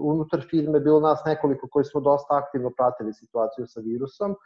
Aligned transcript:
unutar 0.00 0.40
firme 0.50 0.80
bilo 0.80 1.00
nas 1.00 1.22
nekoliko 1.26 1.68
koji 1.70 1.84
smo 1.84 2.00
dosta 2.00 2.36
aktivno 2.36 2.70
pratili 2.76 3.12
situaciju 3.14 3.66
sa 3.66 3.80
virusom, 3.80 4.36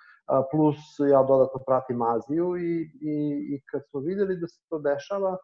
plus 0.50 0.78
ja 1.10 1.22
dodatno 1.22 1.60
pratim 1.66 2.02
Aziju 2.02 2.56
i, 2.56 2.72
i, 3.00 3.16
i 3.54 3.60
kad 3.70 3.82
smo 3.90 4.00
videli 4.00 4.36
da 4.36 4.48
se 4.48 4.60
to 4.68 4.78
dešava, 4.78 5.36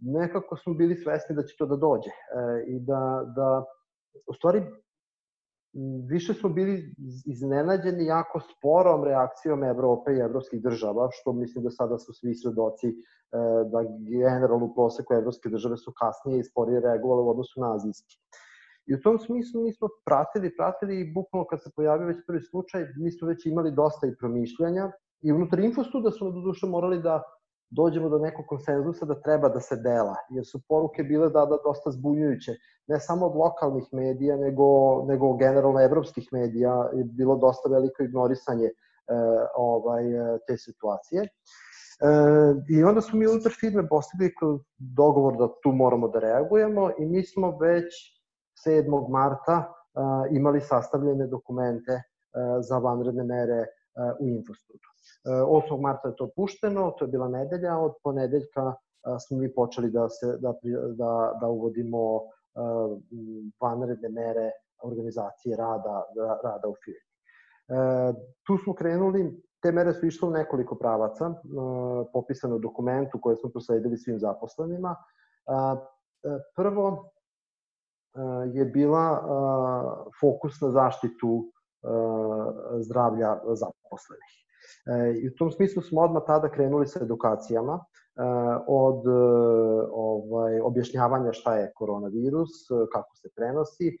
nekako 0.00 0.56
smo 0.56 0.74
bili 0.74 0.96
svesni 0.96 1.36
da 1.36 1.42
će 1.42 1.56
to 1.58 1.66
da 1.66 1.76
dođe 1.76 2.10
e, 2.10 2.64
i 2.66 2.80
da, 2.80 3.32
da 3.36 3.64
u 4.26 4.34
stvari 4.34 4.62
više 6.08 6.34
smo 6.34 6.48
bili 6.48 6.94
iznenađeni 7.26 8.04
jako 8.04 8.40
sporom 8.40 9.04
reakcijom 9.04 9.64
Evrope 9.64 10.12
i 10.12 10.20
evropskih 10.20 10.62
država, 10.62 11.08
što 11.12 11.32
mislim 11.32 11.64
da 11.64 11.70
sada 11.70 11.98
su 11.98 12.12
svi 12.12 12.34
svedoci 12.34 12.88
e, 12.88 12.94
da 13.72 13.80
generalno 14.10 14.66
u 14.66 14.74
proseku 14.74 15.14
evropske 15.14 15.48
države 15.48 15.76
su 15.76 15.92
kasnije 16.00 16.40
i 16.40 16.44
sporije 16.44 16.80
reagovale 16.80 17.22
u 17.22 17.30
odnosu 17.30 17.60
na 17.60 17.74
azijski. 17.74 18.16
I 18.86 18.94
u 18.94 19.00
tom 19.00 19.18
smislu 19.18 19.62
mi 19.62 19.72
smo 19.72 19.88
pratili, 20.04 20.56
pratili 20.56 21.00
i 21.00 21.12
bukvalno 21.12 21.46
kad 21.46 21.62
se 21.62 21.70
pojavio 21.76 22.06
već 22.06 22.18
prvi 22.26 22.42
slučaj, 22.42 22.86
mi 22.96 23.10
smo 23.10 23.28
već 23.28 23.46
imali 23.46 23.70
dosta 23.72 24.06
i 24.06 24.16
promišljanja 24.20 24.92
i 25.22 25.32
unutar 25.32 25.60
infostuda 25.60 26.10
smo 26.10 26.30
do 26.30 26.40
duše 26.40 26.66
morali 26.66 27.02
da 27.02 27.22
dođemo 27.70 28.08
do 28.08 28.18
nekog 28.18 28.46
konsenzusa 28.46 29.06
da 29.06 29.20
treba 29.20 29.48
da 29.48 29.60
se 29.60 29.76
dela, 29.76 30.14
jer 30.30 30.46
su 30.46 30.60
poruke 30.68 31.02
bile 31.02 31.28
da, 31.28 31.46
da 31.46 31.58
dosta 31.64 31.90
zbunjujuće, 31.90 32.52
ne 32.86 33.00
samo 33.00 33.26
od 33.26 33.36
lokalnih 33.36 33.84
medija, 33.92 34.36
nego, 34.36 34.64
nego 35.04 35.36
generalno 35.36 35.80
evropskih 35.80 36.28
medija, 36.32 36.90
je 36.92 37.04
bilo 37.04 37.36
dosta 37.36 37.68
veliko 37.68 38.02
ignorisanje 38.02 38.66
e, 38.66 38.72
ovaj, 39.56 40.04
te 40.46 40.56
situacije. 40.56 41.22
E, 41.22 41.28
I 42.68 42.84
onda 42.84 43.00
smo 43.00 43.18
mi 43.18 43.26
unutar 43.26 43.52
firme 43.60 43.88
postigli 43.88 44.32
dogovor 44.78 45.36
da 45.36 45.48
tu 45.62 45.72
moramo 45.72 46.08
da 46.08 46.18
reagujemo 46.18 46.90
i 46.98 47.06
mi 47.06 47.24
smo 47.24 47.58
već 47.58 48.18
7. 48.66 49.10
marta 49.10 49.56
e, 49.64 50.36
imali 50.36 50.60
sastavljene 50.60 51.26
dokumente 51.26 51.92
e, 51.92 52.02
za 52.60 52.78
vanredne 52.78 53.24
mere 53.24 53.60
e, 53.60 53.66
u 54.20 54.28
Infostudu. 54.28 54.88
8. 55.24 55.80
marta 55.80 56.08
je 56.08 56.16
to 56.16 56.28
pušteno, 56.36 56.90
to 56.98 57.04
je 57.04 57.08
bila 57.08 57.28
nedelja, 57.28 57.78
od 57.78 57.92
ponedeljka 58.04 58.74
smo 59.28 59.38
mi 59.38 59.54
počeli 59.54 59.90
da, 59.90 60.08
se, 60.08 60.26
da, 60.26 60.54
da, 60.96 61.38
da 61.40 61.48
uvodimo 61.48 62.20
vanredne 63.60 64.08
mere 64.08 64.50
organizacije 64.82 65.56
rada, 65.56 66.04
rada 66.44 66.68
u 66.68 66.74
firmi. 66.84 67.08
Tu 68.46 68.58
smo 68.64 68.74
krenuli, 68.74 69.42
te 69.62 69.72
mere 69.72 69.92
su 69.92 70.06
išle 70.06 70.28
u 70.28 70.30
nekoliko 70.30 70.74
pravaca, 70.74 71.34
popisano 72.12 72.56
u 72.56 72.58
dokumentu 72.58 73.18
koje 73.22 73.36
smo 73.36 73.50
prosledili 73.50 73.98
svim 73.98 74.18
zaposlenima. 74.18 74.96
Prvo 76.56 77.10
je 78.52 78.64
bila 78.64 79.22
fokus 80.20 80.60
na 80.60 80.70
zaštitu 80.70 81.52
zdravlja 82.80 83.40
zaposlenih. 83.44 84.47
E, 84.86 85.14
I 85.22 85.28
u 85.28 85.34
tom 85.38 85.50
smislu 85.50 85.82
smo 85.82 86.00
odmah 86.00 86.22
tada 86.26 86.48
krenuli 86.48 86.86
sa 86.86 87.00
edukacijama 87.02 87.74
e, 87.74 87.80
od 88.66 89.06
e, 89.06 89.10
ovaj, 89.92 90.60
objašnjavanja 90.60 91.32
šta 91.32 91.54
je 91.56 91.72
koronavirus, 91.74 92.50
kako 92.92 93.16
se 93.16 93.28
prenosi, 93.36 93.98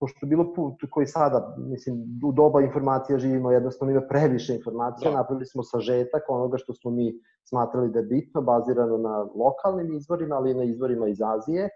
pošto 0.00 0.26
je 0.26 0.28
bilo 0.28 0.52
put 0.54 0.74
koji 0.90 1.06
sada, 1.06 1.56
mislim, 1.58 1.94
u 2.24 2.32
doba 2.32 2.60
informacija 2.60 3.18
živimo, 3.18 3.52
jednostavno 3.52 3.92
ima 3.92 4.02
previše 4.08 4.54
informacija, 4.54 5.10
da. 5.10 5.16
napravili 5.16 5.46
smo 5.46 5.62
sažetak 5.62 6.22
onoga 6.28 6.58
što 6.58 6.74
smo 6.74 6.90
mi 6.90 7.12
smatrali 7.48 7.90
da 7.90 7.98
je 7.98 8.04
bitno, 8.04 8.42
bazirano 8.42 8.98
na 8.98 9.18
lokalnim 9.34 9.92
izvorima, 9.94 10.36
ali 10.36 10.50
i 10.50 10.54
na 10.54 10.64
izvorima 10.64 11.08
iz 11.08 11.18
Azije, 11.22 11.68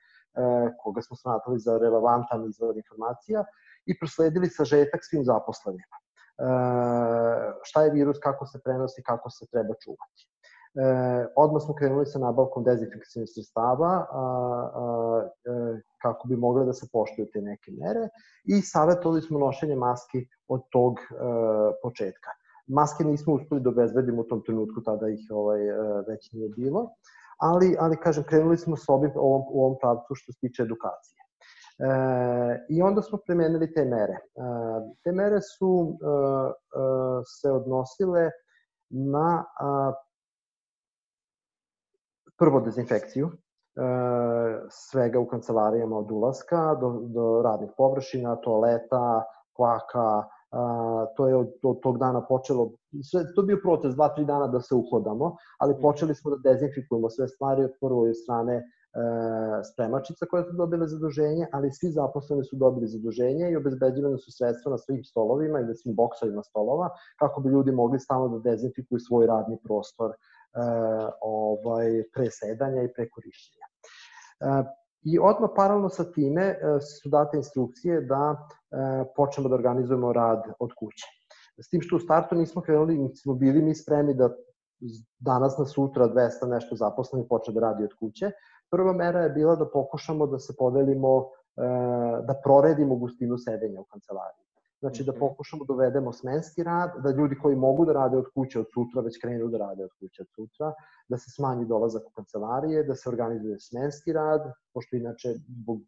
koga 0.82 1.02
smo 1.02 1.16
smatrali 1.16 1.58
za 1.58 1.78
relevantan 1.78 2.46
izvor 2.46 2.76
informacija 2.76 3.44
i 3.86 3.98
prosledili 3.98 4.48
sažetak 4.48 5.00
svim 5.02 5.24
zaposlenima. 5.24 5.96
E, 6.38 6.44
šta 7.62 7.82
je 7.82 7.90
virus, 7.90 8.18
kako 8.18 8.46
se 8.46 8.60
prenosi, 8.64 9.02
kako 9.02 9.30
se 9.30 9.46
treba 9.46 9.74
čuvati. 9.84 10.28
E, 10.74 11.26
odmah 11.36 11.62
smo 11.62 11.74
krenuli 11.74 12.06
sa 12.06 12.18
nabavkom 12.18 12.64
dezinfekcijnih 12.64 13.28
sredstava 13.34 14.06
a, 14.10 14.22
a, 14.74 15.28
e, 15.44 15.80
kako 16.02 16.28
bi 16.28 16.36
mogle 16.36 16.64
da 16.64 16.72
se 16.72 16.88
poštuju 16.92 17.26
te 17.32 17.40
neke 17.40 17.72
mere 17.80 18.08
i 18.44 18.60
savjetovali 18.60 19.22
smo 19.22 19.38
nošenje 19.38 19.76
maski 19.76 20.26
od 20.48 20.62
tog 20.70 20.98
e, 20.98 21.14
početka. 21.82 22.30
Maske 22.66 23.04
nismo 23.04 23.34
uspeli 23.34 23.60
da 23.60 23.70
obezbedimo 23.70 24.22
u 24.22 24.24
tom 24.24 24.42
trenutku, 24.46 24.82
tada 24.84 25.08
ih 25.08 25.26
ovaj, 25.30 25.68
e, 25.68 25.74
već 26.08 26.32
nije 26.32 26.48
bilo, 26.48 26.88
ali, 27.38 27.76
ali 27.78 27.96
kažem, 27.96 28.24
krenuli 28.24 28.58
smo 28.58 28.76
s 28.76 28.88
ovim, 28.88 29.12
ovom, 29.16 29.42
u 29.48 29.64
ovom 29.64 29.78
pravcu 29.80 30.14
što 30.14 30.32
se 30.32 30.38
tiče 30.40 30.62
edukacije. 30.62 31.21
E, 31.82 32.66
I 32.68 32.82
onda 32.82 33.02
smo 33.02 33.18
premenili 33.26 33.72
te 33.72 33.84
mere. 33.84 34.12
E, 34.12 34.20
te 35.04 35.12
mere 35.12 35.40
su 35.40 35.98
e, 36.00 36.52
se 37.40 37.50
odnosile 37.50 38.30
na 38.90 39.44
prvo 42.38 42.60
dezinfekciju, 42.60 43.30
svega 44.70 45.18
u 45.18 45.26
kancelarijama 45.26 45.98
od 45.98 46.10
ulaska 46.10 46.74
do, 46.80 46.90
do 47.14 47.42
radnih 47.44 47.70
površina, 47.76 48.36
toaleta, 48.36 49.24
kvaka, 49.56 50.24
a, 50.50 51.06
to 51.16 51.28
je 51.28 51.36
od, 51.36 51.48
od 51.62 51.80
tog 51.80 51.98
dana 51.98 52.26
počelo, 52.26 52.70
sve, 53.10 53.24
to 53.34 53.40
je 53.40 53.46
bio 53.46 53.60
proces, 53.62 53.94
dva, 53.94 54.08
tri 54.08 54.24
dana 54.24 54.46
da 54.46 54.60
se 54.60 54.74
uhodamo, 54.74 55.36
ali 55.58 55.80
počeli 55.82 56.14
smo 56.14 56.30
da 56.30 56.50
dezinfikujemo 56.50 57.10
sve 57.10 57.28
stvari 57.28 57.64
od 57.64 57.72
prvo 57.80 58.02
od 58.02 58.16
strane 58.22 58.62
spremačica 59.72 60.26
koje 60.26 60.44
su 60.44 60.52
dobile 60.52 60.88
zaduženje, 60.88 61.46
ali 61.52 61.70
svi 61.70 61.90
zaposleni 61.90 62.44
su 62.44 62.56
dobili 62.56 62.86
zaduženje 62.88 63.50
i 63.50 63.56
obezbeđivane 63.56 64.18
su 64.18 64.32
sredstva 64.32 64.70
na 64.70 64.78
svim 64.78 65.04
stolovima 65.04 65.60
i 65.60 65.64
na 65.64 65.74
svim 65.74 65.94
boksovima 65.94 66.42
stolova, 66.42 66.88
kako 67.18 67.40
bi 67.40 67.50
ljudi 67.50 67.72
mogli 67.72 68.00
stalno 68.00 68.38
da 68.38 68.50
dezinfikuju 68.50 68.98
svoj 69.00 69.26
radni 69.26 69.58
prostor 69.64 70.10
e, 70.10 70.14
ovaj, 71.20 72.02
pre 72.14 72.30
sedanja 72.30 72.82
i 72.82 72.92
pre 72.92 73.08
korišćenja. 73.10 73.66
E, 74.40 74.64
I 75.02 75.18
odmah 75.18 75.50
paralelno 75.56 75.88
sa 75.88 76.04
time 76.12 76.42
e, 76.42 76.56
su 76.80 77.08
date 77.08 77.36
instrukcije 77.36 78.00
da 78.00 78.36
e, 78.36 79.04
počnemo 79.16 79.48
da 79.48 79.54
organizujemo 79.54 80.12
rad 80.12 80.42
od 80.58 80.70
kuće. 80.78 81.06
S 81.58 81.68
tim 81.68 81.80
što 81.80 81.96
u 81.96 81.98
startu 81.98 82.34
nismo 82.34 82.62
krenuli, 82.62 82.98
nismo 82.98 83.34
bili 83.34 83.62
mi 83.62 83.74
spremni 83.74 84.14
da 84.14 84.30
danas 85.18 85.58
na 85.58 85.64
sutra 85.64 86.08
200 86.08 86.48
nešto 86.50 86.76
zaposlenih 86.76 87.26
počne 87.30 87.54
da 87.54 87.60
radi 87.60 87.84
od 87.84 87.94
kuće, 87.98 88.30
Prva 88.72 88.92
mera 88.92 89.20
je 89.26 89.30
bila 89.30 89.56
da 89.56 89.68
pokušamo 89.70 90.26
da 90.26 90.38
se 90.38 90.54
podelimo, 90.58 91.16
e, 91.56 91.66
da 92.26 92.40
proredimo 92.44 92.96
gustinu 92.96 93.38
sedenja 93.38 93.80
u 93.80 93.84
kancelariji. 93.84 94.46
Znači 94.82 95.04
da 95.04 95.12
mhm. 95.12 95.20
pokušamo 95.20 95.64
da 95.64 95.72
uvedemo 95.72 96.12
smenski 96.12 96.62
rad, 96.62 96.90
da 97.02 97.10
ljudi 97.10 97.36
koji 97.42 97.56
mogu 97.56 97.84
da 97.84 97.92
rade 97.92 98.16
od 98.16 98.24
kuće 98.34 98.60
od 98.60 98.66
sutra 98.74 99.02
već 99.02 99.18
krenu 99.22 99.48
da 99.48 99.58
rade 99.58 99.84
od 99.84 99.90
kuće 100.00 100.22
od 100.22 100.28
sutra, 100.34 100.72
da 101.08 101.18
se 101.18 101.30
smanji 101.30 101.66
dolazak 101.66 102.02
u 102.06 102.10
kancelarije, 102.16 102.82
da 102.84 102.94
se 102.94 103.08
organizuje 103.08 103.60
smenski 103.60 104.12
rad, 104.12 104.50
pošto 104.74 104.96
inače 104.96 105.34
zbog 105.60 105.78
e, 105.80 105.84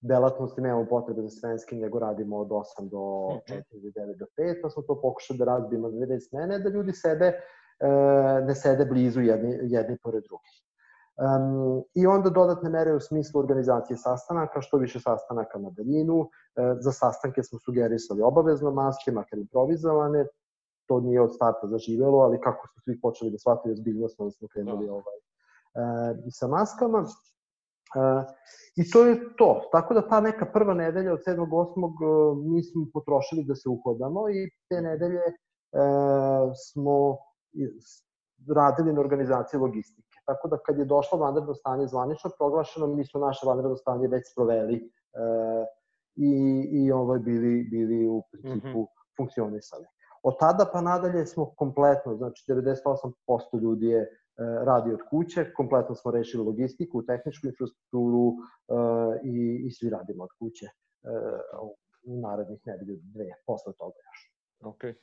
delatnosti 0.00 0.60
nemamo 0.60 0.86
potrebe 0.86 1.22
za 1.22 1.30
svenskim, 1.30 1.78
nego 1.80 1.98
radimo 1.98 2.38
od 2.38 2.48
8 2.48 2.88
do 2.90 3.02
4 3.48 3.58
mhm. 3.58 3.62
ili 3.70 3.92
9 3.92 4.18
do 4.18 4.26
5, 4.38 4.62
pa 4.62 4.70
smo 4.70 4.82
to 4.82 5.00
pokušali 5.00 5.38
da 5.38 5.44
razbijemo 5.44 5.88
na 5.88 6.06
dve 6.06 6.20
smene, 6.20 6.58
da 6.58 6.68
ljudi 6.68 6.92
sede, 6.92 7.26
e, 7.26 7.88
ne 8.46 8.54
sede 8.54 8.84
blizu 8.84 9.20
jedni, 9.20 9.58
jedni 9.62 9.98
pored 10.02 10.22
drugih. 10.22 10.63
Um, 11.16 11.82
I 11.94 12.06
onda 12.06 12.30
dodatne 12.30 12.70
mere 12.70 12.94
u 12.94 13.00
smislu 13.00 13.40
organizacije 13.40 13.96
sastanaka, 13.96 14.60
što 14.60 14.76
više 14.76 15.00
sastanaka 15.00 15.58
na 15.58 15.70
daljinu. 15.70 16.28
E, 16.56 16.74
za 16.80 16.92
sastanke 16.92 17.42
smo 17.42 17.58
sugerisali 17.58 18.22
obavezno 18.22 18.70
maske, 18.70 19.12
makar 19.12 19.38
improvizovane. 19.38 20.26
To 20.86 21.00
nije 21.00 21.20
od 21.20 21.34
starta 21.34 21.66
zaživelo, 21.66 22.18
ali 22.18 22.40
kako 22.40 22.66
smo 22.66 22.82
svi 22.84 23.00
počeli 23.00 23.30
da 23.30 23.38
shvatili 23.38 23.72
ozbiljnost, 23.72 24.20
onda 24.20 24.30
smo 24.30 24.48
krenuli 24.48 24.86
da. 24.86 24.92
ovaj, 24.92 25.18
e, 25.74 26.16
i 26.26 26.30
sa 26.30 26.48
maskama. 26.48 26.98
E, 26.98 28.24
I 28.76 28.90
to 28.90 29.06
je 29.06 29.36
to. 29.36 29.68
Tako 29.72 29.94
da 29.94 30.08
ta 30.08 30.20
neka 30.20 30.46
prva 30.46 30.74
nedelja 30.74 31.12
od 31.12 31.20
7. 31.26 31.46
8. 31.50 32.52
mi 32.52 32.62
smo 32.62 32.86
potrošili 32.92 33.44
da 33.44 33.54
se 33.54 33.68
uhodamo 33.68 34.28
i 34.28 34.50
te 34.68 34.80
nedelje 34.80 35.22
e, 35.26 35.34
smo 36.72 37.16
radili 38.54 38.92
na 38.92 39.00
organizaciji 39.00 39.60
logistike 39.60 40.03
Tako 40.26 40.48
da 40.48 40.58
kad 40.58 40.78
je 40.78 40.84
došlo 40.84 41.18
vanredno 41.18 41.54
stanje 41.54 41.86
zvanično 41.86 42.30
proglašeno, 42.38 42.86
mi 42.86 43.04
smo 43.04 43.20
naše 43.20 43.46
vanredno 43.46 43.76
stanje 43.76 44.08
već 44.08 44.32
sproveli 44.32 44.76
e, 44.76 44.84
i, 46.16 46.32
i 46.72 46.92
ovaj, 46.92 47.18
bili, 47.18 47.68
bili 47.70 48.08
u 48.08 48.22
principu 48.32 48.68
mm 48.68 48.82
-hmm. 48.82 49.16
funkcionisali. 49.16 49.86
Od 50.22 50.38
tada 50.38 50.70
pa 50.72 50.80
nadalje 50.80 51.26
smo 51.26 51.54
kompletno, 51.56 52.16
znači 52.16 52.44
98% 52.48 53.60
ljudi 53.62 53.86
je 53.86 54.00
e, 54.00 54.08
radi 54.64 54.92
od 54.92 55.00
kuće, 55.10 55.52
kompletno 55.52 55.94
smo 55.94 56.10
rešili 56.10 56.44
logistiku, 56.44 57.02
tehničku 57.06 57.46
infrastrukturu 57.46 58.28
e, 58.28 58.74
i, 59.24 59.66
i 59.66 59.70
svi 59.70 59.90
radimo 59.90 60.24
od 60.24 60.30
kuće 60.38 60.66
e, 60.66 60.70
u 62.04 62.20
narednih 62.20 62.60
nedelju 62.66 62.96
dve 63.02 63.30
posle 63.46 63.72
toga 63.72 63.96
još. 64.08 64.33
Ok. 64.64 64.84
E, 64.84 64.94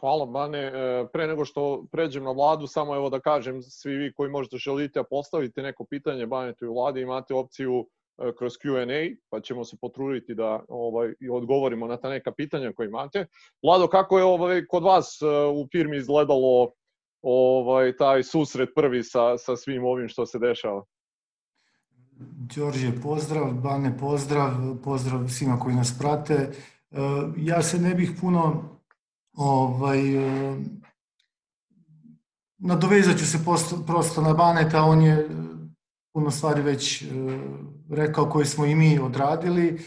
hvala, 0.00 0.26
Bane. 0.26 0.58
E, 0.58 1.06
pre 1.12 1.26
nego 1.26 1.44
što 1.44 1.84
pređem 1.92 2.24
na 2.24 2.30
vladu, 2.30 2.66
samo 2.66 2.94
evo 2.94 3.10
da 3.10 3.20
kažem, 3.20 3.62
svi 3.62 3.96
vi 3.96 4.12
koji 4.12 4.30
možete 4.30 4.56
želite 4.56 5.02
postavite 5.10 5.62
neko 5.62 5.84
pitanje 5.84 6.26
Banetu 6.26 6.64
i 6.64 6.68
vladi, 6.68 7.00
imate 7.00 7.34
opciju 7.34 7.86
kroz 8.38 8.52
Q&A, 8.52 9.16
pa 9.28 9.40
ćemo 9.40 9.64
se 9.64 9.76
potruditi 9.80 10.34
da 10.34 10.64
ovaj, 10.68 11.14
odgovorimo 11.30 11.86
na 11.86 11.96
ta 11.96 12.08
neka 12.08 12.32
pitanja 12.32 12.72
koje 12.72 12.86
imate. 12.86 13.26
Vlado, 13.62 13.88
kako 13.88 14.18
je 14.18 14.24
ovaj, 14.24 14.66
kod 14.66 14.82
vas 14.82 15.18
u 15.54 15.68
firmi 15.72 15.96
izgledalo 15.96 16.72
ovaj, 17.22 17.96
taj 17.96 18.22
susret 18.22 18.68
prvi 18.74 19.02
sa, 19.02 19.38
sa 19.38 19.56
svim 19.56 19.84
ovim 19.84 20.08
što 20.08 20.26
se 20.26 20.38
dešava? 20.38 20.84
Đorđe, 22.56 22.92
pozdrav, 23.02 23.52
Bane, 23.52 23.98
pozdrav, 23.98 24.50
pozdrav 24.84 25.28
svima 25.28 25.58
koji 25.58 25.76
nas 25.76 25.98
prate. 25.98 26.50
E, 26.90 26.98
ja 27.36 27.62
se 27.62 27.78
ne 27.78 27.94
bih 27.94 28.10
puno 28.20 28.76
ovaj, 29.32 30.16
e, 30.16 30.56
nadovezat 32.58 33.18
ću 33.18 33.26
se 33.26 33.44
posto, 33.44 33.84
prosto 33.86 34.22
na 34.22 34.34
Baneta, 34.34 34.82
on 34.82 35.02
je 35.02 35.28
puno 36.12 36.30
stvari 36.30 36.62
već 36.62 37.04
rekao 37.90 38.30
koje 38.30 38.46
smo 38.46 38.66
i 38.66 38.74
mi 38.74 38.98
odradili. 38.98 39.80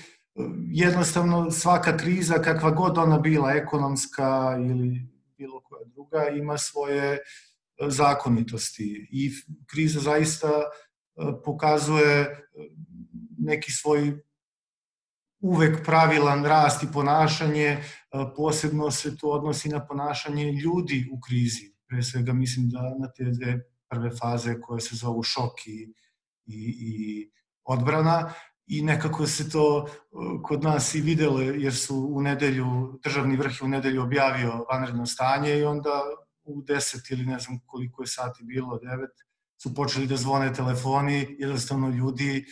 Jednostavno 0.68 1.52
svaka 1.52 1.98
kriza, 1.98 2.42
kakva 2.42 2.72
god 2.72 2.98
ona 2.98 3.20
bila, 3.20 3.52
ekonomska 3.52 4.58
ili 4.60 5.02
bilo 5.38 5.62
koja 5.62 5.86
druga, 5.86 6.28
ima 6.30 6.58
svoje 6.58 7.20
zakonitosti 7.88 9.08
i 9.12 9.32
kriza 9.66 10.00
zaista 10.00 10.50
pokazuje 11.46 12.48
neki 13.38 13.72
svoj 13.72 14.24
uvek 15.44 15.86
pravilan 15.86 16.45
rast 16.45 16.84
i 16.84 16.88
ponašanje, 16.94 17.68
e, 17.68 17.81
posebno 18.36 18.92
se 18.92 19.18
to 19.18 19.28
odnosi 19.28 19.69
na 19.69 19.86
ponašanje 19.86 20.51
ljudi 20.51 21.10
u 21.12 21.19
krizi. 21.19 21.74
Pre 21.88 22.04
svega 22.04 22.34
mislim 22.34 22.69
da 22.69 22.81
na 23.00 23.12
te 23.12 23.24
dve 23.24 23.60
prve 23.90 24.10
faze 24.22 24.62
koje 24.62 24.81
se 24.81 24.95
zovu 24.95 25.24
šok 25.24 25.68
i, 25.68 25.94
i, 26.45 26.60
i 26.80 27.31
odbrana 27.63 28.34
i 28.68 28.81
nekako 28.81 29.28
se 29.28 29.50
to 29.50 29.88
e, 29.88 29.92
kod 30.44 30.63
nas 30.63 30.95
i 30.95 31.01
videlo 31.01 31.42
jer 31.42 31.75
su 31.75 32.07
u 32.12 32.22
nedelju, 32.22 33.00
državni 33.04 33.38
vrh 33.38 33.51
je 33.62 33.66
u 33.66 33.68
nedelju 33.68 34.01
objavio 34.01 34.66
vanredno 34.72 35.06
stanje 35.06 35.57
i 35.60 35.63
onda 35.63 36.01
u 36.44 36.62
10 36.62 37.12
ili 37.12 37.25
ne 37.25 37.40
znam 37.40 37.60
koliko 37.66 38.04
je 38.04 38.07
sati 38.07 38.44
bilo, 38.44 38.80
9, 38.80 39.07
su 39.63 39.75
počeli 39.75 40.07
da 40.07 40.18
zvone 40.18 40.54
telefoni, 40.54 41.36
jednostavno 41.40 41.90
ljudi 41.90 42.45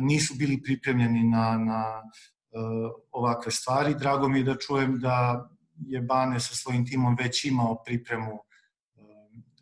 nisu 0.00 0.34
bili 0.34 0.62
pripremljeni 0.62 1.22
na, 1.22 1.58
na 1.58 2.02
uh, 2.02 2.90
ovakve 3.12 3.52
stvari. 3.52 3.94
Drago 3.94 4.28
mi 4.28 4.38
je 4.38 4.44
da 4.44 4.56
čujem 4.56 4.98
da 5.00 5.48
je 5.86 6.00
Bane 6.00 6.40
sa 6.40 6.54
svojim 6.54 6.86
timom 6.86 7.16
već 7.20 7.44
imao 7.44 7.82
pripremu 7.84 8.34
uh, 8.34 9.04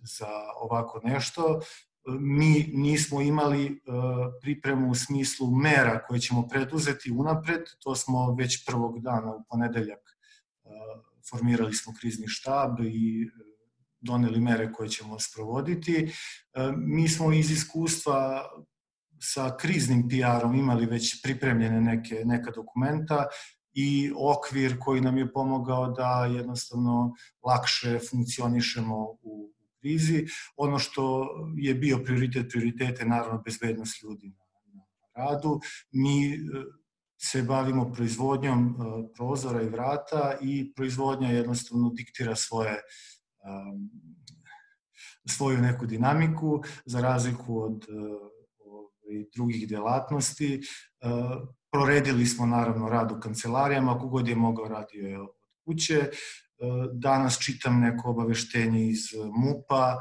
za 0.02 0.30
ovako 0.60 1.00
nešto. 1.04 1.60
Mi 2.20 2.70
nismo 2.72 3.20
imali 3.20 3.82
pripremu 4.40 4.90
u 4.90 4.94
smislu 4.94 5.50
mera 5.50 6.02
koje 6.06 6.20
ćemo 6.20 6.48
preduzeti 6.48 7.10
unapred, 7.10 7.60
to 7.80 7.94
smo 7.94 8.34
već 8.34 8.66
prvog 8.66 9.00
dana 9.00 9.34
u 9.34 9.44
ponedeljak 9.50 10.18
formirali 11.30 11.74
smo 11.74 11.92
krizni 12.00 12.28
štab 12.28 12.80
i 12.80 13.30
doneli 14.00 14.40
mere 14.40 14.72
koje 14.72 14.88
ćemo 14.88 15.18
sprovoditi. 15.18 16.12
E, 16.54 16.72
mi 16.76 17.08
smo 17.08 17.32
iz 17.32 17.50
iskustva 17.50 18.48
sa 19.20 19.56
kriznim 19.56 20.08
PR-om 20.08 20.54
imali 20.54 20.86
već 20.86 21.22
pripremljene 21.22 21.80
neke, 21.80 22.22
neka 22.24 22.50
dokumenta 22.50 23.26
i 23.72 24.12
okvir 24.16 24.78
koji 24.80 25.00
nam 25.00 25.18
je 25.18 25.32
pomogao 25.32 25.90
da 25.90 26.28
jednostavno 26.36 27.14
lakše 27.46 27.98
funkcionišemo 28.10 28.96
u 29.22 29.52
krizi. 29.80 30.26
Ono 30.56 30.78
što 30.78 31.28
je 31.56 31.74
bio 31.74 31.98
prioritet, 32.04 32.46
prioritete 32.50 33.04
naravno 33.04 33.42
bezbednost 33.44 34.02
ljudi 34.02 34.28
na, 34.74 34.84
radu. 35.24 35.60
Mi 35.92 36.34
e, 36.34 36.38
se 37.16 37.42
bavimo 37.42 37.92
proizvodnjom 37.92 38.68
e, 38.68 38.74
prozora 39.14 39.62
i 39.62 39.68
vrata 39.68 40.38
i 40.40 40.72
proizvodnja 40.74 41.28
jednostavno 41.28 41.90
diktira 41.90 42.36
svoje 42.36 42.72
um, 42.72 43.90
svoju 45.28 45.58
neku 45.58 45.86
dinamiku, 45.86 46.62
za 46.84 47.00
razliku 47.00 47.62
od 47.62 47.84
uh, 49.08 49.26
drugih 49.34 49.68
delatnosti. 49.68 50.60
Uh, 50.60 51.48
proredili 51.72 52.26
smo 52.26 52.46
naravno 52.46 52.88
rad 52.88 53.12
u 53.12 53.20
kancelarijama, 53.20 53.98
kogod 53.98 54.28
je 54.28 54.36
mogao 54.36 54.68
radio 54.68 55.08
je 55.08 55.20
od 55.20 55.28
kuće. 55.64 55.98
Uh, 55.98 56.86
danas 56.92 57.38
čitam 57.38 57.80
neko 57.80 58.10
obaveštenje 58.10 58.88
iz 58.88 59.00
MUPA 59.36 59.98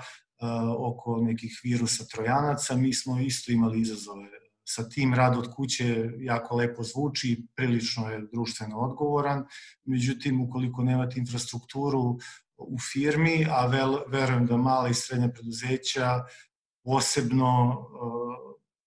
oko 0.78 1.18
nekih 1.22 1.62
virusa 1.64 2.06
trojanaca. 2.06 2.76
Mi 2.76 2.94
smo 2.94 3.20
isto 3.20 3.52
imali 3.52 3.82
izazove 3.82 4.30
sa 4.68 4.90
tim 4.90 5.14
rad 5.14 5.38
od 5.38 5.56
kuće 5.56 6.10
jako 6.20 6.56
lepo 6.56 6.84
zvuči, 6.84 7.48
prilično 7.56 8.10
je 8.10 8.28
društveno 8.34 8.80
odgovoran, 8.80 9.46
međutim 9.86 10.42
ukoliko 10.42 10.84
nemate 10.84 11.20
infrastrukturu 11.20 12.18
u 12.58 12.78
firmi, 12.92 13.48
a 13.50 13.68
vel, 13.68 13.98
verujem 14.08 14.46
da 14.46 14.58
mala 14.58 14.90
i 14.90 14.94
srednja 14.94 15.30
preduzeća 15.30 16.24
posebno 16.84 17.78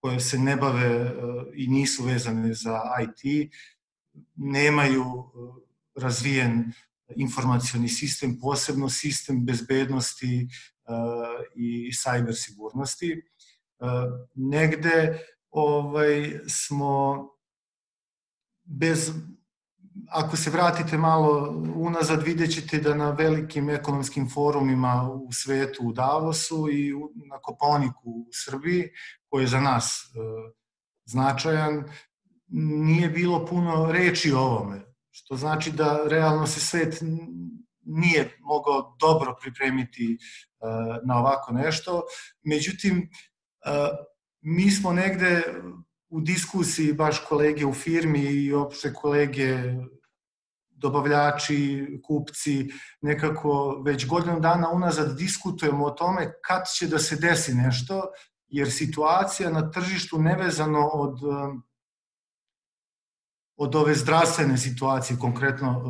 koje 0.01 0.21
se 0.21 0.39
ne 0.39 0.57
bave 0.57 1.03
uh, 1.03 1.47
i 1.55 1.67
nisu 1.67 2.05
vezane 2.05 2.55
za 2.55 2.81
IT, 3.03 3.51
nemaju 4.37 5.05
uh, 5.05 5.57
razvijen 5.95 6.73
informacioni 7.17 7.89
sistem, 7.89 8.39
posebno 8.41 8.89
sistem 8.89 9.47
bezbednosti 9.47 10.49
i 11.55 11.93
sajber 11.93 12.35
sigurnosti. 12.35 13.23
Negde 14.35 15.19
ovaj, 15.51 16.41
smo 16.49 17.29
bez 18.65 19.13
ako 20.09 20.37
se 20.37 20.51
vratite 20.51 20.99
malo 20.99 21.55
unazad, 21.75 22.23
vidjet 22.23 22.55
ćete 22.55 22.79
da 22.79 22.95
na 22.95 23.11
velikim 23.11 23.71
ekonomskim 23.71 24.31
forumima 24.31 25.11
u 25.13 25.33
svetu, 25.33 25.83
u 25.83 25.93
Davosu 25.93 26.69
i 26.73 26.93
na 27.31 27.39
Koponiku 27.43 28.11
u 28.11 28.29
Srbiji, 28.33 28.89
koji 29.29 29.43
je 29.43 29.49
za 29.49 29.61
nas 29.61 29.87
e, 29.87 30.19
značajan, 31.05 31.85
nije 32.87 33.09
bilo 33.09 33.47
puno 33.47 33.93
reči 33.93 34.33
o 34.33 34.39
ovome, 34.39 34.81
što 35.11 35.37
znači 35.37 35.73
da 35.73 36.01
realno 36.09 36.47
se 36.47 36.61
svet 36.61 36.99
nije 37.85 38.37
mogao 38.41 38.97
dobro 39.01 39.37
pripremiti 39.41 40.15
e, 40.15 40.19
na 41.05 41.19
ovako 41.19 41.53
nešto. 41.53 42.03
Međutim, 42.43 42.99
e, 42.99 43.71
mi 44.41 44.71
smo 44.71 44.93
negde 44.93 45.43
u 46.11 46.21
diskusiji 46.21 46.93
baš 46.93 47.25
kolege 47.29 47.67
u 47.67 47.73
firmi 47.75 48.21
i 48.21 48.53
opšte 48.53 48.93
kolege 48.93 49.57
dobavljači, 50.71 51.87
kupci, 52.05 52.69
nekako 53.01 53.83
već 53.85 54.07
godinu 54.07 54.41
dana 54.41 54.71
unazad 54.71 55.17
diskutujemo 55.17 55.87
o 55.87 55.91
tome 55.91 56.33
kad 56.45 56.63
će 56.79 56.87
da 56.87 56.99
se 56.99 57.17
desi 57.17 57.55
nešto, 57.55 58.03
jer 58.49 58.73
situacija 58.73 59.51
na 59.51 59.71
tržištu 59.71 60.19
nevezano 60.19 60.87
od 60.87 61.19
od 63.61 63.75
ove 63.75 63.95
zdravstvene 63.95 64.57
situacije, 64.59 65.19
konkretno 65.21 65.83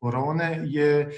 korone, 0.00 0.60
je 0.64 1.10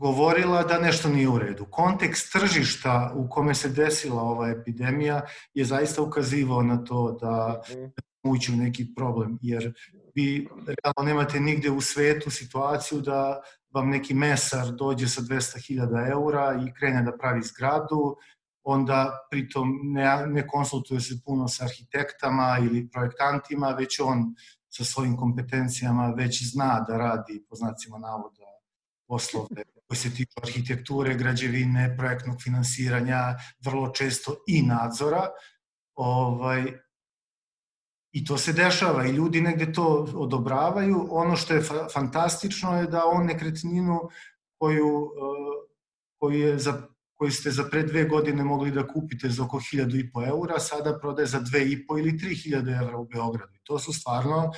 govorila 0.00 0.62
da 0.62 0.78
nešto 0.78 1.08
nije 1.08 1.28
u 1.28 1.38
redu. 1.38 1.66
Kontekst 1.70 2.32
tržišta 2.32 3.12
u 3.14 3.28
kome 3.28 3.54
se 3.54 3.68
desila 3.68 4.22
ova 4.22 4.48
epidemija 4.48 5.22
je 5.54 5.64
zaista 5.64 6.02
ukazivao 6.02 6.62
na 6.62 6.84
to 6.84 7.18
da 7.20 7.62
mhm. 7.70 7.84
ući 8.24 8.52
u 8.52 8.56
neki 8.56 8.94
problem, 8.96 9.38
jer 9.42 9.74
vi 10.14 10.48
realno 10.66 11.12
nemate 11.12 11.40
nigde 11.40 11.70
u 11.70 11.80
svetu 11.80 12.30
situaciju 12.30 13.00
da 13.00 13.40
vam 13.74 13.88
neki 13.90 14.14
mesar 14.14 14.70
dođe 14.72 15.08
sa 15.08 15.20
200.000 15.20 16.10
eura 16.10 16.62
i 16.66 16.72
krene 16.78 17.02
da 17.02 17.16
pravi 17.18 17.42
zgradu, 17.42 18.16
onda 18.62 19.26
pritom 19.30 19.80
ne, 19.82 20.26
ne 20.26 20.46
konsultuje 20.46 21.00
se 21.00 21.14
puno 21.24 21.48
sa 21.48 21.64
arhitektama 21.64 22.58
ili 22.62 22.88
projektantima, 22.90 23.68
već 23.68 24.00
on 24.00 24.34
sa 24.68 24.84
svojim 24.84 25.16
kompetencijama 25.16 26.14
već 26.16 26.52
zna 26.52 26.84
da 26.88 26.96
radi, 26.96 27.44
po 27.48 27.56
znacima 27.56 27.98
navoda, 27.98 28.46
poslove 29.06 29.77
koji 29.88 29.98
se 29.98 30.14
tiču 30.14 30.40
arhitekture, 30.42 31.14
građevine, 31.14 31.96
projektnog 31.96 32.42
finansiranja, 32.42 33.36
vrlo 33.64 33.90
često 33.90 34.36
i 34.46 34.62
nadzora. 34.62 35.28
Ovaj, 35.94 36.72
I 38.12 38.24
to 38.24 38.38
se 38.38 38.52
dešava 38.52 39.06
i 39.06 39.10
ljudi 39.12 39.40
negde 39.40 39.72
to 39.72 39.86
odobravaju. 40.14 41.06
Ono 41.10 41.36
što 41.36 41.54
je 41.54 41.62
fa 41.62 41.88
fantastično 41.92 42.78
je 42.80 42.86
da 42.86 43.04
on 43.06 43.26
nekretninu 43.26 44.00
koju, 44.58 45.10
eh, 45.16 45.68
koju, 46.18 46.38
je 46.38 46.58
za, 46.58 46.82
koju 47.14 47.32
ste 47.32 47.50
za 47.50 47.64
pre 47.70 47.82
dve 47.82 48.04
godine 48.04 48.44
mogli 48.44 48.70
da 48.70 48.86
kupite 48.86 49.28
za 49.28 49.44
oko 49.44 49.60
1000 49.60 50.28
eura, 50.28 50.58
sada 50.58 50.98
prodaje 50.98 51.26
za 51.26 51.40
2,5 51.40 51.98
ili 51.98 52.12
3000 52.18 52.80
evra 52.82 52.96
u 52.96 53.04
Beogradu. 53.04 53.54
I 53.54 53.64
to 53.64 53.78
su 53.78 53.92
stvarno 53.92 54.52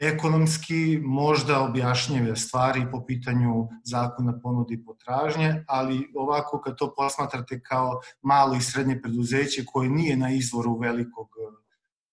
ekonomski 0.00 1.00
možda 1.02 1.60
objašnjive 1.60 2.36
stvari 2.36 2.86
po 2.92 3.04
pitanju 3.06 3.68
zakona 3.84 4.40
ponudi 4.42 4.74
i 4.74 4.84
potražnje, 4.84 5.64
ali 5.68 6.12
ovako 6.14 6.60
kad 6.60 6.76
to 6.76 6.94
posmatrate 6.96 7.60
kao 7.60 8.00
malo 8.22 8.54
i 8.54 8.60
srednje 8.60 9.02
preduzeće 9.02 9.64
koje 9.66 9.88
nije 9.88 10.16
na 10.16 10.30
izvoru 10.30 10.78
velikog 10.78 11.28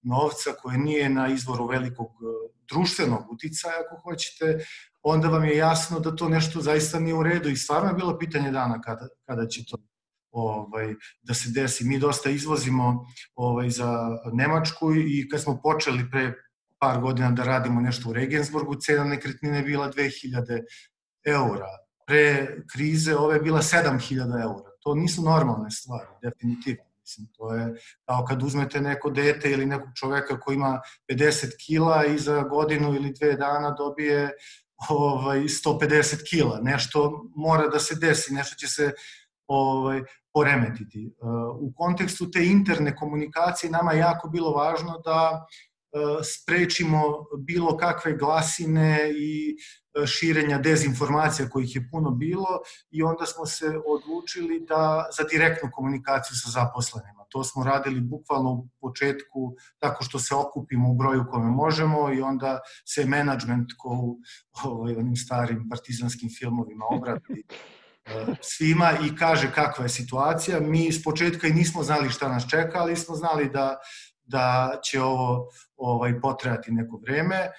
novca, 0.01 0.49
koje 0.61 0.77
nije 0.77 1.09
na 1.09 1.27
izvoru 1.27 1.67
velikog 1.67 2.11
društvenog 2.69 3.31
uticaja, 3.31 3.73
ako 3.85 4.01
hoćete, 4.01 4.65
onda 5.03 5.27
vam 5.27 5.43
je 5.43 5.57
jasno 5.57 5.99
da 5.99 6.15
to 6.15 6.29
nešto 6.29 6.61
zaista 6.61 6.99
nije 6.99 7.13
u 7.13 7.23
redu 7.23 7.49
i 7.49 7.55
stvarno 7.55 7.89
je 7.89 7.95
bilo 7.95 8.17
pitanje 8.17 8.51
dana 8.51 8.81
kada, 8.81 9.07
kada 9.25 9.47
će 9.47 9.65
to 9.65 9.77
ovaj, 10.31 10.95
da 11.21 11.33
se 11.33 11.49
desi. 11.49 11.85
Mi 11.85 11.99
dosta 11.99 12.29
izvozimo 12.29 13.05
ovaj, 13.35 13.69
za 13.69 14.09
Nemačku 14.33 14.95
i 14.95 15.27
kad 15.31 15.41
smo 15.41 15.59
počeli 15.63 16.09
pre 16.11 16.33
par 16.85 17.01
godina 17.01 17.31
da 17.31 17.43
radimo 17.43 17.81
nešto 17.81 18.09
u 18.09 18.13
Regensburgu, 18.13 18.75
cena 18.75 19.03
nekretnine 19.03 19.57
je 19.57 19.63
bila 19.63 19.91
2000 19.91 20.63
eura. 21.25 21.71
Pre 22.07 22.57
krize 22.73 23.15
ove 23.15 23.35
je 23.35 23.41
bila 23.41 23.61
7000 23.61 24.41
eura. 24.43 24.69
To 24.83 24.95
nisu 24.95 25.23
normalne 25.23 25.71
stvari, 25.71 26.07
definitivno. 26.21 26.83
Mislim, 27.01 27.27
to 27.37 27.53
je 27.53 27.73
kao 28.05 28.25
kad 28.25 28.43
uzmete 28.43 28.81
neko 28.81 29.09
dete 29.09 29.51
ili 29.51 29.65
nekog 29.65 29.89
čoveka 29.95 30.39
koji 30.39 30.55
ima 30.55 30.79
50 31.11 31.55
kila 31.65 32.05
i 32.05 32.17
za 32.17 32.41
godinu 32.41 32.95
ili 32.95 33.13
dve 33.19 33.33
dana 33.33 33.71
dobije 33.71 34.31
ovaj, 34.89 35.39
150 35.39 36.29
kila. 36.29 36.59
Nešto 36.61 37.29
mora 37.35 37.67
da 37.67 37.79
se 37.79 37.95
desi, 37.95 38.33
nešto 38.33 38.55
će 38.55 38.67
se 38.67 38.91
ovaj, 39.47 40.03
poremetiti. 40.33 41.13
U 41.59 41.73
kontekstu 41.75 42.31
te 42.31 42.45
interne 42.45 42.95
komunikacije 42.95 43.71
nama 43.71 43.91
je 43.91 43.99
jako 43.99 44.29
bilo 44.29 44.51
važno 44.51 45.01
da 45.05 45.45
E, 45.45 45.74
sprečimo 46.23 47.01
bilo 47.37 47.77
kakve 47.77 48.17
glasine 48.17 49.11
i 49.17 49.55
e, 50.03 50.07
širenja 50.07 50.57
dezinformacija 50.57 51.49
kojih 51.49 51.75
je 51.75 51.87
puno 51.91 52.11
bilo 52.11 52.59
i 52.91 53.03
onda 53.03 53.25
smo 53.25 53.45
se 53.45 53.65
odlučili 53.85 54.65
da 54.67 55.05
za 55.17 55.23
direktnu 55.23 55.69
komunikaciju 55.73 56.35
sa 56.35 56.49
zaposlenima. 56.49 57.25
To 57.29 57.43
smo 57.43 57.63
radili 57.63 58.01
bukvalno 58.01 58.51
u 58.51 58.67
početku 58.81 59.55
tako 59.79 60.03
što 60.03 60.19
se 60.19 60.35
okupimo 60.35 60.91
u 60.91 60.95
broju 60.95 61.25
kome 61.31 61.49
možemo 61.51 62.13
i 62.13 62.21
onda 62.21 62.59
se 62.85 63.05
menadžment 63.05 63.69
ko 63.77 63.89
u 63.89 64.17
ovaj, 64.63 64.95
onim 64.95 65.15
starim 65.15 65.69
partizanskim 65.69 66.29
filmovima 66.39 66.85
obrati 66.91 67.43
e, 68.05 68.25
svima 68.41 68.91
i 69.05 69.15
kaže 69.15 69.51
kakva 69.51 69.85
je 69.85 69.89
situacija. 69.89 70.59
Mi 70.59 70.85
iz 70.85 71.03
početka 71.03 71.47
i 71.47 71.53
nismo 71.53 71.83
znali 71.83 72.09
šta 72.09 72.29
nas 72.29 72.49
čeka, 72.49 72.79
ali 72.79 72.95
smo 72.95 73.15
znali 73.15 73.49
da 73.49 73.77
da 74.25 74.79
će 74.83 75.01
ovo 75.01 75.47
ovaj, 75.77 76.21
potrajati 76.21 76.71
neko 76.71 76.97
vreme. 76.97 77.35
E, 77.35 77.49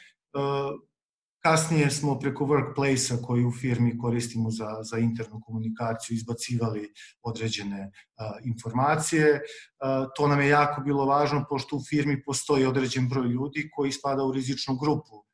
kasnije 1.46 1.90
smo 1.90 2.18
preko 2.18 2.44
workplace-a 2.44 3.22
koji 3.22 3.44
u 3.44 3.52
firmi 3.52 3.98
koristimo 3.98 4.50
za, 4.50 4.82
za 4.82 4.98
internu 4.98 5.40
komunikaciju 5.44 6.14
izbacivali 6.14 6.92
određene 7.22 7.90
a, 8.16 8.32
informacije. 8.44 9.40
A, 9.78 10.06
to 10.16 10.28
nam 10.28 10.40
je 10.40 10.48
jako 10.48 10.80
bilo 10.80 11.06
važno 11.06 11.44
pošto 11.48 11.76
u 11.76 11.84
firmi 11.88 12.22
postoji 12.22 12.66
određen 12.66 13.08
broj 13.08 13.28
ljudi 13.28 13.70
koji 13.74 13.92
spada 13.92 14.24
u 14.24 14.32
rizičnu 14.32 14.76
grupu 14.76 15.24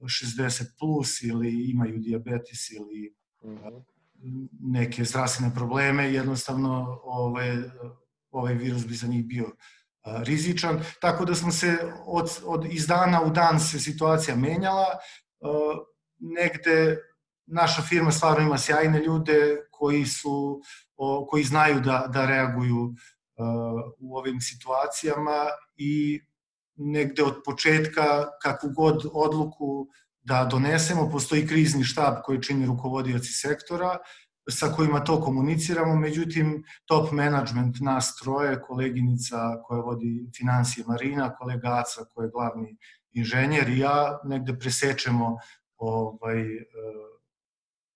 60 0.00 0.64
plus 0.78 1.22
ili 1.22 1.70
imaju 1.70 1.98
diabetes 1.98 2.70
ili 2.70 3.14
mhm. 3.44 3.76
neke 4.60 5.04
zdravstvene 5.04 5.54
probleme, 5.54 6.12
jednostavno 6.12 7.00
ovaj, 7.04 7.56
ovaj 8.30 8.54
virus 8.54 8.86
bi 8.86 8.94
za 8.94 9.06
njih 9.06 9.24
bio 9.24 9.52
rizičan, 10.04 10.84
tako 11.00 11.24
da 11.24 11.34
smo 11.34 11.52
se 11.52 11.78
od, 12.06 12.38
od 12.44 12.66
iz 12.70 12.86
dana 12.86 13.22
u 13.22 13.30
dan 13.30 13.60
se 13.60 13.80
situacija 13.80 14.36
menjala, 14.36 14.86
negde 16.18 16.98
naša 17.46 17.82
firma 17.82 18.10
stvarno 18.10 18.46
ima 18.46 18.58
sjajne 18.58 18.98
ljude 18.98 19.56
koji 19.70 20.06
su 20.06 20.60
koji 21.28 21.44
znaju 21.44 21.80
da, 21.80 22.06
da 22.12 22.26
reaguju 22.26 22.94
u 23.98 24.16
ovim 24.16 24.40
situacijama 24.40 25.46
i 25.76 26.20
negde 26.76 27.22
od 27.22 27.42
početka 27.44 28.30
kakvu 28.42 28.70
god 28.76 29.02
odluku 29.12 29.86
da 30.22 30.44
donesemo, 30.44 31.10
postoji 31.10 31.46
krizni 31.46 31.84
štab 31.84 32.14
koji 32.24 32.42
čini 32.42 32.66
rukovodioci 32.66 33.32
sektora, 33.32 33.98
sa 34.50 34.66
kojima 34.66 35.04
to 35.04 35.20
komuniciramo, 35.20 35.96
međutim 35.96 36.64
top 36.84 37.12
management 37.12 37.80
nas 37.80 38.16
troje, 38.22 38.60
koleginica 38.60 39.62
koja 39.62 39.80
vodi 39.80 40.26
financije 40.36 40.84
Marina, 40.88 41.34
kolegaca 41.34 42.04
koja 42.14 42.24
je 42.24 42.30
glavni 42.30 42.76
inženjer 43.12 43.68
i 43.68 43.78
ja 43.78 44.20
negde 44.24 44.58
presečemo 44.58 45.36
ovaj, 45.76 46.40
e, 46.40 46.64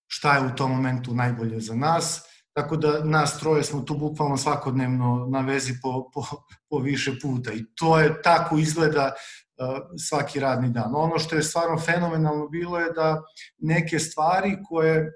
šta 0.06 0.36
je 0.36 0.46
u 0.46 0.54
tom 0.56 0.70
momentu 0.70 1.14
najbolje 1.14 1.60
za 1.60 1.74
nas, 1.74 2.22
tako 2.52 2.76
da 2.76 3.04
nas 3.04 3.38
troje 3.38 3.62
smo 3.62 3.80
tu 3.80 3.94
bukvalno 3.98 4.36
svakodnevno 4.36 5.26
na 5.30 5.40
vezi 5.40 5.72
po, 5.82 6.10
po, 6.14 6.22
po 6.70 6.78
više 6.78 7.18
puta 7.22 7.52
i 7.52 7.64
to 7.74 7.98
je 8.00 8.22
tako 8.22 8.58
izgleda 8.58 9.12
uh, 9.12 9.78
svaki 10.08 10.40
radni 10.40 10.70
dan. 10.70 10.94
Ono 10.94 11.18
što 11.18 11.36
je 11.36 11.42
stvarno 11.42 11.78
fenomenalno 11.78 12.48
bilo 12.48 12.78
je 12.78 12.92
da 12.92 13.22
neke 13.58 13.98
stvari 13.98 14.56
koje 14.68 15.12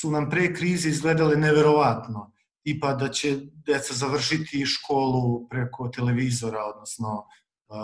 su 0.00 0.10
nam 0.10 0.30
pre 0.30 0.54
krize 0.54 0.88
izgledale 0.88 1.36
neverovatno. 1.36 2.32
Tipa 2.62 2.94
da 2.94 3.08
će 3.08 3.38
deca 3.66 3.94
završiti 3.94 4.66
školu 4.66 5.48
preko 5.48 5.88
televizora, 5.88 6.64
odnosno 6.74 7.26
uh, 7.68 7.76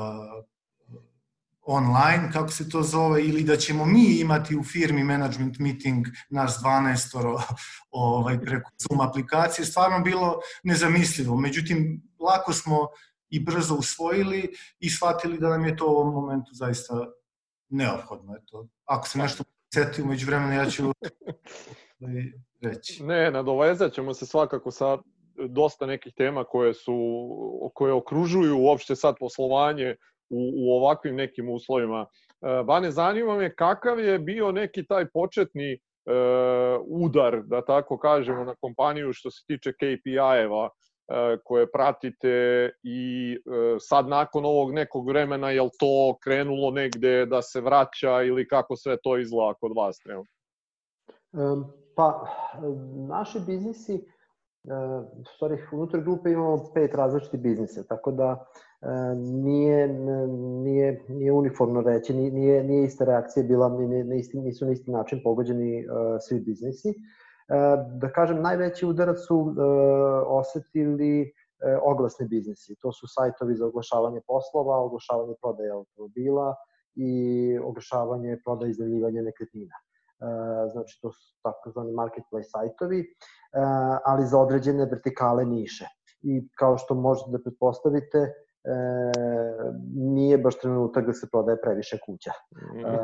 online, 1.62 2.30
kako 2.32 2.48
se 2.48 2.68
to 2.68 2.82
zove, 2.82 3.24
ili 3.24 3.44
da 3.44 3.56
ćemo 3.56 3.86
mi 3.86 4.20
imati 4.20 4.56
u 4.56 4.64
firmi 4.64 5.04
management 5.04 5.58
meeting 5.58 6.06
nas 6.30 6.58
12 6.64 7.40
ovaj, 7.90 8.40
preko 8.40 8.70
Zoom 8.78 9.00
aplikacije, 9.00 9.66
stvarno 9.66 10.00
bilo 10.00 10.40
nezamislivo. 10.62 11.36
Međutim, 11.36 12.02
lako 12.20 12.52
smo 12.52 12.88
i 13.30 13.40
brzo 13.40 13.74
usvojili 13.74 14.54
i 14.78 14.90
shvatili 14.90 15.38
da 15.38 15.48
nam 15.48 15.64
je 15.64 15.76
to 15.76 15.86
u 15.86 15.96
ovom 15.96 16.14
momentu 16.14 16.50
zaista 16.54 16.94
neophodno. 17.68 18.36
Eto, 18.36 18.68
ako 18.84 19.08
se 19.08 19.18
nešto 19.18 19.44
seti 19.74 20.02
umeđu 20.02 20.26
vremena, 20.26 20.54
ja 20.54 20.70
ću 20.70 20.82
reći. 22.62 23.04
Ne, 23.04 23.30
nadovezat 23.30 23.92
ćemo 23.92 24.14
se 24.14 24.26
svakako 24.26 24.70
sa 24.70 24.98
dosta 25.48 25.86
nekih 25.86 26.12
tema 26.16 26.44
koje 26.44 26.74
su 26.74 26.94
koje 27.74 27.92
okružuju 27.92 28.58
uopšte 28.58 28.96
sad 28.96 29.14
poslovanje 29.20 29.96
u, 30.30 30.52
u 30.56 30.72
ovakvim 30.72 31.16
nekim 31.16 31.48
uslovima. 31.48 32.06
E, 32.42 32.62
Bane, 32.64 32.90
zanima 32.90 33.36
me 33.36 33.54
kakav 33.54 34.00
je 34.00 34.18
bio 34.18 34.52
neki 34.52 34.86
taj 34.86 35.06
početni 35.14 35.72
e, 35.72 35.78
udar, 36.86 37.42
da 37.42 37.64
tako 37.64 37.98
kažemo, 37.98 38.44
na 38.44 38.54
kompaniju 38.60 39.12
što 39.12 39.30
se 39.30 39.44
tiče 39.46 39.72
KPI-eva 39.72 40.68
e, 40.68 41.36
koje 41.44 41.70
pratite 41.72 42.70
i 42.82 43.32
e, 43.34 43.76
sad 43.78 44.08
nakon 44.08 44.44
ovog 44.44 44.74
nekog 44.74 45.08
vremena 45.08 45.50
je 45.50 45.62
li 45.62 45.70
to 45.78 46.18
krenulo 46.24 46.70
negde 46.70 47.26
da 47.26 47.42
se 47.42 47.60
vraća 47.60 48.22
ili 48.22 48.48
kako 48.48 48.76
sve 48.76 48.96
to 49.02 49.18
izgleda 49.18 49.54
kod 49.60 49.72
vas 49.76 49.98
trenutno? 49.98 50.32
Pa, 51.98 52.24
naši 53.08 53.40
biznisi, 53.46 53.94
e, 53.94 54.02
stvari, 55.34 55.56
unutar 55.72 56.00
grupe 56.00 56.30
imamo 56.30 56.70
pet 56.74 56.94
različitih 56.94 57.40
biznisa, 57.40 57.82
tako 57.88 58.10
da 58.10 58.46
e, 58.82 58.86
nije, 59.16 59.88
nije, 60.62 61.04
nije 61.08 61.32
uniformno 61.32 61.80
reći, 61.80 62.14
nije, 62.14 62.64
nije 62.64 62.84
ista 62.84 63.04
reakcija 63.04 63.42
bila, 63.42 63.68
nije, 63.68 64.18
isti, 64.18 64.38
nisu 64.38 64.66
na 64.66 64.72
isti 64.72 64.90
način 64.90 65.20
pogođeni 65.24 65.78
e, 65.78 65.84
svi 66.20 66.40
biznisi. 66.40 66.94
Da 68.00 68.12
kažem, 68.12 68.42
najveći 68.42 68.86
udarac 68.86 69.18
su 69.26 69.54
osetili 70.26 71.32
oglasni 71.82 72.26
biznisi. 72.28 72.76
To 72.80 72.92
su 72.92 73.06
sajtovi 73.08 73.54
za 73.56 73.66
oglašavanje 73.66 74.20
poslova, 74.26 74.76
oglašavanje 74.76 75.34
prodaje 75.42 75.70
automobila 75.70 76.54
i 76.94 77.10
oglašavanje 77.64 78.38
prodaje 78.44 78.70
izdavljivanja 78.70 79.22
nekretnina. 79.22 79.74
E, 80.20 80.70
znači 80.72 80.98
to 81.02 81.12
su 81.12 81.36
takozvani 81.42 81.92
marketplace 81.92 82.48
sajtovi, 82.50 83.00
e, 83.00 83.06
ali 84.04 84.26
za 84.26 84.38
određene 84.38 84.84
vertikale 84.84 85.44
niše. 85.44 85.86
I 86.22 86.48
kao 86.58 86.78
što 86.78 86.94
možete 86.94 87.30
da 87.30 87.38
pretpostavite, 87.38 88.18
e, 88.18 88.32
nije 89.94 90.38
baš 90.38 90.58
trenutak 90.58 91.06
da 91.06 91.12
se 91.12 91.28
prodaje 91.30 91.60
previše 91.60 91.98
kuća. 92.06 92.32
E, 92.32 92.96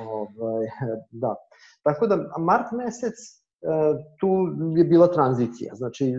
ovaj, 0.08 0.66
da. 1.22 1.34
Tako 1.82 2.06
da, 2.06 2.16
mart 2.38 2.72
mesec, 2.72 3.44
tu 4.20 4.28
je 4.76 4.84
bila 4.84 5.06
tranzicija. 5.06 5.74
Znači, 5.74 6.12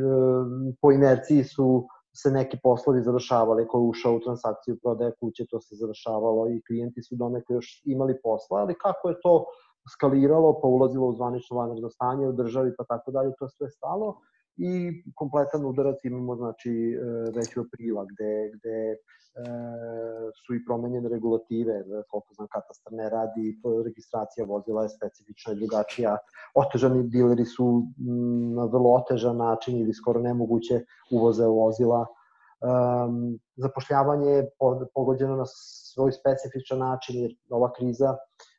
po 0.81 0.91
inerciji 0.91 1.43
su 1.43 1.87
se 2.15 2.31
neki 2.31 2.57
poslovi 2.63 3.01
završavali, 3.01 3.67
ko 3.67 3.77
je 3.77 3.89
ušao 3.89 4.15
u 4.15 4.19
transakciju 4.19 4.77
prodaje 4.83 5.11
kuće, 5.19 5.45
to 5.49 5.61
se 5.61 5.75
završavalo 5.75 6.49
i 6.49 6.61
klijenti 6.67 7.03
su 7.03 7.15
donekle 7.15 7.55
još 7.55 7.81
imali 7.85 8.15
posla, 8.23 8.59
ali 8.59 8.77
kako 8.81 9.09
je 9.09 9.15
to 9.23 9.45
skaliralo, 9.89 10.59
pa 10.61 10.67
ulazilo 10.67 11.07
u 11.07 11.13
zvanično 11.13 11.57
vanredno 11.57 11.89
stanje 11.89 12.27
u 12.27 12.33
državi, 12.33 12.71
pa 12.77 12.83
tako 12.83 13.11
dalje, 13.11 13.33
to 13.39 13.49
sve 13.49 13.69
stalo 13.69 14.21
i 14.57 15.03
kompletan 15.15 15.65
udarac 15.65 16.03
imamo 16.03 16.35
znači 16.35 16.71
e, 16.71 17.31
već 17.35 17.57
u 17.57 17.61
aprila 17.61 18.05
gde, 18.05 18.51
gde 18.53 18.91
e, 18.91 18.97
su 20.45 20.55
i 20.55 20.65
promenjene 20.65 21.09
regulative, 21.09 21.83
koliko 22.09 22.33
znam 22.33 22.47
katastar 22.51 22.93
ne 22.93 23.09
radi, 23.09 23.61
registracija 23.85 24.45
vozila 24.45 24.83
je 24.83 24.89
specifična 24.89 25.53
i 25.53 25.55
drugačija, 25.55 26.17
otežani 26.55 27.03
dileri 27.03 27.45
su 27.45 27.83
na 28.55 28.65
vrlo 28.65 28.93
otežan 28.93 29.37
način 29.37 29.77
ili 29.77 29.93
skoro 29.93 30.19
nemoguće 30.19 30.81
uvoze 31.11 31.45
vozila, 31.45 32.05
um, 32.05 33.39
zapošljavanje 33.55 34.31
je 34.31 34.49
pogođeno 34.93 35.35
na 35.35 35.45
svoj 35.45 36.11
specifičan 36.11 36.79
način 36.79 37.21
jer 37.21 37.35
ova 37.49 37.73
kriza 37.73 38.15
e, 38.15 38.54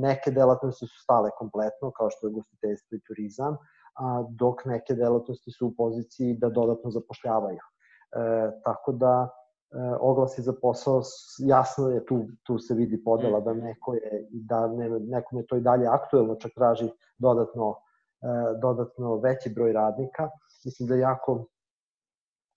neke 0.00 0.30
delatnosti 0.30 0.86
su 0.86 1.02
stale 1.02 1.30
kompletno 1.38 1.90
kao 1.90 2.10
što 2.10 2.26
je 2.26 2.32
gostiteljstvo 2.32 2.96
i 2.96 3.00
turizam, 3.06 3.56
a 3.94 4.24
dok 4.30 4.64
neke 4.64 4.94
delatnosti 4.94 5.50
su 5.50 5.66
u 5.66 5.74
poziciji 5.76 6.34
da 6.34 6.48
dodatno 6.48 6.90
zapošljavaju. 6.90 7.58
E, 7.58 8.50
tako 8.64 8.92
da 8.92 9.28
e, 9.28 9.76
oglasi 10.00 10.42
za 10.42 10.52
posao, 10.62 11.02
jasno 11.38 11.88
je 11.88 12.06
tu, 12.06 12.24
tu 12.42 12.58
se 12.58 12.74
vidi 12.74 13.04
podela 13.04 13.40
da 13.40 13.54
neko 13.54 13.94
je, 13.94 14.28
da 14.30 14.66
ne, 14.66 14.88
nekom 14.88 15.38
je 15.38 15.46
to 15.46 15.56
i 15.56 15.60
dalje 15.60 15.86
aktuelno, 15.86 16.34
čak 16.34 16.52
traži 16.54 16.90
dodatno, 17.18 17.74
e, 18.22 18.58
dodatno 18.60 19.16
veći 19.16 19.50
broj 19.50 19.72
radnika. 19.72 20.28
Mislim 20.64 20.88
da 20.88 20.94
je 20.94 21.00
jako 21.00 21.46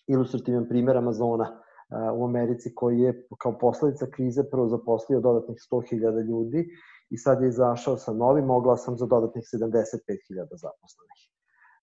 ilustrativan 0.08 0.68
primer 0.70 0.98
Amazona 0.98 1.65
u 2.14 2.26
Americi 2.26 2.76
koji 2.76 3.00
je 3.00 3.28
kao 3.42 3.58
posledica 3.58 4.06
krize 4.12 4.50
prvo 4.50 4.68
zaposlio 4.68 5.20
dodatnih 5.20 5.58
100.000 5.72 6.28
ljudi 6.28 6.68
i 7.10 7.18
sad 7.18 7.42
je 7.42 7.48
izašao 7.48 7.98
sa 7.98 8.14
novim 8.14 8.50
oglasom 8.50 8.98
za 8.98 9.06
dodatnih 9.06 9.44
75.000 9.44 10.48
zaposlenih. 10.52 11.22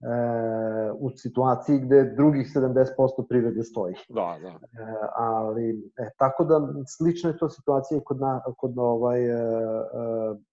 E, 0.02 0.92
u 0.98 1.10
situaciji 1.10 1.78
gde 1.78 2.14
drugih 2.16 2.46
70% 2.54 3.28
privrede 3.28 3.62
stoji. 3.62 3.94
Da, 4.08 4.38
da. 4.42 4.48
E, 4.48 4.58
ali, 5.16 5.92
e, 5.96 6.10
tako 6.18 6.44
da, 6.44 6.60
slična 6.96 7.30
je 7.30 7.38
to 7.38 7.48
situacija 7.48 8.00
kod, 8.04 8.20
na, 8.20 8.40
kod 8.56 8.78
ovaj, 8.78 9.24
e, 9.24 9.32
e 9.32 9.38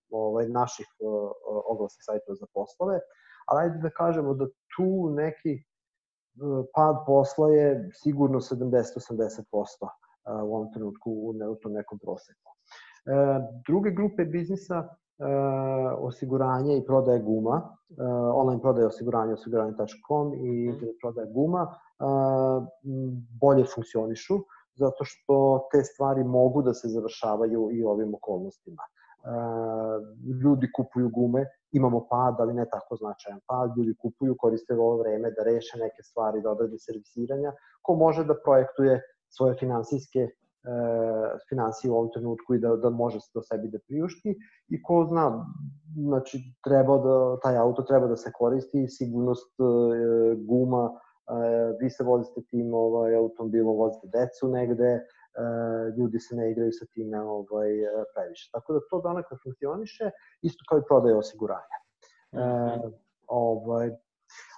ovaj, 0.09 0.49
naših 0.49 0.85
e, 0.85 1.03
oglasnih 1.71 2.03
sajtova 2.05 2.35
za 2.35 2.45
poslove, 2.53 2.99
ali 3.47 3.61
ajde 3.61 3.77
da 3.77 3.89
kažemo 3.89 4.33
da 4.33 4.45
tu 4.75 5.09
neki 5.09 5.63
pad 6.75 6.95
posla 7.05 7.49
je 7.49 7.89
sigurno 7.93 8.39
70-80% 8.39 9.43
u 10.43 10.55
ovom 10.55 10.73
trenutku 10.73 11.11
u, 11.11 11.55
tom 11.61 11.73
nekom 11.73 11.99
proseku. 11.99 12.51
E, 13.05 13.11
druge 13.67 13.91
grupe 13.91 14.25
biznisa 14.25 14.75
e, 14.75 14.87
osiguranje 15.97 16.77
i 16.77 16.85
prodaje 16.85 17.19
guma, 17.19 17.75
online 18.33 18.61
prodaje 18.61 18.87
osiguranje 18.87 19.33
osiguranje.com 19.33 20.33
i 20.33 20.37
mhm. 20.37 20.69
internet 20.69 20.95
prodaje 21.01 21.27
guma 21.33 21.75
bolje 23.41 23.65
funkcionišu 23.75 24.39
zato 24.75 25.03
što 25.03 25.67
te 25.71 25.83
stvari 25.83 26.23
mogu 26.23 26.61
da 26.61 26.73
se 26.73 26.87
završavaju 26.87 27.69
i 27.71 27.83
ovim 27.83 28.15
okolnostima. 28.15 28.83
Ljudi 30.43 30.71
kupuju 30.75 31.09
gume 31.09 31.45
imamo 31.71 32.07
pad, 32.09 32.35
ali 32.39 32.53
ne 32.53 32.65
tako 32.71 32.95
značajan 32.95 33.39
pad, 33.47 33.77
ljudi 33.77 33.95
kupuju, 34.01 34.35
koriste 34.39 34.73
ovo 34.73 34.97
vreme 34.97 35.31
da 35.31 35.43
reše 35.43 35.77
neke 35.77 36.03
stvari, 36.03 36.41
da 36.41 36.51
odrade 36.51 36.79
servisiranja, 36.79 37.53
ko 37.81 37.95
može 37.95 38.23
da 38.25 38.35
projektuje 38.43 39.01
svoje 39.29 39.55
finansijske 39.59 40.19
e, 40.19 40.29
finansije 41.49 41.91
u 41.91 41.95
ovom 41.95 42.09
trenutku 42.13 42.55
i 42.55 42.59
da, 42.59 42.75
da 42.75 42.89
može 42.89 43.19
se 43.19 43.29
to 43.33 43.41
sebi 43.41 43.67
da 43.67 43.79
priušti? 43.87 44.35
I 44.67 44.81
ko 44.83 45.05
zna, 45.09 45.45
znači 45.95 46.39
treba 46.63 46.97
da, 46.97 47.37
taj 47.43 47.57
auto 47.57 47.81
treba 47.81 48.07
da 48.07 48.17
se 48.17 48.31
koristi, 48.37 48.87
sigurnost 48.87 49.53
e, 49.59 49.63
guma, 50.35 50.89
e, 50.89 50.97
vi 51.81 51.89
se 51.89 52.03
vozite 52.03 52.41
tim 52.49 52.73
ovaj, 52.73 53.15
automobilom, 53.15 53.77
vozite 53.77 54.07
decu 54.07 54.47
negde, 54.47 54.99
ljudi 55.97 56.19
se 56.19 56.35
ne 56.35 56.51
igraju 56.51 56.71
sa 56.71 56.85
time 56.93 57.21
ovaj, 57.21 57.69
previše. 58.13 58.49
Tako 58.51 58.73
da 58.73 58.79
to 58.89 59.01
donekle 59.01 59.37
funkcioniše, 59.43 60.11
isto 60.41 60.63
kao 60.69 60.77
i 60.77 60.87
prodaje 60.87 61.15
osiguranja. 61.15 61.77
E, 62.31 62.39
ovaj, 63.27 63.91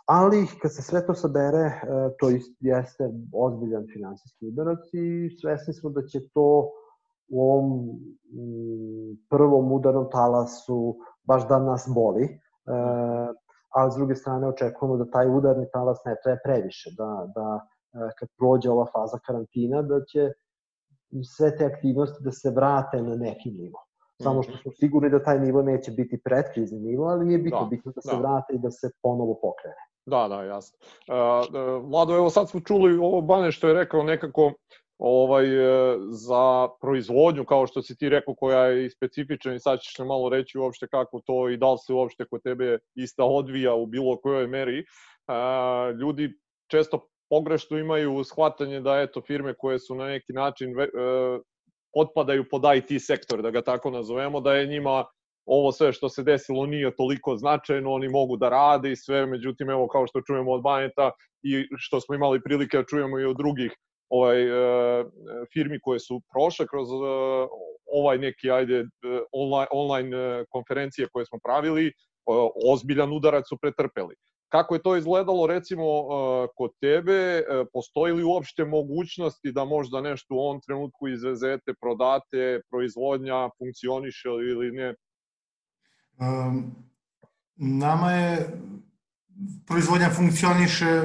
ali 0.06 0.48
kad 0.62 0.76
se 0.76 0.82
sve 0.82 1.06
to 1.06 1.14
sabere, 1.14 1.66
e, 1.66 1.82
to 2.20 2.30
jeste 2.60 3.10
ozbiljan 3.34 3.86
finansijski 3.94 4.48
udarac 4.48 4.80
i 4.94 5.30
svesni 5.42 5.74
smo 5.74 5.90
da 5.90 6.02
će 6.02 6.20
to 6.34 6.70
u 7.30 7.52
ovom 7.52 7.90
prvom 9.30 9.72
udarnom 9.72 10.10
talasu 10.12 10.98
baš 11.24 11.48
da 11.48 11.60
nas 11.60 11.90
boli, 11.96 12.24
e, 12.24 12.40
ali 13.70 13.92
s 13.92 13.96
druge 13.96 14.16
strane 14.16 14.48
očekujemo 14.48 14.98
da 14.98 15.12
taj 15.12 15.30
udarni 15.30 15.66
talas 15.74 16.00
ne 16.06 16.16
traje 16.24 16.40
previše, 16.44 16.90
da, 16.98 17.28
da 17.36 17.60
e, 17.60 18.10
kad 18.20 18.30
prođe 18.38 18.70
ova 18.70 18.86
faza 18.94 19.20
karantina, 19.26 19.82
da 19.82 20.04
će 20.06 20.32
sve 21.24 21.58
te 21.58 21.66
aktivnosti 21.66 22.24
da 22.24 22.32
se 22.32 22.50
vrate 22.50 23.02
na 23.02 23.16
neki 23.16 23.52
nivo. 23.52 23.86
Samo 24.24 24.40
mhm. 24.40 24.50
što 24.50 24.58
smo 24.58 24.72
sigurni 24.72 25.10
da 25.10 25.24
taj 25.24 25.40
nivo 25.40 25.62
neće 25.62 25.92
biti 25.92 26.22
predkrizni 26.24 26.80
nivo, 26.80 27.06
ali 27.06 27.26
nije 27.26 27.38
bitno, 27.38 27.60
da, 27.60 27.66
bitno 27.66 27.92
da 27.96 28.02
se 28.02 28.16
da. 28.16 28.20
vrate 28.20 28.54
i 28.54 28.60
da 28.60 28.72
se 28.72 28.90
ponovo 29.02 29.34
pokrene. 29.42 29.82
Da, 30.06 30.28
da, 30.28 30.44
jasno. 30.44 30.78
Uh, 31.08 31.90
Vlado, 31.90 32.16
evo 32.16 32.30
sad 32.30 32.50
smo 32.50 32.60
čuli 32.60 32.98
ovo 32.98 33.22
Bane 33.22 33.52
što 33.52 33.68
je 33.68 33.74
rekao 33.74 34.04
nekako 34.04 34.54
ovaj, 35.04 35.46
e, 35.46 35.98
za 36.10 36.68
proizvodnju, 36.82 37.46
kao 37.46 37.68
što 37.68 37.82
si 37.82 37.98
ti 37.98 38.10
rekao, 38.10 38.36
koja 38.36 38.66
je 38.66 38.86
i 38.86 38.90
specifična 38.90 39.54
i 39.54 39.60
sad 39.60 39.80
ćeš 39.80 39.98
nam 39.98 40.08
malo 40.08 40.30
reći 40.30 40.58
uopšte 40.58 40.88
kako 40.88 41.22
to 41.26 41.50
i 41.50 41.58
da 41.58 41.72
li 41.72 41.78
se 41.78 41.94
uopšte 41.94 42.26
kod 42.26 42.42
tebe 42.44 42.78
ista 42.96 43.24
odvija 43.24 43.74
u 43.74 43.86
bilo 43.86 44.18
kojoj 44.18 44.48
meri. 44.48 44.80
Uh, 44.80 46.00
ljudi 46.00 46.30
često 46.68 47.08
pogrešno 47.32 47.78
imaju 47.78 48.24
shvatanje 48.24 48.80
da 48.80 49.00
eto 49.02 49.22
firme 49.22 49.54
koje 49.58 49.80
su 49.80 49.96
na 49.96 50.08
neki 50.08 50.34
način 50.34 50.80
e, 50.80 50.88
otpadaju 51.96 52.46
pod 52.52 52.64
IT 52.78 53.02
sektor, 53.02 53.42
da 53.42 53.52
ga 53.52 53.62
tako 53.62 53.92
nazovemo, 53.92 54.42
da 54.42 54.56
je 54.56 54.68
njima 54.68 55.06
ovo 55.46 55.72
sve 55.72 55.94
što 55.94 56.10
se 56.10 56.24
desilo 56.24 56.66
nije 56.66 56.96
toliko 56.96 57.38
značajno, 57.38 57.92
oni 57.92 58.10
mogu 58.10 58.38
da 58.38 58.50
rade 58.50 58.92
i 58.92 58.96
sve, 58.96 59.26
međutim, 59.26 59.70
evo 59.70 59.88
kao 59.88 60.08
što 60.08 60.22
čujemo 60.22 60.52
od 60.52 60.62
Baneta 60.62 61.12
i 61.44 61.68
što 61.78 62.02
smo 62.02 62.16
imali 62.16 62.44
prilike 62.44 62.78
da 62.78 62.84
čujemo 62.84 63.20
i 63.20 63.26
od 63.26 63.38
drugih 63.38 63.72
ovaj, 64.10 64.44
e, 64.44 65.04
firmi 65.54 65.80
koje 65.82 66.00
su 66.00 66.22
prošle 66.34 66.68
kroz 66.68 66.90
e, 66.92 66.96
ovaj 67.94 68.18
neki, 68.18 68.52
ajde, 68.52 68.80
e, 68.80 68.86
online, 69.32 69.68
online 69.72 70.46
konferencije 70.50 71.08
koje 71.14 71.26
smo 71.26 71.40
pravili, 71.44 71.88
e, 71.88 71.94
ozbiljan 72.74 73.14
udarac 73.14 73.48
su 73.50 73.58
pretrpeli. 73.62 74.16
Kako 74.52 74.76
je 74.76 74.82
to 74.82 74.96
izgledalo 74.98 75.48
recimo 75.48 75.84
uh, 75.84 76.50
kod 76.56 76.72
tebe? 76.82 77.38
Uh, 77.40 77.68
postoji 77.74 78.14
li 78.14 78.24
uopšte 78.24 78.66
mogućnosti 78.66 79.52
da 79.52 79.66
možda 79.66 80.02
nešto 80.02 80.36
u 80.36 80.40
ovom 80.40 80.62
trenutku 80.62 81.08
izvezete, 81.08 81.74
prodate, 81.82 82.62
proizvodnja 82.70 83.50
funkcioniše 83.58 84.30
ili 84.52 84.72
ne? 84.72 84.96
Um, 86.20 86.76
nama 87.56 88.12
je 88.12 88.60
proizvodnja 89.68 90.10
funkcioniše 90.10 91.02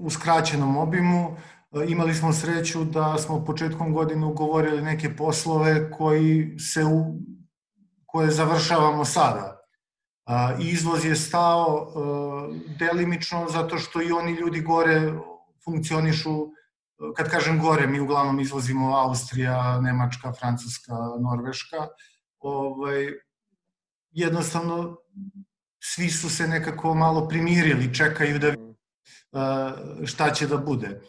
u 0.00 0.10
skraćenom 0.10 0.76
obimu. 0.76 1.36
Uh, 1.70 1.90
imali 1.90 2.14
smo 2.14 2.32
sreću 2.32 2.84
da 2.84 3.18
smo 3.18 3.44
početkom 3.44 3.92
godine 3.92 4.26
ugovorili 4.26 4.82
neke 4.82 5.16
poslove 5.16 5.90
koji 5.90 6.58
se 6.58 6.84
u, 6.84 7.16
koje 8.06 8.30
završavamo 8.30 9.04
sada 9.04 9.59
Izvoz 10.58 11.04
je 11.04 11.16
stao 11.16 11.86
e, 11.86 12.76
delimično 12.78 13.46
zato 13.48 13.78
što 13.78 14.02
i 14.02 14.12
oni 14.12 14.32
ljudi 14.32 14.60
gore 14.60 15.12
funkcionišu, 15.64 16.48
kad 17.16 17.30
kažem 17.30 17.60
gore, 17.60 17.86
mi 17.86 18.00
uglavnom 18.00 18.40
izvozimo 18.40 18.96
Austrija, 18.96 19.80
Nemačka, 19.80 20.32
Francuska, 20.32 20.92
Norveška. 21.20 21.88
Ovaj, 22.38 23.06
jednostavno, 24.10 24.96
svi 25.82 26.10
su 26.10 26.30
se 26.30 26.48
nekako 26.48 26.94
malo 26.94 27.28
primirili, 27.28 27.94
čekaju 27.94 28.38
da 28.38 28.48
e, 28.48 28.56
šta 30.06 30.30
će 30.30 30.46
da 30.46 30.56
bude. 30.56 31.00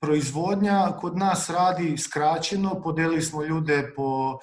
Proizvodnja 0.00 0.92
kod 1.00 1.16
nas 1.16 1.50
radi 1.50 1.98
skraćeno, 1.98 2.82
podelili 2.82 3.22
smo 3.22 3.44
ljude 3.44 3.92
po 3.96 4.38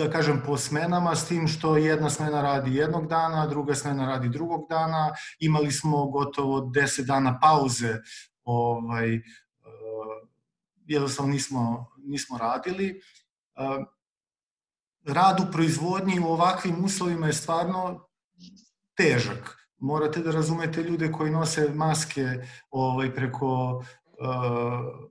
da 0.00 0.10
kažem, 0.10 0.42
po 0.46 0.56
smenama, 0.56 1.16
s 1.16 1.28
tim 1.28 1.48
što 1.48 1.76
jedna 1.76 2.10
smena 2.10 2.42
radi 2.42 2.74
jednog 2.74 3.06
dana, 3.06 3.46
druga 3.46 3.74
smena 3.74 4.06
radi 4.06 4.28
drugog 4.28 4.66
dana. 4.68 5.12
Imali 5.38 5.72
smo 5.72 6.06
gotovo 6.06 6.60
10 6.60 7.06
dana 7.06 7.38
pauze, 7.42 7.96
ovaj, 8.44 9.16
uh, 9.16 9.22
jednostavno 10.86 11.32
nismo, 11.32 11.86
nismo 11.98 12.38
radili. 12.38 13.00
Uh, 13.54 13.86
rad 15.04 15.40
u 15.40 15.52
proizvodnji 15.52 16.20
u 16.20 16.26
ovakvim 16.26 16.84
uslovima 16.84 17.26
je 17.26 17.32
stvarno 17.32 18.08
težak. 18.94 19.56
Morate 19.78 20.20
da 20.20 20.30
razumete 20.30 20.82
ljude 20.82 21.12
koji 21.12 21.30
nose 21.30 21.68
maske 21.74 22.26
ovaj, 22.70 23.14
preko 23.14 23.76
uh, 23.76 25.10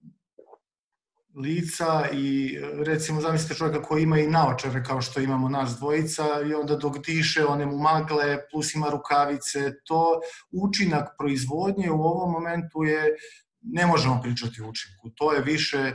lica 1.39 2.09
i 2.11 2.57
recimo 2.85 3.21
zamislite 3.21 3.55
čovjeka 3.55 3.81
koji 3.81 4.03
ima 4.03 4.19
i 4.19 4.27
naočare 4.27 4.83
kao 4.83 5.01
što 5.01 5.19
imamo 5.19 5.49
nas 5.49 5.77
dvojica 5.77 6.23
i 6.49 6.53
onda 6.53 6.75
dok 6.75 6.97
diše 6.97 7.45
one 7.45 7.65
mu 7.65 7.77
magle 7.77 8.37
plus 8.51 8.75
ima 8.75 8.89
rukavice, 8.89 9.71
to 9.83 10.21
učinak 10.51 11.09
proizvodnje 11.17 11.91
u 11.91 12.01
ovom 12.01 12.31
momentu 12.31 12.83
je 12.83 13.15
ne 13.61 13.85
možemo 13.85 14.21
pričati 14.21 14.61
o 14.61 14.69
učinku. 14.69 15.09
To 15.15 15.33
je 15.33 15.41
više, 15.41 15.93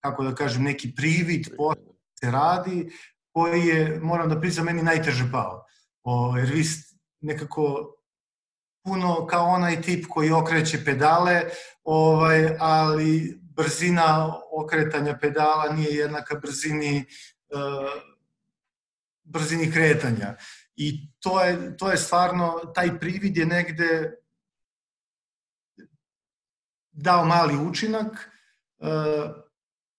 kako 0.00 0.24
da 0.24 0.34
kažem, 0.34 0.62
neki 0.62 0.94
privid 0.94 1.46
posla 1.56 1.92
se 2.20 2.30
radi, 2.30 2.90
koji 3.32 3.66
je, 3.66 4.00
moram 4.02 4.28
da 4.28 4.40
priznam, 4.40 4.66
meni 4.66 4.82
najteže 4.82 5.24
pao. 5.32 5.64
O, 6.02 6.36
jer 6.36 6.52
vi 6.52 6.64
nekako 7.20 7.92
puno 8.84 9.26
kao 9.26 9.46
onaj 9.46 9.82
tip 9.82 10.06
koji 10.08 10.30
okreće 10.30 10.84
pedale, 10.84 11.42
ovaj, 11.84 12.56
ali 12.58 13.40
brzina 13.56 14.32
okretanja 14.52 15.18
pedala 15.18 15.72
nije 15.72 15.94
jednaka 15.94 16.34
brzini 16.34 17.04
uh, 17.48 18.16
brzini 19.24 19.72
kretanja. 19.72 20.36
I 20.76 21.10
to 21.18 21.40
je, 21.40 21.76
to 21.76 21.90
je 21.90 21.96
stvarno, 21.96 22.60
taj 22.74 22.98
privid 23.00 23.36
je 23.36 23.46
negde 23.46 24.14
dao 26.92 27.24
mali 27.24 27.56
učinak, 27.56 28.30
uh, 28.78 28.88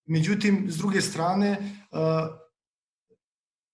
međutim, 0.06 0.66
s 0.70 0.78
druge 0.78 1.00
strane, 1.00 1.58
uh, 1.90 1.98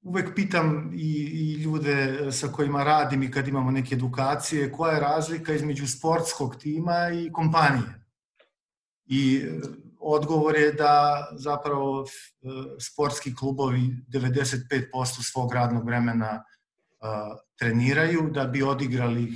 uvek 0.03 0.35
pitam 0.35 0.91
i, 0.95 1.13
i 1.33 1.63
ljude 1.63 2.29
sa 2.33 2.49
kojima 2.49 2.85
radim 2.85 3.23
i 3.23 3.31
kad 3.31 3.49
imamo 3.49 3.71
neke 3.71 3.95
edukacije, 3.95 4.73
koja 4.73 4.95
je 4.95 5.01
razlika 5.01 5.55
između 5.55 5.87
sportskog 5.87 6.57
tima 6.57 7.09
i 7.09 7.33
kompanije. 7.33 8.04
I 9.07 9.37
e, 9.37 9.61
odgovor 10.01 10.57
je 10.57 10.73
da 10.73 11.27
zapravo 11.37 12.05
e, 12.05 12.07
sportski 12.81 13.35
klubovi 13.35 13.97
95% 14.09 15.33
svog 15.33 15.53
radnog 15.53 15.87
vremena 15.87 16.31
e, 16.31 16.43
treniraju 17.59 18.31
da 18.31 18.45
bi 18.45 18.63
odigrali 18.63 19.33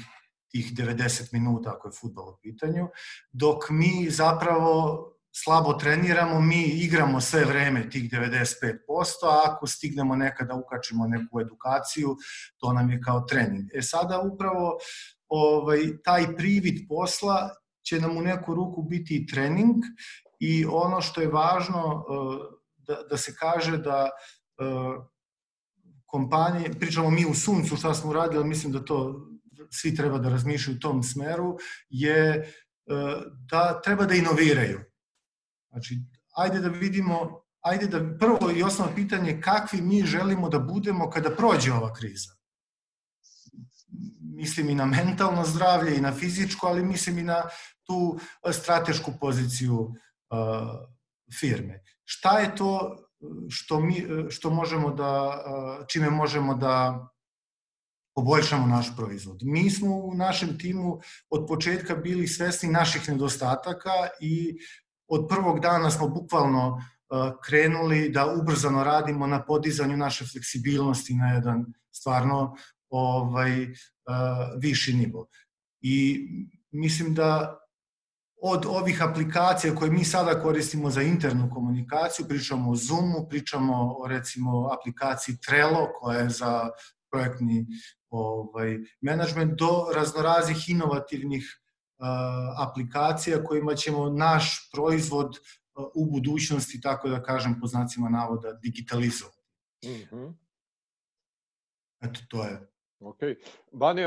tih 0.50 0.72
90 0.74 1.32
minuta 1.32 1.70
ako 1.70 1.88
je 1.88 1.92
futbol 2.00 2.28
u 2.28 2.38
pitanju, 2.42 2.88
dok 3.32 3.70
mi 3.70 4.10
zapravo 4.10 5.04
slabo 5.42 5.72
treniramo, 5.72 6.40
mi 6.40 6.64
igramo 6.64 7.20
sve 7.20 7.44
vreme 7.44 7.90
tih 7.90 8.10
95%, 8.10 8.74
a 9.22 9.42
ako 9.44 9.66
stignemo 9.66 10.16
nekada 10.16 10.54
ukačimo 10.54 11.06
neku 11.06 11.40
edukaciju, 11.40 12.16
to 12.58 12.72
nam 12.72 12.90
je 12.90 13.00
kao 13.00 13.20
trening. 13.20 13.64
E 13.74 13.82
sada 13.82 14.20
upravo 14.20 14.78
ovaj, 15.28 15.80
taj 16.04 16.36
privid 16.36 16.88
posla 16.88 17.50
će 17.88 18.00
nam 18.00 18.16
u 18.16 18.22
neku 18.22 18.54
ruku 18.54 18.82
biti 18.82 19.16
i 19.16 19.26
trening 19.26 19.76
i 20.40 20.64
ono 20.66 21.00
što 21.00 21.20
je 21.20 21.28
važno 21.28 22.04
eh, 22.04 22.58
da, 22.76 23.02
da 23.10 23.16
se 23.16 23.34
kaže 23.34 23.78
da 23.78 24.08
eh, 24.08 24.98
kompanije, 26.06 26.72
pričamo 26.80 27.10
mi 27.10 27.26
u 27.26 27.34
suncu 27.34 27.76
šta 27.76 27.94
smo 27.94 28.10
uradili, 28.10 28.44
mislim 28.44 28.72
da 28.72 28.84
to 28.84 29.28
svi 29.70 29.94
treba 29.94 30.18
da 30.18 30.28
razmišljaju 30.28 30.76
u 30.76 30.80
tom 30.80 31.02
smeru, 31.02 31.56
je 31.88 32.24
eh, 32.28 32.44
da 33.50 33.80
treba 33.84 34.04
da 34.04 34.14
inoviraju. 34.14 34.80
Znači, 35.70 35.98
ajde 36.36 36.60
da 36.60 36.68
vidimo, 36.68 37.42
ajde 37.60 37.86
da 37.86 38.18
prvo 38.18 38.50
i 38.56 38.62
osnovno 38.62 38.94
pitanje 38.94 39.40
kakvi 39.40 39.80
mi 39.80 40.02
želimo 40.02 40.48
da 40.48 40.58
budemo 40.58 41.10
kada 41.10 41.30
prođe 41.30 41.72
ova 41.72 41.92
kriza. 41.92 42.37
Mislim 44.20 44.70
i 44.70 44.74
na 44.74 44.86
mentalno 44.86 45.44
zdravlje 45.44 45.96
i 45.96 46.00
na 46.00 46.12
fizičko, 46.12 46.66
ali 46.66 46.84
mislim 46.84 47.18
i 47.18 47.22
na 47.22 47.42
tu 47.84 48.18
stratešku 48.52 49.12
poziciju 49.20 49.80
uh, 49.80 49.92
firme. 51.40 51.82
Šta 52.04 52.38
je 52.38 52.56
to 52.56 52.96
što 53.48 53.80
mi 53.80 54.06
što 54.30 54.50
možemo 54.50 54.90
da 54.90 55.42
čime 55.88 56.10
možemo 56.10 56.54
da 56.54 57.06
poboljšamo 58.14 58.66
naš 58.66 58.96
proizvod. 58.96 59.38
Mi 59.42 59.70
smo 59.70 59.96
u 59.96 60.14
našem 60.14 60.58
timu 60.58 61.00
od 61.30 61.46
početka 61.48 61.94
bili 61.94 62.26
svesni 62.26 62.68
naših 62.68 63.08
nedostataka 63.08 63.90
i 64.20 64.58
od 65.08 65.26
prvog 65.28 65.60
dana 65.60 65.90
smo 65.90 66.08
bukvalno 66.08 66.82
krenuli 67.44 68.08
da 68.08 68.26
ubrzano 68.26 68.84
radimo 68.84 69.26
na 69.26 69.44
podizanju 69.44 69.96
naše 69.96 70.24
fleksibilnosti 70.26 71.14
na 71.14 71.32
jedan 71.32 71.66
stvarno 71.92 72.56
ovaj 72.90 73.62
uh, 73.62 73.70
viši 74.60 74.92
nivo. 74.92 75.26
I 75.80 76.26
mislim 76.70 77.14
da 77.14 77.58
od 78.42 78.66
ovih 78.66 79.02
aplikacija 79.02 79.74
koje 79.74 79.90
mi 79.90 80.04
sada 80.04 80.42
koristimo 80.42 80.90
za 80.90 81.02
internu 81.02 81.50
komunikaciju, 81.54 82.26
pričamo 82.28 82.70
o 82.70 82.76
Zoomu, 82.76 83.26
pričamo 83.28 83.94
o 83.98 84.06
recimo 84.06 84.70
aplikaciji 84.72 85.38
Trello 85.46 85.88
koja 86.00 86.18
je 86.18 86.30
za 86.30 86.70
projektni 87.10 87.66
ovaj, 88.10 88.78
management, 89.00 89.58
do 89.58 89.86
raznoraznih 89.94 90.68
inovativnih 90.68 91.60
aplikacija 92.56 93.44
kojima 93.44 93.74
ćemo 93.74 94.10
naš 94.10 94.70
proizvod 94.72 95.36
u 95.94 96.10
budućnosti, 96.10 96.80
tako 96.80 97.08
da 97.08 97.22
kažem 97.22 97.60
po 97.60 97.66
znacima 97.66 98.08
navoda, 98.08 98.52
digitalizovati. 98.52 99.38
Mm 99.84 99.88
-hmm. 99.88 100.34
Eto, 102.00 102.20
to 102.28 102.44
je. 102.44 102.77
Ok. 103.00 103.18
Bane, 103.72 104.04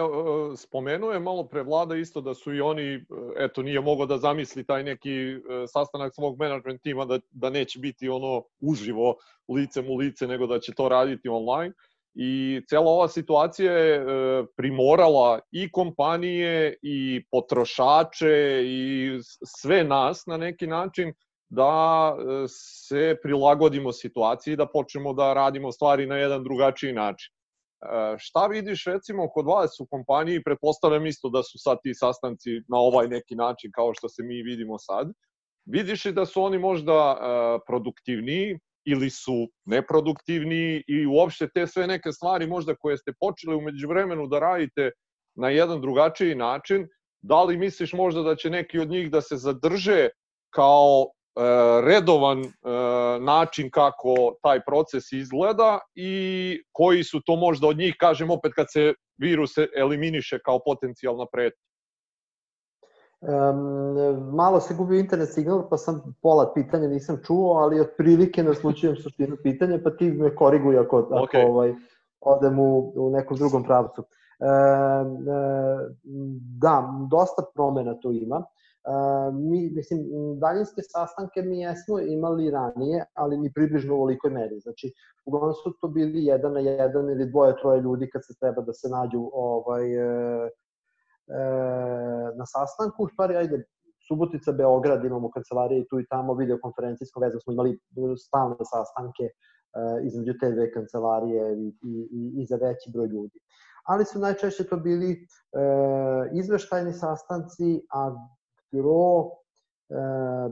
spomenuo 0.57 1.11
je 1.11 1.19
malo 1.19 1.47
pre 1.47 1.63
vlada 1.63 1.95
isto 1.95 2.21
da 2.21 2.33
su 2.33 2.53
i 2.53 2.61
oni, 2.61 3.05
eto, 3.37 3.61
nije 3.61 3.81
mogao 3.81 4.05
da 4.05 4.17
zamisli 4.17 4.65
taj 4.65 4.83
neki 4.83 5.11
e, 5.11 5.39
sastanak 5.67 6.13
svog 6.15 6.39
management 6.39 6.81
tima 6.81 7.05
da, 7.05 7.19
da 7.31 7.49
neće 7.49 7.79
biti 7.79 8.09
ono 8.09 8.43
uživo 8.59 9.15
licem 9.55 9.89
u 9.89 9.95
lice, 9.95 10.27
nego 10.27 10.47
da 10.47 10.59
će 10.59 10.73
to 10.73 10.89
raditi 10.89 11.29
online. 11.29 11.73
I 12.13 12.61
cela 12.69 12.91
ova 12.91 13.07
situacija 13.07 13.73
je 13.73 13.95
e, 13.95 14.03
primorala 14.57 15.39
i 15.51 15.71
kompanije 15.71 16.77
i 16.81 17.25
potrošače 17.31 18.61
i 18.65 19.11
sve 19.45 19.83
nas 19.83 20.25
na 20.25 20.37
neki 20.37 20.67
način 20.67 21.13
da 21.49 22.15
e, 22.17 22.45
se 22.47 23.15
prilagodimo 23.23 23.91
situaciji, 23.91 24.55
da 24.55 24.67
počnemo 24.67 25.13
da 25.13 25.33
radimo 25.33 25.71
stvari 25.71 26.05
na 26.05 26.17
jedan 26.17 26.43
drugačiji 26.43 26.93
način. 26.93 27.40
E, 27.81 28.15
šta 28.17 28.47
vidiš 28.47 28.85
recimo 28.85 29.29
kod 29.29 29.45
vas 29.45 29.79
u 29.79 29.85
kompaniji, 29.85 30.43
pretpostavljam 30.43 31.05
isto 31.05 31.29
da 31.29 31.43
su 31.43 31.57
sad 31.57 31.77
ti 31.83 31.93
sastanci 31.93 32.49
na 32.67 32.77
ovaj 32.77 33.07
neki 33.07 33.35
način 33.35 33.71
kao 33.75 33.93
što 33.93 34.09
se 34.09 34.23
mi 34.23 34.43
vidimo 34.43 34.79
sad, 34.79 35.11
vidiš 35.65 36.05
li 36.05 36.13
da 36.13 36.25
su 36.25 36.43
oni 36.43 36.59
možda 36.59 37.17
produktivniji, 37.67 38.59
ili 38.85 39.09
su 39.09 39.47
neproduktivni 39.65 40.83
i 40.87 41.05
uopšte 41.05 41.47
te 41.53 41.67
sve 41.67 41.87
neke 41.87 42.11
stvari 42.11 42.47
možda 42.47 42.75
koje 42.75 42.97
ste 42.97 43.13
počeli 43.19 43.55
umeđu 43.55 43.87
vremenu 43.87 44.27
da 44.27 44.39
radite 44.39 44.91
na 45.35 45.49
jedan 45.49 45.81
drugačiji 45.81 46.35
način, 46.35 46.87
da 47.21 47.43
li 47.43 47.57
misliš 47.57 47.93
možda 47.93 48.23
da 48.23 48.35
će 48.35 48.49
neki 48.49 48.79
od 48.79 48.89
njih 48.89 49.11
da 49.11 49.21
se 49.21 49.37
zadrže 49.37 50.09
kao 50.53 51.05
e, 51.05 51.20
redovan 51.83 52.39
e, 52.39 52.49
način 53.19 53.69
kako 53.71 54.15
taj 54.41 54.61
proces 54.65 55.11
izgleda 55.11 55.79
i 55.95 56.63
koji 56.71 57.03
su 57.03 57.21
to 57.25 57.35
možda 57.35 57.67
od 57.67 57.77
njih, 57.77 57.95
kažem 57.99 58.31
opet 58.31 58.51
kad 58.55 58.65
se 58.69 58.93
virus 59.17 59.51
eliminiše 59.77 60.39
kao 60.45 60.59
potencijalna 60.65 61.25
pretnja? 61.31 61.71
Um, 63.21 64.35
malo 64.35 64.59
se 64.59 64.73
gubio 64.73 64.99
internet 64.99 65.33
signal, 65.33 65.69
pa 65.69 65.77
sam 65.77 66.15
pola 66.21 66.53
pitanja 66.53 66.87
nisam 66.87 67.19
čuo, 67.25 67.53
ali 67.53 67.79
otprilike 67.79 68.43
naslučujem 68.43 68.95
suštinu 68.95 69.37
pitanja, 69.43 69.79
pa 69.83 69.89
ti 69.89 70.11
me 70.11 70.35
koriguj 70.35 70.77
ako, 70.77 71.01
okay. 71.01 71.23
ako 71.23 71.51
ovaj, 71.51 71.73
odem 72.21 72.59
u, 72.59 72.93
u 72.95 73.11
nekom 73.11 73.37
drugom 73.37 73.63
pravcu. 73.63 74.01
E, 74.01 74.45
e, 74.45 74.51
da, 76.61 76.89
dosta 77.11 77.43
promena 77.53 77.99
tu 77.99 78.11
ima. 78.11 78.43
E, 78.85 79.31
mi, 79.33 79.69
mislim, 79.69 79.99
daljinske 80.39 80.81
sastanke 80.81 81.41
mi 81.41 81.59
jesmo 81.59 81.99
imali 81.99 82.51
ranije, 82.51 83.05
ali 83.13 83.37
ni 83.37 83.53
približno 83.53 83.93
u 83.93 83.97
ovolikoj 83.97 84.31
meri. 84.31 84.59
Znači, 84.59 84.93
uglavnom 85.25 85.53
su 85.53 85.73
to 85.81 85.87
bili 85.87 86.25
jedan 86.25 86.53
na 86.53 86.59
jedan 86.59 87.09
ili 87.09 87.29
dvoje, 87.29 87.55
troje 87.61 87.81
ljudi 87.81 88.09
kad 88.09 88.21
se 88.25 88.33
treba 88.39 88.61
da 88.61 88.73
se 88.73 88.89
nađu 88.89 89.29
ovaj, 89.33 89.95
e, 89.95 90.49
e, 91.27 91.41
na 92.35 92.45
sastanku, 92.45 93.03
u 93.03 93.07
stvari, 93.07 93.35
ajde, 93.35 93.63
Subotica, 94.07 94.51
Beograd, 94.51 95.05
imamo 95.05 95.31
kancelarije 95.31 95.85
tu 95.89 95.99
i 95.99 96.05
tamo, 96.09 96.33
videokonferencijsko 96.33 97.19
vezu, 97.19 97.39
smo 97.39 97.53
imali 97.53 97.79
stalne 98.17 98.55
sastanke 98.71 99.23
e, 99.23 99.31
između 100.03 100.33
te 100.41 100.51
dve 100.51 100.71
kancelarije 100.71 101.57
i, 101.57 101.67
i, 101.83 102.41
i 102.41 102.45
za 102.45 102.55
veći 102.55 102.91
broj 102.93 103.07
ljudi. 103.07 103.39
Ali 103.85 104.05
su 104.05 104.19
najčešće 104.19 104.63
to 104.63 104.77
bili 104.77 105.11
e, 105.11 105.17
izveštajni 106.33 106.93
sastanci, 106.93 107.81
a 107.93 108.15
gro 108.71 109.25
e, 109.25 109.29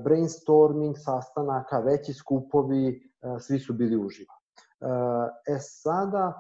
brainstorming 0.04 0.96
sastanaka, 0.98 1.80
veći 1.80 2.14
skupovi, 2.14 2.88
e, 2.88 3.40
svi 3.40 3.60
su 3.60 3.74
bili 3.74 3.98
uživo. 3.98 4.34
E, 4.82 5.54
e 5.54 5.58
sada 5.60 6.34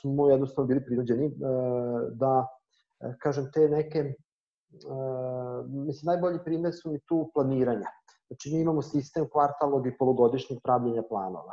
smo 0.00 0.30
jednostavno 0.30 0.66
bili 0.66 0.84
prinuđeni 0.84 1.34
da 2.12 2.46
kažem, 3.18 3.50
te 3.54 3.68
neke, 3.68 4.14
mislim, 5.68 6.06
najbolji 6.06 6.38
primjer 6.44 6.74
su 6.74 6.90
mi 6.90 7.00
tu 7.08 7.30
planiranja. 7.34 7.86
Znači, 8.26 8.50
mi 8.54 8.60
imamo 8.60 8.82
sistem 8.82 9.28
kvartalnog 9.32 9.86
i 9.86 9.96
polugodišnjeg 9.98 10.58
pravljenja 10.64 11.02
planova. 11.08 11.52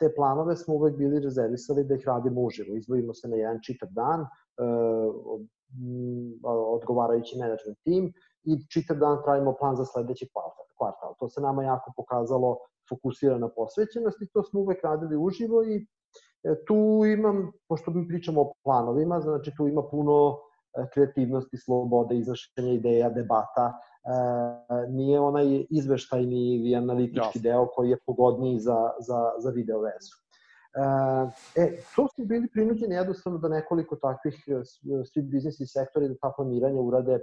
Te 0.00 0.14
planove 0.16 0.56
smo 0.56 0.74
uvek 0.74 0.96
bili 0.96 1.20
rezervisali 1.20 1.84
da 1.84 1.94
ih 1.94 2.04
radimo 2.06 2.40
uživo. 2.40 2.76
Izvojimo 2.76 3.14
se 3.14 3.28
na 3.28 3.36
jedan 3.36 3.58
čitav 3.62 3.88
dan, 3.92 4.26
odgovarajući 6.76 7.38
management 7.38 7.78
tim 7.84 8.12
i 8.46 8.66
čitav 8.72 8.96
dan 8.96 9.18
pravimo 9.24 9.52
plan 9.60 9.76
za 9.76 9.84
sledeći 9.84 10.28
kvartal. 10.78 11.14
To 11.18 11.28
se 11.28 11.40
nama 11.40 11.64
jako 11.64 11.92
pokazalo 11.96 12.56
fokusirana 12.88 13.48
posvećenost 13.48 14.22
i 14.22 14.28
to 14.32 14.42
smo 14.42 14.60
uvek 14.60 14.84
radili 14.84 15.16
uživo 15.16 15.64
i 15.64 15.86
e, 16.44 16.64
tu 16.66 17.02
imam, 17.06 17.52
pošto 17.68 17.90
mi 17.90 18.08
pričamo 18.08 18.40
o 18.40 18.52
planovima, 18.64 19.20
znači 19.20 19.52
tu 19.56 19.68
ima 19.68 19.82
puno 19.90 20.38
e, 20.78 20.86
kreativnosti, 20.94 21.56
slobode, 21.56 22.16
izrašenja 22.16 22.72
ideja, 22.72 23.10
debata, 23.10 23.72
e, 23.72 24.90
nije 24.90 25.20
onaj 25.20 25.66
izveštajni 25.70 26.54
ili 26.54 26.74
analitički 26.74 27.38
ja. 27.38 27.42
deo 27.42 27.66
koji 27.66 27.90
je 27.90 27.98
pogodniji 28.06 28.58
za, 28.58 28.90
za, 29.00 29.32
za 29.38 29.50
video 29.50 29.80
vezu. 29.80 30.26
E, 31.56 31.76
to 31.96 32.08
smo 32.14 32.24
bili 32.24 32.48
prinuđeni 32.52 32.94
jednostavno 32.94 33.38
da 33.38 33.48
nekoliko 33.48 33.96
takvih 33.96 34.44
svi 35.12 35.22
biznisi 35.22 35.66
sektori 35.66 36.08
da 36.08 36.14
ta 36.14 36.32
planiranja 36.36 36.80
urade 36.80 37.18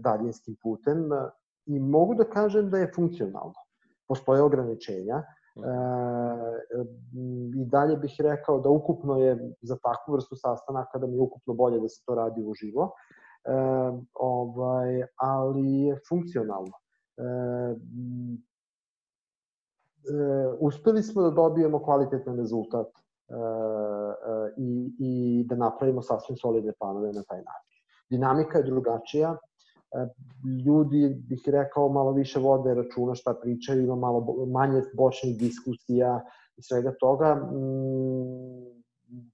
daljinskim 0.00 0.56
putem 0.62 1.08
i 1.66 1.80
mogu 1.80 2.14
da 2.14 2.24
kažem 2.24 2.70
da 2.70 2.78
je 2.78 2.92
funkcionalno 2.94 3.64
postoje 4.08 4.42
ograničenja. 4.42 5.16
E, 5.16 5.24
I 7.60 7.64
dalje 7.64 7.96
bih 7.96 8.16
rekao 8.18 8.60
da 8.60 8.68
ukupno 8.68 9.16
je 9.18 9.56
za 9.62 9.76
takvu 9.76 10.12
vrstu 10.12 10.36
sastanaka 10.36 10.98
da 10.98 11.06
mi 11.06 11.16
je 11.16 11.20
ukupno 11.20 11.54
bolje 11.54 11.80
da 11.80 11.88
se 11.88 12.02
to 12.06 12.14
radi 12.14 12.42
uživo, 12.42 12.90
e, 13.44 13.52
ovaj, 14.14 15.02
ali 15.16 15.72
je 15.72 16.00
funkcionalno. 16.08 16.72
E, 17.16 17.22
e, 20.04 20.48
uspeli 20.60 21.02
smo 21.02 21.22
da 21.22 21.30
dobijemo 21.30 21.82
kvalitetan 21.82 22.36
rezultat 22.36 22.88
e, 22.88 23.34
e, 23.34 23.36
i, 24.56 24.94
i 24.98 25.44
da 25.48 25.56
napravimo 25.56 26.02
sasvim 26.02 26.36
solidne 26.36 26.72
planove 26.78 27.12
na 27.12 27.22
taj 27.22 27.38
način. 27.38 27.73
Dinamika 28.14 28.58
je 28.58 28.64
drugačija, 28.70 29.36
E, 29.94 30.06
ljudi, 30.66 31.16
bih 31.28 31.42
rekao, 31.46 31.88
malo 31.88 32.12
više 32.12 32.40
vode 32.40 32.74
računa 32.74 33.14
šta 33.14 33.34
pričaju, 33.42 33.82
ima 33.82 33.96
malo 33.96 34.46
manje 34.46 34.82
bočnih 34.94 35.38
diskusija 35.38 36.24
i 36.56 36.62
svega 36.62 36.94
toga. 37.00 37.34
Mm, 37.34 38.82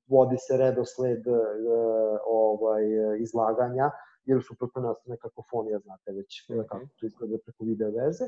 vodi 0.08 0.36
se 0.38 0.56
redosled 0.56 1.26
e, 1.26 1.30
ovaj, 2.26 2.84
izlaganja, 3.18 3.90
jer 4.24 4.38
u 4.38 4.42
suprotno 4.42 4.82
nastane 4.82 5.16
kakofonija, 5.16 5.78
znate 5.78 6.12
već 6.12 6.46
-hmm. 6.48 6.66
kako 6.68 6.86
to 7.00 7.06
izgleda 7.06 7.36
preko 7.44 7.64
video 7.64 7.90
veze. 7.90 8.24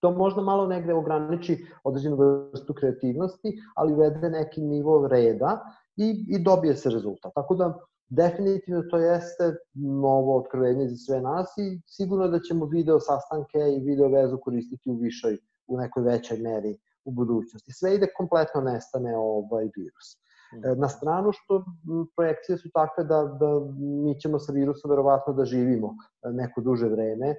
To 0.00 0.10
možda 0.10 0.42
malo 0.42 0.66
negde 0.66 0.94
ograniči 0.94 1.66
određenu 1.84 2.16
vrstu 2.16 2.74
kreativnosti, 2.74 3.58
ali 3.76 3.92
uvede 3.92 4.30
neki 4.30 4.60
nivo 4.62 5.08
reda 5.08 5.60
i, 5.96 6.26
i 6.28 6.38
dobije 6.38 6.76
se 6.76 6.90
rezultat. 6.90 7.32
Tako 7.34 7.54
da 7.54 7.78
definitivno 8.08 8.82
to 8.90 8.98
jeste 8.98 9.54
novo 9.74 10.38
otkrivenje 10.38 10.88
za 10.88 10.96
sve 10.96 11.20
nas 11.20 11.46
i 11.58 11.80
sigurno 11.86 12.28
da 12.28 12.40
ćemo 12.40 12.66
video 12.66 13.00
sastanke 13.00 13.58
i 13.58 13.84
video 13.84 14.08
vezu 14.08 14.38
koristiti 14.38 14.90
u 14.90 14.94
višoj, 14.94 15.38
u 15.66 15.76
nekoj 15.76 16.02
većoj 16.02 16.38
meri 16.38 16.78
u 17.04 17.12
budućnosti. 17.12 17.72
Sve 17.72 17.94
ide 17.94 18.06
kompletno 18.16 18.60
nestane 18.60 19.16
ovaj 19.16 19.68
virus. 19.76 20.08
E, 20.64 20.74
na 20.76 20.88
stranu 20.88 21.30
što 21.32 21.64
projekcije 22.16 22.58
su 22.58 22.68
takve 22.74 23.04
da, 23.04 23.22
da 23.40 23.50
mi 24.04 24.20
ćemo 24.20 24.38
sa 24.38 24.52
virusom 24.52 24.90
verovatno 24.90 25.32
da 25.32 25.44
živimo 25.44 25.88
e, 25.88 26.30
neko 26.32 26.60
duže 26.60 26.88
vreme, 26.88 27.28
e, 27.28 27.36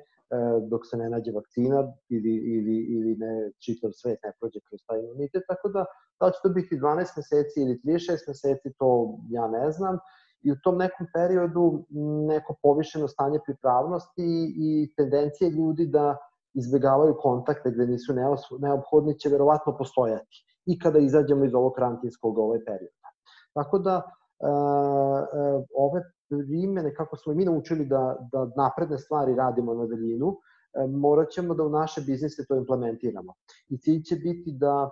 dok 0.70 0.82
se 0.90 0.98
ne 0.98 1.10
nađe 1.10 1.32
vakcina 1.32 1.94
ili, 2.10 2.36
ili, 2.56 2.78
ili 2.96 3.16
ne 3.16 3.52
čitav 3.66 3.92
svet 3.94 4.20
ne 4.24 4.32
prođe 4.40 4.60
kroz 4.70 4.80
taj 4.88 5.00
imunitet, 5.00 5.44
tako 5.48 5.70
da 5.70 5.86
da 6.20 6.32
će 6.32 6.40
to 6.44 6.50
biti 6.50 6.76
12 6.76 7.18
meseci 7.18 7.62
ili 7.62 7.80
36 7.84 8.28
meseci, 8.28 8.74
to 8.80 9.18
ja 9.30 9.48
ne 9.48 9.72
znam 9.72 9.98
i 10.46 10.52
u 10.52 10.56
tom 10.64 10.78
nekom 10.78 11.08
periodu 11.14 11.86
neko 12.28 12.56
povišeno 12.64 13.08
stanje 13.08 13.40
pripravnosti 13.46 14.54
i 14.58 14.94
tendencije 14.98 15.50
ljudi 15.50 15.86
da 15.86 16.18
izbegavaju 16.54 17.16
kontakte 17.22 17.72
gde 17.72 17.88
nisu 17.88 18.14
neophodni 18.60 19.20
će 19.20 19.30
verovatno 19.30 19.78
postojati 19.78 20.46
i 20.66 20.80
kada 20.80 21.00
izađemo 21.00 21.46
iz 21.46 21.56
ovog 21.56 21.74
karantinskog 21.74 22.38
ovaj 22.38 22.60
perioda. 22.66 23.10
Tako 23.54 23.80
da, 23.80 24.02
e, 24.40 24.48
e, 24.48 25.66
ove 25.76 26.02
primene, 26.30 26.94
kako 26.96 27.18
smo 27.18 27.34
mi 27.34 27.46
naučili 27.46 27.86
da, 27.86 28.16
da 28.32 28.50
napredne 28.58 28.98
stvari 28.98 29.36
radimo 29.36 29.74
na 29.74 29.86
daljinu, 29.86 30.38
e, 30.74 30.88
morat 30.88 31.30
ćemo 31.30 31.54
da 31.54 31.64
u 31.64 31.70
naše 31.70 32.02
biznise 32.02 32.46
to 32.48 32.56
implementiramo. 32.56 33.34
I 33.70 33.78
cilj 33.78 34.02
će 34.04 34.16
biti 34.16 34.52
da 34.52 34.90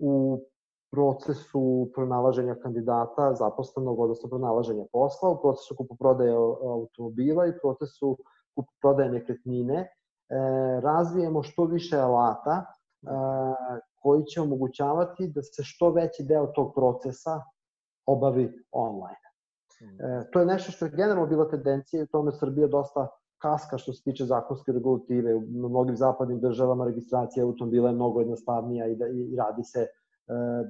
u 0.00 0.40
procesu 0.90 1.90
pronalaženja 1.94 2.54
kandidata 2.54 3.34
zaposlenog, 3.34 4.00
odnosno 4.00 4.28
pronalaženja 4.28 4.84
posla, 4.92 5.30
u 5.30 5.40
procesu 5.40 5.76
kupoprodaje 5.76 6.32
automobila 6.32 7.46
i 7.46 7.58
procesu 7.62 8.16
kupoprodaje 8.54 9.10
nekretnine, 9.10 9.78
e, 9.78 9.88
razvijemo 10.80 11.42
što 11.42 11.64
više 11.64 11.96
alata 11.96 12.64
e, 12.64 12.66
koji 14.02 14.24
će 14.24 14.40
omogućavati 14.40 15.28
da 15.34 15.42
se 15.42 15.62
što 15.64 15.90
veći 15.90 16.22
deo 16.22 16.46
tog 16.46 16.74
procesa 16.74 17.40
obavi 18.06 18.52
online. 18.72 19.28
E, 19.80 20.30
to 20.32 20.40
je 20.40 20.46
nešto 20.46 20.72
što 20.72 20.84
je 20.84 20.90
generalno 20.90 21.26
bila 21.26 21.48
tendencija 21.48 22.00
i 22.00 22.04
u 22.04 22.12
tome 22.12 22.32
Srbija 22.32 22.66
dosta 22.66 23.08
kaska 23.38 23.78
što 23.78 23.92
se 23.92 24.02
tiče 24.02 24.24
zakonske 24.24 24.72
regulative. 24.72 25.34
U 25.34 25.40
mnogim 25.40 25.96
zapadnim 25.96 26.40
državama 26.40 26.84
registracija 26.84 27.44
automobila 27.44 27.88
je 27.88 27.94
mnogo 27.94 28.20
jednostavnija 28.20 28.86
i, 28.86 28.96
da, 28.96 29.06
i 29.08 29.36
radi 29.36 29.64
se 29.64 29.80
E, 29.80 30.07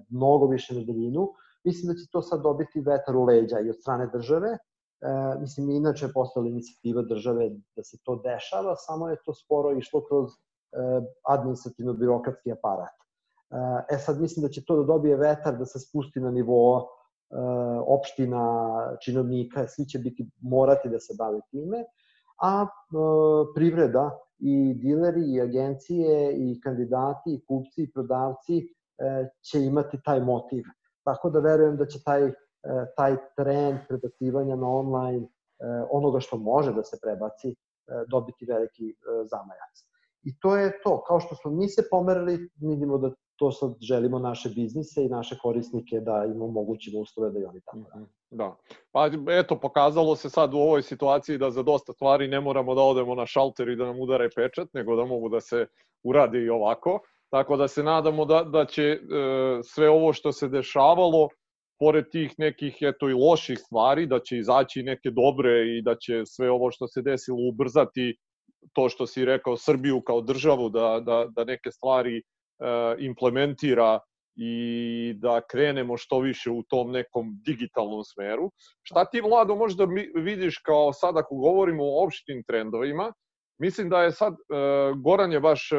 mnogo 0.09 0.47
više 0.47 0.75
na 0.75 0.85
daljinu. 0.85 1.29
Mislim 1.65 1.93
da 1.93 1.99
će 1.99 2.11
to 2.13 2.23
sad 2.23 2.43
dobiti 2.43 2.81
vetar 2.81 3.17
u 3.17 3.25
leđa 3.25 3.61
i 3.61 3.71
od 3.71 3.77
strane 3.81 4.07
države. 4.13 4.49
E, 4.49 5.39
mislim, 5.41 5.71
inače 5.71 6.07
je 6.07 6.13
postala 6.13 6.49
inicijativa 6.49 7.03
države 7.03 7.51
da 7.77 7.83
se 7.85 7.99
to 8.05 8.17
dešava, 8.25 8.77
samo 8.77 9.09
je 9.09 9.17
to 9.25 9.35
sporo 9.35 9.77
išlo 9.79 10.05
kroz 10.09 10.31
e, 10.31 10.37
administrativno-birokratski 11.29 12.53
aparat. 12.53 12.97
E, 13.51 13.95
e 13.95 13.99
sad 13.99 14.21
mislim 14.21 14.47
da 14.47 14.51
će 14.51 14.65
to 14.65 14.77
da 14.77 14.85
dobije 14.85 15.17
vetar, 15.17 15.59
da 15.59 15.67
se 15.67 15.79
spusti 15.79 16.21
na 16.21 16.31
nivo 16.31 16.61
e, 16.81 17.37
opština, 17.87 18.43
činovnika, 19.01 19.67
svi 19.69 19.85
će 19.85 19.99
biti 19.99 20.31
morati 20.41 20.89
da 20.89 20.99
se 20.99 21.15
bave 21.19 21.41
time, 21.51 21.85
a 22.43 22.63
e, 22.63 22.69
privreda 23.55 24.11
i 24.39 24.75
dileri 24.75 25.35
i 25.35 25.41
agencije 25.41 26.33
i 26.37 26.61
kandidati 26.61 27.35
i 27.35 27.45
kupci 27.47 27.83
i 27.83 27.93
prodavci 27.93 28.59
E, 28.59 28.78
će 29.51 29.59
imati 29.65 29.99
taj 30.05 30.21
motiv. 30.21 30.65
Tako 31.05 31.31
da 31.31 31.41
verujem 31.41 31.77
da 31.77 31.87
će 31.87 31.99
taj, 32.05 32.27
e, 32.27 32.33
taj 32.97 33.17
trend 33.37 33.79
prebacivanja 33.89 34.57
na 34.57 34.69
online 34.69 35.27
e, 35.27 35.29
onoga 35.91 36.21
što 36.21 36.37
može 36.37 36.73
da 36.73 36.85
se 36.85 36.99
prebaci 37.03 37.57
dobiti 38.09 38.45
veliki 38.45 38.95
zamajac. 39.31 39.89
I 40.23 40.39
to 40.41 40.57
je 40.57 40.81
to. 40.83 41.05
Kao 41.07 41.21
što 41.21 41.35
smo 41.35 41.51
mi 41.51 41.69
se 41.69 41.83
pomerili, 41.91 42.51
vidimo 42.61 42.99
da 42.99 43.11
to 43.39 43.53
sad 43.53 43.71
želimo 43.81 44.19
naše 44.19 44.49
biznise 44.49 45.05
i 45.05 45.09
naše 45.09 45.39
korisnike 45.39 46.01
da 46.01 46.25
im 46.35 46.43
omogućimo 46.43 47.01
uslove 47.01 47.31
da 47.31 47.39
i 47.39 47.45
oni 47.45 47.61
tako 47.61 47.79
rade. 47.95 48.07
Da. 48.31 48.57
Pa 48.93 49.11
eto, 49.29 49.61
pokazalo 49.61 50.17
se 50.17 50.31
sad 50.31 50.55
u 50.55 50.59
ovoj 50.59 50.83
situaciji 50.83 51.39
da 51.39 51.51
za 51.51 51.63
dosta 51.63 51.93
stvari 51.93 52.29
ne 52.29 52.41
moramo 52.41 52.75
da 52.75 52.83
odemo 52.83 53.15
na 53.15 53.27
šalter 53.27 53.69
i 53.69 53.77
da 53.77 53.85
nam 53.85 54.01
udare 54.01 54.29
pečat, 54.37 54.69
nego 54.73 54.97
da 54.97 55.05
mogu 55.05 55.29
da 55.29 55.41
se 55.41 55.67
uradi 56.03 56.39
i 56.39 56.51
ovako. 56.51 57.01
Tako 57.31 57.57
da 57.57 57.69
se 57.69 57.83
nadamo 57.83 58.25
da, 58.25 58.43
da 58.43 58.65
će 58.65 58.83
e, 58.83 58.99
sve 59.63 59.91
ovo 59.91 60.13
što 60.13 60.33
se 60.33 60.49
dešavalo, 60.49 61.29
pored 61.79 62.05
tih 62.11 62.35
nekih 62.39 62.77
eto 62.81 63.09
i 63.09 63.15
loših 63.15 63.59
stvari, 63.59 64.07
da 64.07 64.19
će 64.21 64.39
izaći 64.39 64.83
neke 64.83 65.11
dobre 65.11 65.79
i 65.79 65.83
da 65.83 65.95
će 65.95 66.23
sve 66.27 66.51
ovo 66.51 66.71
što 66.71 66.89
se 66.89 67.03
desilo 67.03 67.39
ubrzati 67.53 68.17
to 68.73 68.89
što 68.89 69.07
si 69.07 69.25
rekao 69.25 69.57
Srbiju 69.57 70.01
kao 70.01 70.21
državu, 70.21 70.69
da, 70.69 71.01
da, 71.01 71.27
da 71.31 71.45
neke 71.45 71.71
stvari 71.71 72.19
e, 72.19 72.23
implementira 72.99 74.01
i 74.37 75.15
da 75.17 75.41
krenemo 75.51 75.97
što 75.97 76.21
više 76.21 76.51
u 76.51 76.63
tom 76.63 76.91
nekom 76.91 77.41
digitalnom 77.47 78.05
smeru. 78.05 78.51
Šta 78.83 79.05
ti, 79.05 79.21
Vlado, 79.21 79.57
možda 79.57 79.87
vidiš 80.15 80.59
kao 80.59 80.93
sad 80.93 81.17
ako 81.17 81.35
govorimo 81.35 81.85
o 81.85 82.05
opštim 82.05 82.43
trendovima, 82.47 83.13
Mislim 83.59 83.89
da 83.89 84.03
je 84.03 84.13
sad, 84.13 84.33
e, 84.33 84.37
Goran 85.05 85.33
je 85.33 85.41
baš 85.41 85.73
e, 85.73 85.77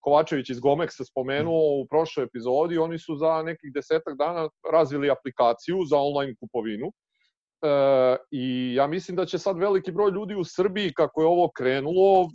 Kovačević 0.00 0.50
iz 0.50 0.60
Gomeksa 0.60 1.04
spomenuo 1.04 1.80
u 1.80 1.86
prošloj 1.86 2.24
epizodi, 2.24 2.78
oni 2.78 2.98
su 2.98 3.16
za 3.16 3.42
nekih 3.42 3.72
desetak 3.74 4.16
dana 4.18 4.48
razvili 4.72 5.10
aplikaciju 5.10 5.78
za 5.90 5.96
online 5.98 6.34
kupovinu. 6.40 6.86
E, 6.86 8.16
I 8.30 8.74
ja 8.74 8.86
mislim 8.86 9.16
da 9.16 9.26
će 9.26 9.38
sad 9.38 9.58
veliki 9.58 9.92
broj 9.92 10.10
ljudi 10.10 10.34
u 10.34 10.44
Srbiji, 10.44 10.94
kako 10.94 11.20
je 11.20 11.26
ovo 11.26 11.50
krenulo, 11.56 12.22
e, 12.22 12.28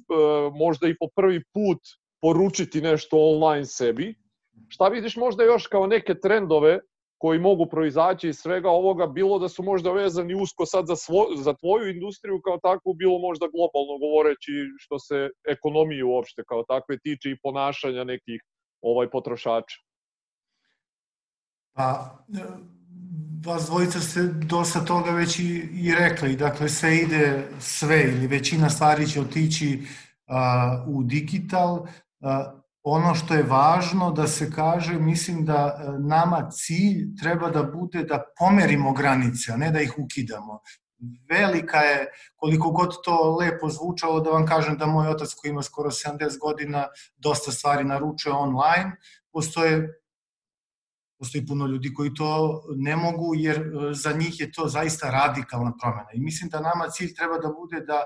možda 0.54 0.88
i 0.88 0.98
po 1.00 1.08
prvi 1.16 1.44
put 1.54 1.80
poručiti 2.22 2.82
nešto 2.82 3.18
online 3.18 3.66
sebi. 3.66 4.16
Šta 4.70 4.88
vidiš 4.88 5.18
možda 5.18 5.44
još 5.44 5.68
kao 5.68 5.88
neke 5.88 6.20
trendove 6.20 6.80
koji 7.20 7.40
mogu 7.40 7.66
proizaći 7.66 8.30
iz 8.30 8.38
svega 8.38 8.70
ovoga, 8.70 9.08
bilo 9.08 9.40
da 9.40 9.50
su 9.50 9.64
možda 9.64 9.92
vezani 9.92 10.36
usko 10.36 10.66
sad 10.66 10.88
za, 10.88 10.96
svo, 10.96 11.26
za 11.36 11.54
tvoju 11.54 11.90
industriju 11.90 12.42
kao 12.42 12.58
takvu, 12.58 12.94
bilo 12.94 13.20
možda 13.20 13.48
globalno 13.48 13.98
govoreći 14.06 14.52
što 14.78 15.00
se 15.00 15.30
ekonomije 15.50 16.04
uopšte 16.04 16.44
kao 16.48 16.64
takve 16.64 17.00
tiče 17.00 17.30
i 17.30 17.40
ponašanja 17.44 18.04
nekih 18.04 18.42
ovaj 18.82 19.10
potrošača? 19.10 19.78
Pa, 21.76 22.18
vas 23.46 23.66
dvojica 23.66 24.00
ste 24.00 24.22
dosta 24.24 24.86
toga 24.86 25.12
već 25.12 25.40
i, 25.40 25.70
i 25.74 25.96
rekli, 26.00 26.36
dakle 26.36 26.70
sve 26.70 26.98
ide, 26.98 27.48
sve 27.60 28.04
ili 28.04 28.28
većina 28.28 28.70
stvari 28.70 29.08
će 29.08 29.22
otići 29.22 29.82
a, 30.28 30.86
u 30.88 31.04
digital. 31.04 31.88
A, 32.22 32.60
ono 32.84 33.16
što 33.16 33.34
je 33.34 33.44
važno 33.44 34.12
da 34.12 34.28
se 34.28 34.52
kaže, 34.52 34.94
mislim 35.00 35.46
da 35.46 35.80
nama 36.00 36.50
cilj 36.52 37.16
treba 37.22 37.50
da 37.50 37.64
bude 37.64 38.04
da 38.04 38.24
pomerimo 38.40 38.94
granice, 38.94 39.52
a 39.52 39.58
ne 39.58 39.72
da 39.72 39.82
ih 39.82 39.94
ukidamo. 39.98 40.60
Velika 41.30 41.78
je, 41.78 42.08
koliko 42.36 42.72
god 42.72 42.96
to 43.04 43.38
lepo 43.40 43.70
zvučalo, 43.70 44.20
da 44.20 44.30
vam 44.30 44.46
kažem 44.46 44.78
da 44.78 44.86
moj 44.86 45.08
otac 45.08 45.34
koji 45.34 45.50
ima 45.50 45.62
skoro 45.62 45.90
70 45.90 46.40
godina 46.40 46.88
dosta 47.18 47.52
stvari 47.52 47.84
naručuje 47.84 48.34
online, 48.34 48.96
postoje 49.32 50.00
postoji 51.20 51.46
puno 51.46 51.66
ljudi 51.68 51.94
koji 51.94 52.14
to 52.14 52.62
ne 52.76 52.96
mogu, 52.96 53.36
jer 53.36 53.58
e, 53.58 53.94
za 53.94 54.12
njih 54.12 54.40
je 54.40 54.52
to 54.52 54.68
zaista 54.68 55.10
radikalna 55.10 55.74
promena. 55.82 56.10
I 56.14 56.20
mislim 56.20 56.50
da 56.50 56.62
nama 56.62 56.88
cilj 56.90 57.16
treba 57.16 57.38
da 57.38 57.48
bude 57.48 57.82
da 57.82 58.04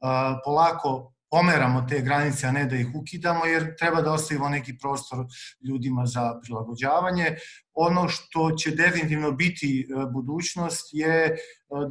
a, 0.00 0.40
polako 0.44 1.13
pomeramo 1.34 1.82
te 1.88 2.00
granice, 2.00 2.46
a 2.46 2.52
ne 2.52 2.66
da 2.70 2.76
ih 2.76 2.94
ukidamo, 2.94 3.46
jer 3.46 3.74
treba 3.78 4.02
da 4.02 4.12
ostavimo 4.12 4.48
neki 4.48 4.76
prostor 4.78 5.24
ljudima 5.68 6.06
za 6.06 6.40
prilagođavanje. 6.42 7.36
Ono 7.74 8.08
što 8.08 8.50
će 8.50 8.70
definitivno 8.70 9.32
biti 9.32 9.80
e, 9.80 10.06
budućnost 10.12 10.88
je 10.92 11.24
e, 11.24 11.36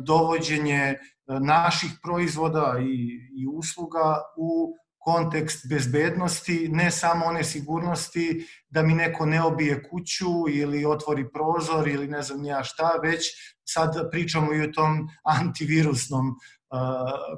dovođenje 0.05 0.95
naših 1.27 1.91
proizvoda 2.03 2.77
i, 2.79 2.93
i 3.41 3.47
usluga 3.47 4.21
u 4.37 4.75
kontekst 4.97 5.69
bezbednosti, 5.69 6.69
ne 6.71 6.91
samo 6.91 7.25
one 7.25 7.43
sigurnosti 7.43 8.47
da 8.69 8.83
mi 8.83 8.93
neko 8.93 9.25
ne 9.25 9.43
obije 9.43 9.83
kuću 9.83 10.49
ili 10.49 10.85
otvori 10.85 11.25
prozor 11.31 11.87
ili 11.87 12.07
ne 12.07 12.21
znam 12.21 12.45
ja 12.45 12.63
šta, 12.63 12.99
već 13.03 13.25
sad 13.65 14.11
pričamo 14.11 14.53
i 14.53 14.61
o 14.61 14.71
tom 14.71 15.09
antivirusnom 15.23 16.35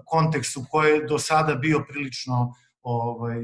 kontekstu 0.05 0.65
koji 0.71 0.91
je 0.91 1.05
do 1.07 1.19
sada 1.19 1.55
bio 1.55 1.85
prilično 1.89 2.53
ovaj, 2.81 3.41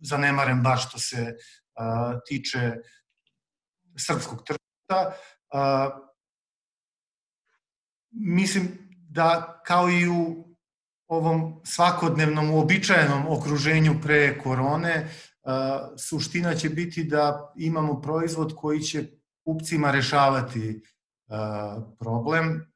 zanemaren 0.00 0.62
baš 0.62 0.88
što 0.88 0.98
se 0.98 1.34
uh, 1.34 2.20
tiče 2.26 2.72
srpskog 4.06 4.42
tržišta. 4.44 5.12
Uh, 5.52 6.08
mislim 8.10 8.78
da 9.10 9.60
kao 9.66 9.90
i 9.90 10.08
u 10.08 10.48
ovom 11.06 11.60
svakodnevnom 11.64 12.50
uobičajenom 12.50 13.26
okruženju 13.28 13.94
pre 14.02 14.38
korone, 14.38 15.08
suština 15.98 16.54
će 16.54 16.68
biti 16.68 17.04
da 17.04 17.52
imamo 17.56 18.00
proizvod 18.00 18.54
koji 18.56 18.80
će 18.80 19.04
kupcima 19.44 19.90
rešavati 19.90 20.82
problem. 21.98 22.72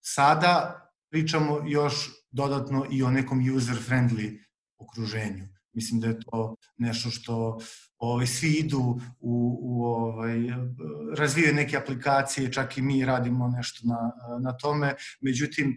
Sada 0.00 0.83
pričamo 1.14 1.62
još 1.66 2.10
dodatno 2.30 2.86
i 2.90 3.02
o 3.02 3.10
nekom 3.10 3.38
user-friendly 3.38 4.38
okruženju. 4.78 5.44
Mislim 5.72 6.00
da 6.00 6.06
je 6.06 6.20
to 6.20 6.56
nešto 6.76 7.10
što 7.10 7.58
ovaj, 7.98 8.26
svi 8.26 8.50
idu 8.52 9.00
u, 9.20 9.58
u 9.62 9.84
ovaj, 9.84 10.38
razvijaju 11.16 11.54
neke 11.54 11.76
aplikacije, 11.76 12.52
čak 12.52 12.78
i 12.78 12.82
mi 12.82 13.04
radimo 13.04 13.48
nešto 13.48 13.86
na, 13.88 14.10
na 14.40 14.56
tome, 14.56 14.94
međutim 15.20 15.76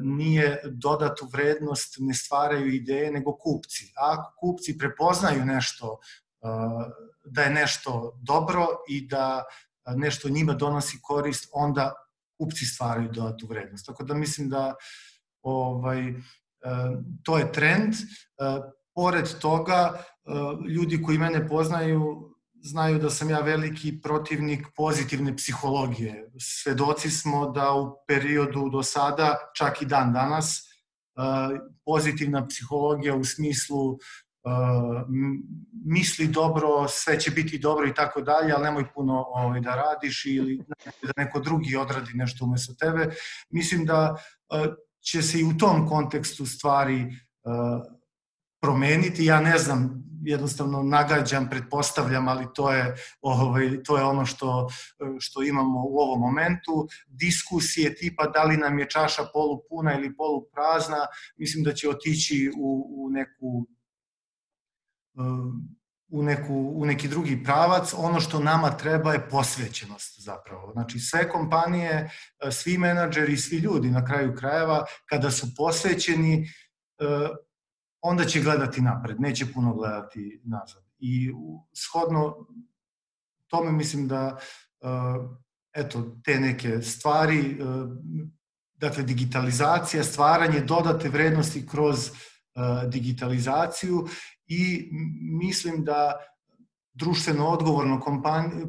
nije 0.00 0.60
dodatu 0.72 1.28
vrednost, 1.32 1.96
ne 1.98 2.14
stvaraju 2.14 2.74
ideje, 2.74 3.12
nego 3.12 3.36
kupci. 3.36 3.92
A 3.96 4.12
ako 4.12 4.32
kupci 4.40 4.78
prepoznaju 4.78 5.44
nešto, 5.44 5.98
da 7.24 7.42
je 7.42 7.50
nešto 7.50 8.18
dobro 8.22 8.66
i 8.88 9.06
da 9.08 9.44
nešto 9.96 10.28
njima 10.28 10.52
donosi 10.52 10.98
korist, 11.02 11.48
onda 11.52 12.03
kupci 12.38 12.64
stvaraju 12.64 13.08
dodatu 13.12 13.46
vrednost. 13.46 13.86
Tako 13.86 14.04
da 14.04 14.14
mislim 14.14 14.48
da 14.48 14.74
ovaj, 15.42 16.14
to 17.22 17.38
je 17.38 17.52
trend 17.52 17.94
pored 18.94 19.28
toga, 19.40 19.92
e, 19.94 20.30
ljudi 20.68 21.02
koji 21.02 21.18
mene 21.18 21.48
poznaju 21.48 22.30
znaju 22.66 22.98
da 22.98 23.10
sam 23.10 23.30
ja 23.30 23.40
veliki 23.40 24.00
protivnik 24.00 24.66
pozitivne 24.76 25.36
psihologije. 25.36 26.30
Svedoci 26.40 27.10
smo 27.10 27.50
da 27.50 27.72
u 27.74 27.96
periodu 28.08 28.68
do 28.72 28.82
sada, 28.82 29.36
čak 29.56 29.82
i 29.82 29.86
dan 29.86 30.12
danas, 30.12 30.58
e, 30.58 30.62
pozitivna 31.84 32.46
psihologija 32.46 33.14
u 33.14 33.24
smislu 33.24 33.92
e, 33.92 33.96
misli 35.84 36.26
dobro, 36.26 36.88
sve 36.88 37.20
će 37.20 37.30
biti 37.30 37.58
dobro 37.58 37.88
i 37.88 37.94
tako 37.94 38.20
dalje, 38.20 38.52
ali 38.52 38.64
nemoj 38.64 38.84
puno 38.94 39.24
ovaj, 39.28 39.60
da 39.60 39.74
radiš 39.74 40.26
ili 40.26 40.64
da 41.02 41.12
neko 41.16 41.40
drugi 41.40 41.76
odradi 41.76 42.10
nešto 42.14 42.44
umesto 42.44 42.74
tebe. 42.74 43.14
Mislim 43.50 43.84
da 43.84 44.16
će 45.00 45.22
se 45.22 45.40
i 45.40 45.44
u 45.44 45.58
tom 45.58 45.88
kontekstu 45.88 46.46
stvari 46.46 47.06
promeniti. 48.60 49.24
Ja 49.24 49.40
ne 49.40 49.58
znam, 49.58 50.04
jednostavno 50.24 50.82
nagađam, 50.82 51.50
pretpostavljam, 51.50 52.28
ali 52.28 52.46
to 52.54 52.72
je, 52.72 52.94
ovaj, 53.20 53.82
to 53.82 53.98
je 53.98 54.04
ono 54.04 54.26
što, 54.26 54.68
što 55.18 55.42
imamo 55.42 55.84
u 55.86 55.98
ovom 55.98 56.20
momentu. 56.20 56.88
Diskusije 57.06 57.94
tipa 57.94 58.26
da 58.26 58.44
li 58.44 58.56
nam 58.56 58.78
je 58.78 58.90
čaša 58.90 59.22
polupuna 59.32 59.94
ili 59.94 60.16
poluprazna, 60.16 61.06
mislim 61.36 61.64
da 61.64 61.72
će 61.72 61.88
otići 61.88 62.52
u, 62.58 62.86
u 62.96 63.10
neku 63.10 63.66
u, 66.10 66.22
neku, 66.22 66.72
u 66.74 66.84
neki 66.84 67.08
drugi 67.08 67.44
pravac, 67.44 67.94
ono 67.96 68.20
što 68.20 68.40
nama 68.40 68.70
treba 68.70 69.12
je 69.12 69.28
posvećenost 69.28 70.20
zapravo. 70.20 70.72
Znači 70.72 70.98
sve 70.98 71.28
kompanije, 71.28 72.10
svi 72.50 72.78
menadžeri, 72.78 73.36
svi 73.36 73.56
ljudi 73.56 73.90
na 73.90 74.04
kraju 74.04 74.34
krajeva, 74.34 74.84
kada 75.08 75.30
su 75.30 75.54
posvećeni, 75.56 76.48
onda 78.00 78.24
će 78.24 78.40
gledati 78.40 78.80
napred, 78.80 79.20
neće 79.20 79.52
puno 79.52 79.74
gledati 79.74 80.40
nazad. 80.44 80.82
I 80.98 81.32
shodno 81.72 82.46
tome 83.50 83.72
mislim 83.72 84.08
da 84.08 84.38
uh, 84.80 84.90
eto, 85.72 86.16
te 86.24 86.40
neke 86.40 86.82
stvari, 86.82 87.58
uh, 87.62 87.90
dakle 88.74 89.02
digitalizacija, 89.02 90.04
stvaranje 90.04 90.60
dodate 90.60 91.08
vrednosti 91.08 91.66
kroz 91.66 92.10
digitalizaciju 92.88 94.06
i 94.46 94.90
mislim 95.20 95.84
da 95.84 96.12
društveno 96.94 97.48
odgovorno 97.48 98.00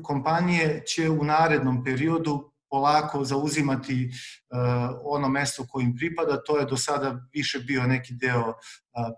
kompanije 0.03 0.83
će 0.87 1.09
u 1.09 1.23
narednom 1.23 1.83
periodu 1.83 2.51
polako 2.69 3.23
zauzimati 3.23 4.09
uh, 4.09 4.99
ono 5.03 5.29
mesto 5.29 5.65
kojim 5.69 5.95
pripada, 5.95 6.43
to 6.43 6.57
je 6.59 6.65
do 6.65 6.77
sada 6.77 7.27
više 7.33 7.59
bio 7.59 7.83
neki 7.83 8.13
deo 8.13 8.49
uh, 8.49 8.55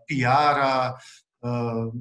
PR-a, 0.07 0.93
uh, 1.41 1.93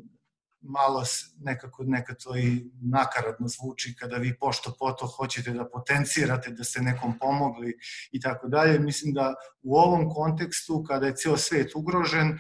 malo 0.61 1.03
nekako 1.39 1.85
neka 1.85 2.15
to 2.15 2.37
i 2.37 2.71
nakaradno 2.83 3.49
zvuči 3.49 3.97
kada 3.97 4.17
vi 4.17 4.39
pošto 4.39 4.73
poto 4.79 5.07
hoćete 5.07 5.53
da 5.53 5.69
potencirate 5.69 6.51
da 6.51 6.65
ste 6.65 6.81
nekom 6.81 7.19
pomogli 7.19 7.79
i 8.13 8.21
tako 8.21 8.49
dalje. 8.49 8.79
Mislim 8.79 9.15
da 9.15 9.35
u 9.63 9.77
ovom 9.77 10.11
kontekstu 10.15 10.85
kada 10.89 11.07
je 11.07 11.17
ceo 11.17 11.37
svet 11.37 11.73
ugrožen, 11.75 12.39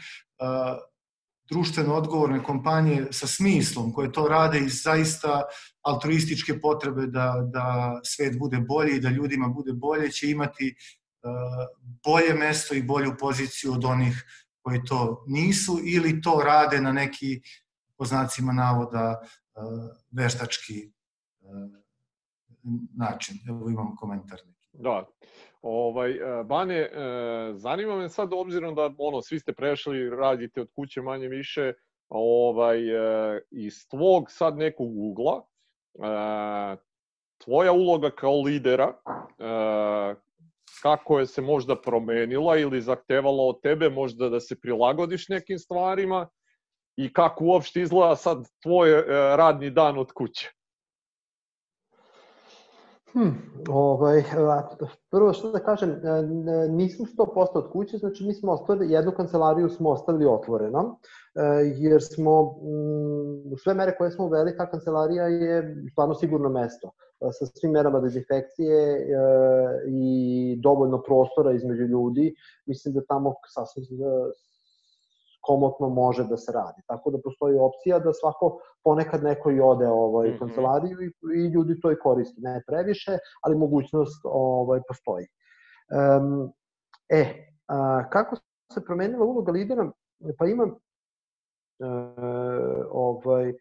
društveno 1.51 1.95
odgovorne 1.95 2.43
kompanije 2.43 3.13
sa 3.13 3.27
smislom 3.27 3.93
koje 3.93 4.13
to 4.13 4.29
rade 4.29 4.59
iz 4.59 4.83
zaista 4.83 5.43
altruističke 5.83 6.61
potrebe 6.61 7.07
da, 7.07 7.43
da 7.53 8.01
svet 8.05 8.39
bude 8.39 8.59
bolji 8.61 8.97
i 8.97 9.01
da 9.01 9.09
ljudima 9.09 9.49
bude 9.49 9.73
bolje, 9.73 10.11
će 10.11 10.31
imati 10.31 10.75
uh, 11.23 11.31
bolje 12.05 12.35
mesto 12.35 12.75
i 12.75 12.83
bolju 12.83 13.15
poziciju 13.21 13.73
od 13.73 13.85
onih 13.85 14.25
koji 14.63 14.85
to 14.85 15.25
nisu 15.27 15.79
ili 15.85 16.21
to 16.23 16.43
rade 16.45 16.81
na 16.81 16.93
neki, 16.93 17.41
po 17.99 18.05
znacima 18.05 18.53
navoda, 18.53 19.21
uh, 19.21 19.91
veštački 20.11 20.93
uh, 21.41 21.71
način. 22.97 23.39
Evo 23.49 23.71
imam 23.71 23.97
komentar. 23.97 24.41
Da. 24.73 25.07
Ovaj, 25.69 26.11
e, 26.11 26.45
Bane, 26.45 26.79
e, 26.79 26.89
zanima 27.55 27.97
me 27.97 28.09
sad, 28.09 28.33
obzirom 28.33 28.75
da 28.75 28.91
ono, 28.99 29.23
svi 29.23 29.39
ste 29.39 29.53
prešli, 29.53 30.11
radite 30.11 30.61
od 30.61 30.69
kuće 30.75 31.03
manje 31.03 31.29
više, 31.29 31.73
ovaj, 32.09 32.79
e, 32.89 33.41
iz 33.51 33.89
tvog 33.89 34.31
sad 34.31 34.57
nekog 34.57 34.89
ugla, 34.97 35.43
tvoja 37.45 37.73
uloga 37.73 38.11
kao 38.11 38.41
lidera, 38.41 38.95
kako 40.83 41.19
je 41.19 41.27
se 41.27 41.43
možda 41.43 41.81
promenila 41.81 42.57
ili 42.59 42.81
zahtevala 42.81 43.43
od 43.43 43.61
tebe 43.63 43.91
možda 43.91 44.29
da 44.29 44.41
se 44.41 44.61
prilagodiš 44.61 45.29
nekim 45.29 45.59
stvarima 45.59 46.29
i 46.97 47.13
kako 47.13 47.45
uopšte 47.45 47.81
izgleda 47.81 48.17
sad 48.17 48.49
tvoj 48.63 49.03
radni 49.37 49.71
dan 49.71 49.99
od 49.99 50.13
kuće? 50.13 50.56
Hmm, 53.13 53.35
ovaj, 53.69 54.23
prvo 55.11 55.33
što 55.33 55.51
da 55.51 55.59
kažem, 55.59 55.91
e, 55.91 56.23
nismo 56.69 57.07
100% 57.07 57.47
od 57.55 57.71
kuće, 57.73 57.99
znači 57.99 58.25
mi 58.25 58.35
smo 58.35 58.53
ostavili, 58.53 58.93
jednu 58.93 59.13
kancelariju 59.13 59.69
smo 59.69 59.91
ostavili 59.91 60.27
otvoreno, 60.27 60.99
e, 61.35 61.41
jer 61.77 62.03
smo, 62.03 62.43
mm, 62.43 63.57
sve 63.63 63.75
mere 63.75 63.97
koje 63.97 64.11
smo 64.11 64.25
uveli, 64.25 64.57
ta 64.57 64.71
kancelarija 64.71 65.27
je 65.27 65.77
stvarno 65.93 66.15
sigurno 66.15 66.49
mesto 66.49 66.91
sa 67.39 67.47
svim 67.47 67.73
merama 67.73 68.01
dezinfekcije 68.01 69.07
i 69.89 70.61
dovoljno 70.63 71.03
prostora 71.03 71.53
između 71.53 71.83
ljudi. 71.83 72.35
Mislim 72.67 72.95
da 72.95 73.05
tamo 73.09 73.35
sasvim 73.55 73.85
komotno 75.47 75.89
može 75.89 76.25
da 76.25 76.37
se 76.37 76.53
radi. 76.53 76.83
Tako 76.87 77.11
da 77.11 77.19
postoji 77.25 77.57
opcija 77.59 77.99
da 77.99 78.13
svako 78.13 78.59
ponekad 78.85 79.23
neko 79.23 79.51
i 79.51 79.61
ode 79.61 79.89
ovaj, 79.89 80.29
u 80.29 80.33
mhm. 80.33 80.39
kancelariju 80.39 81.03
i, 81.03 81.11
i 81.39 81.49
ljudi 81.55 81.81
to 81.81 81.93
i 81.93 81.99
koriste. 82.03 82.41
Ne 82.41 82.63
previše, 82.67 83.19
ali 83.43 83.57
mogućnost 83.57 84.21
ovaj, 84.25 84.81
postoji. 84.89 85.27
Um, 85.27 86.53
e, 87.09 87.23
a, 87.69 88.09
kako 88.11 88.37
se 88.73 88.85
promenila 88.85 89.25
uloga 89.25 89.53
lidera? 89.53 89.91
Pa 90.39 90.47
imam 90.47 90.69
e, 90.69 90.75
ovaj, 92.91 93.49
e, 93.49 93.55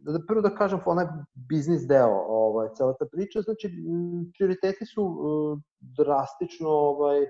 da 0.00 0.20
prvo 0.28 0.40
da 0.40 0.54
kažem 0.54 0.80
onaj 0.86 1.06
biznis 1.34 1.86
deo 1.86 2.24
ovaj 2.28 2.68
cela 2.76 2.94
ta 2.98 3.06
priča 3.12 3.40
znači 3.40 3.70
prioriteti 4.38 4.86
su 4.86 5.02
uh, 5.04 5.58
drastično 5.80 6.68
ovaj 6.68 7.22
uh, 7.22 7.28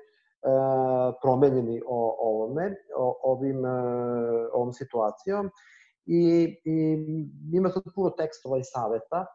promenjeni 1.22 1.82
o 1.86 2.16
ovome 2.20 2.74
o 2.97 3.20
ovim 3.22 3.59
uh, 3.59 3.70
ovom 4.53 4.72
situacijom 4.72 5.51
i, 6.07 6.22
i 6.64 7.07
ima 7.53 7.68
sad 7.68 7.82
puno 7.95 8.11
tekstova 8.11 8.59
i 8.59 8.64
saveta 8.64 9.26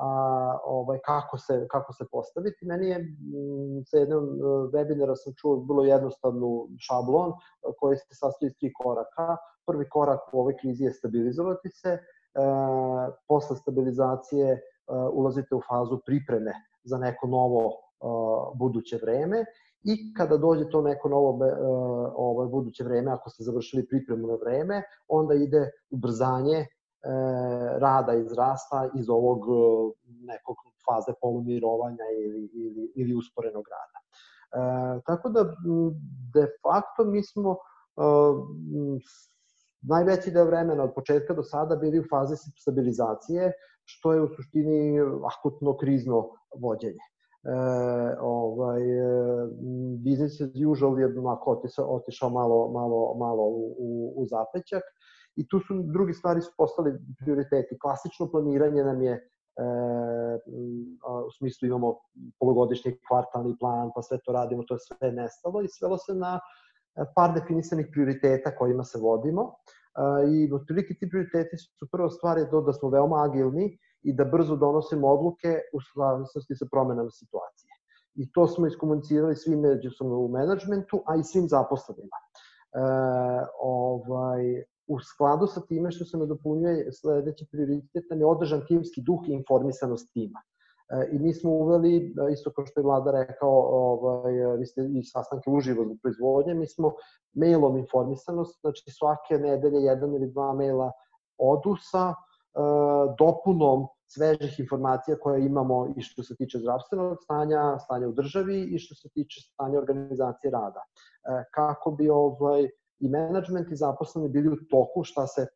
a, 0.00 0.58
ovaj, 0.64 0.98
kako, 1.04 1.38
se, 1.38 1.66
kako 1.70 1.92
se 1.92 2.04
postaviti. 2.12 2.66
Meni 2.66 2.88
je 2.88 3.16
sa 3.90 3.96
jednom 3.96 4.24
webinara 4.72 5.14
sam 5.16 5.32
čuo 5.36 5.64
vrlo 5.68 5.84
jednostavnu 5.84 6.68
šablon 6.78 7.32
koji 7.78 7.96
se 7.96 8.14
sastoji 8.14 8.46
iz 8.46 8.56
tri 8.60 8.72
koraka. 8.72 9.36
Prvi 9.66 9.88
korak 9.88 10.20
u 10.34 10.40
ovoj 10.40 10.56
krizi 10.56 10.84
je 10.84 10.92
stabilizovati 10.92 11.70
se, 11.70 11.98
E, 12.34 12.40
posle 13.28 13.56
stabilizacije 13.56 14.52
e, 14.52 14.60
ulazite 15.12 15.54
u 15.54 15.60
fazu 15.68 15.98
pripreme 16.06 16.52
za 16.84 16.98
neko 16.98 17.26
novo 17.26 17.64
e, 17.68 17.72
buduće 18.54 18.98
vreme 19.02 19.44
i 19.84 20.14
kada 20.14 20.36
dođe 20.36 20.70
to 20.70 20.82
neko 20.82 21.08
novo 21.08 21.38
ovaj, 22.16 22.48
buduće 22.48 22.84
vreme, 22.84 23.10
ako 23.12 23.30
ste 23.30 23.44
završili 23.44 23.86
pripremu 23.86 24.26
na 24.26 24.34
vreme, 24.34 24.82
onda 25.08 25.34
ide 25.34 25.70
ubrzanje 25.90 26.66
rada 27.78 28.12
iz 28.14 28.32
rasta 28.32 28.90
iz 28.94 29.10
ovog 29.10 29.38
nekog 30.04 30.56
faze 30.86 31.12
polumirovanja 31.20 32.04
ili, 32.24 32.50
ili, 32.54 32.92
ili 32.96 33.14
usporenog 33.14 33.64
rada. 33.74 33.98
E, 34.52 35.00
tako 35.06 35.28
da, 35.28 35.44
de 36.34 36.46
facto, 36.62 37.04
mi 37.04 37.22
smo 37.22 37.56
najveći 39.82 40.30
deo 40.30 40.44
vremena 40.44 40.84
od 40.84 40.94
početka 40.94 41.34
do 41.34 41.42
sada 41.42 41.76
bili 41.76 42.00
u 42.00 42.04
fazi 42.10 42.36
stabilizacije, 42.36 43.52
što 43.84 44.12
je 44.12 44.22
u 44.22 44.28
suštini 44.28 45.00
akutno 45.32 45.76
krizno 45.76 46.28
vođenje. 46.60 47.11
E, 47.44 47.54
ovaj, 48.20 48.82
e, 48.82 49.02
business 50.04 50.40
as 50.40 50.50
usual 50.72 51.00
je 51.00 51.18
onako 51.18 51.52
otišao, 51.52 51.86
otišao 51.96 52.30
malo, 52.30 52.70
malo, 52.70 53.14
malo 53.14 53.42
u, 53.42 53.74
u, 53.78 54.12
u 54.16 54.26
zapećak 54.26 54.82
i 55.36 55.48
tu 55.48 55.60
su 55.60 55.82
drugi 55.82 56.12
stvari 56.12 56.40
su 56.40 56.52
postali 56.56 56.92
prioriteti. 57.20 57.78
Klasično 57.78 58.30
planiranje 58.30 58.84
nam 58.84 59.02
je 59.02 59.12
e, 59.12 59.22
u 61.26 61.30
smislu 61.38 61.68
imamo 61.68 61.94
polugodišnji 62.40 62.96
kvartalni 63.08 63.56
plan, 63.58 63.90
pa 63.94 64.02
sve 64.02 64.18
to 64.24 64.32
radimo, 64.32 64.62
to 64.62 64.74
je 64.74 64.78
sve 64.78 65.12
nestalo 65.12 65.62
i 65.62 65.68
svelo 65.68 65.98
se 65.98 66.14
na 66.14 66.40
par 67.14 67.34
definisanih 67.34 67.86
prioriteta 67.92 68.56
kojima 68.56 68.84
se 68.84 68.98
vodimo 68.98 69.54
i 70.32 70.52
otprilike 70.52 70.94
ti 70.94 71.08
prioriteti 71.08 71.56
su 71.56 71.88
prva 71.92 72.10
stvar 72.10 72.38
je 72.38 72.50
to 72.50 72.60
da 72.60 72.72
smo 72.72 72.88
veoma 72.88 73.24
agilni 73.24 73.78
i 74.02 74.12
da 74.12 74.24
brzo 74.24 74.56
donosimo 74.56 75.08
odluke 75.08 75.60
u 75.72 75.80
slavnosti 75.92 76.54
sa 76.54 76.66
promenama 76.70 77.10
situacije. 77.10 77.70
I 78.14 78.32
to 78.32 78.46
smo 78.46 78.66
iskomunicirali 78.66 79.36
svim 79.36 79.60
međusobno 79.60 80.18
u 80.18 80.28
menadžmentu, 80.28 81.02
a 81.06 81.16
i 81.16 81.24
svim 81.24 81.48
zaposlenima. 81.48 82.16
E, 82.20 82.78
ovaj, 83.60 84.64
u 84.86 85.00
skladu 85.00 85.46
sa 85.46 85.60
time 85.60 85.90
što 85.90 86.04
se 86.04 86.16
nadopunjuje 86.16 86.92
sledeći 86.92 87.46
prioritet 87.50 88.04
nam 88.10 88.20
je 88.20 88.26
održan 88.26 88.66
timski 88.68 89.00
duh 89.00 89.28
i 89.28 89.32
informisanost 89.32 90.12
tima. 90.12 90.40
E, 90.92 91.08
I 91.12 91.18
mi 91.18 91.34
smo 91.34 91.50
uveli, 91.50 91.96
e, 91.96 92.32
isto 92.32 92.52
kao 92.52 92.66
što 92.66 92.80
je 92.80 92.84
vlada 92.84 93.10
rekao, 93.10 93.56
ovaj, 93.82 94.56
vi 94.58 94.66
ste 94.66 94.88
i 94.94 95.04
sastanke 95.04 95.50
uživo 95.50 95.84
zbog 95.84 95.96
proizvodnje, 96.02 96.54
mi 96.54 96.66
smo 96.66 96.92
mailom 97.34 97.76
informisanost, 97.76 98.60
znači 98.60 98.90
svake 98.90 99.38
nedelje 99.38 99.78
jedan 99.78 100.14
ili 100.14 100.30
dva 100.30 100.52
maila 100.52 100.92
odu 101.38 101.76
sa 101.90 102.14
e, 102.14 102.31
dopunom 103.18 103.86
svežih 104.06 104.60
informacija 104.60 105.16
koje 105.18 105.46
imamo 105.46 105.94
i 105.96 106.02
što 106.02 106.22
se 106.22 106.36
tiče 106.36 106.58
zdravstvenog 106.58 107.18
stanja, 107.22 107.78
stanja 107.78 108.08
u 108.08 108.12
državi 108.12 108.62
i 108.62 108.78
što 108.78 108.94
se 108.94 109.08
tiče 109.08 109.40
stanja 109.40 109.78
organizacije 109.78 110.50
rada. 110.50 110.82
Kako 111.54 111.90
bi 111.90 112.10
ovaj, 112.10 112.68
i 112.98 113.08
menadžment 113.08 113.72
i 113.72 113.76
zaposleni 113.76 114.28
bili 114.28 114.48
u 114.48 114.56
toku 114.70 115.04
šta 115.04 115.26
se, 115.26 115.46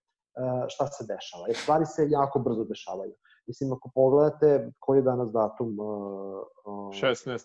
šta 0.68 0.86
se 0.86 1.04
dešava. 1.04 1.46
Jer 1.46 1.56
stvari 1.56 1.86
se 1.86 2.10
jako 2.10 2.38
brzo 2.38 2.64
dešavaju. 2.64 3.12
Mislim, 3.46 3.72
ako 3.72 3.90
pogledate 3.94 4.72
koji 4.78 4.98
je 4.98 5.02
danas 5.02 5.32
datum... 5.32 5.78
Uh, 5.80 6.42
uh, 6.64 6.94
16. 6.94 7.38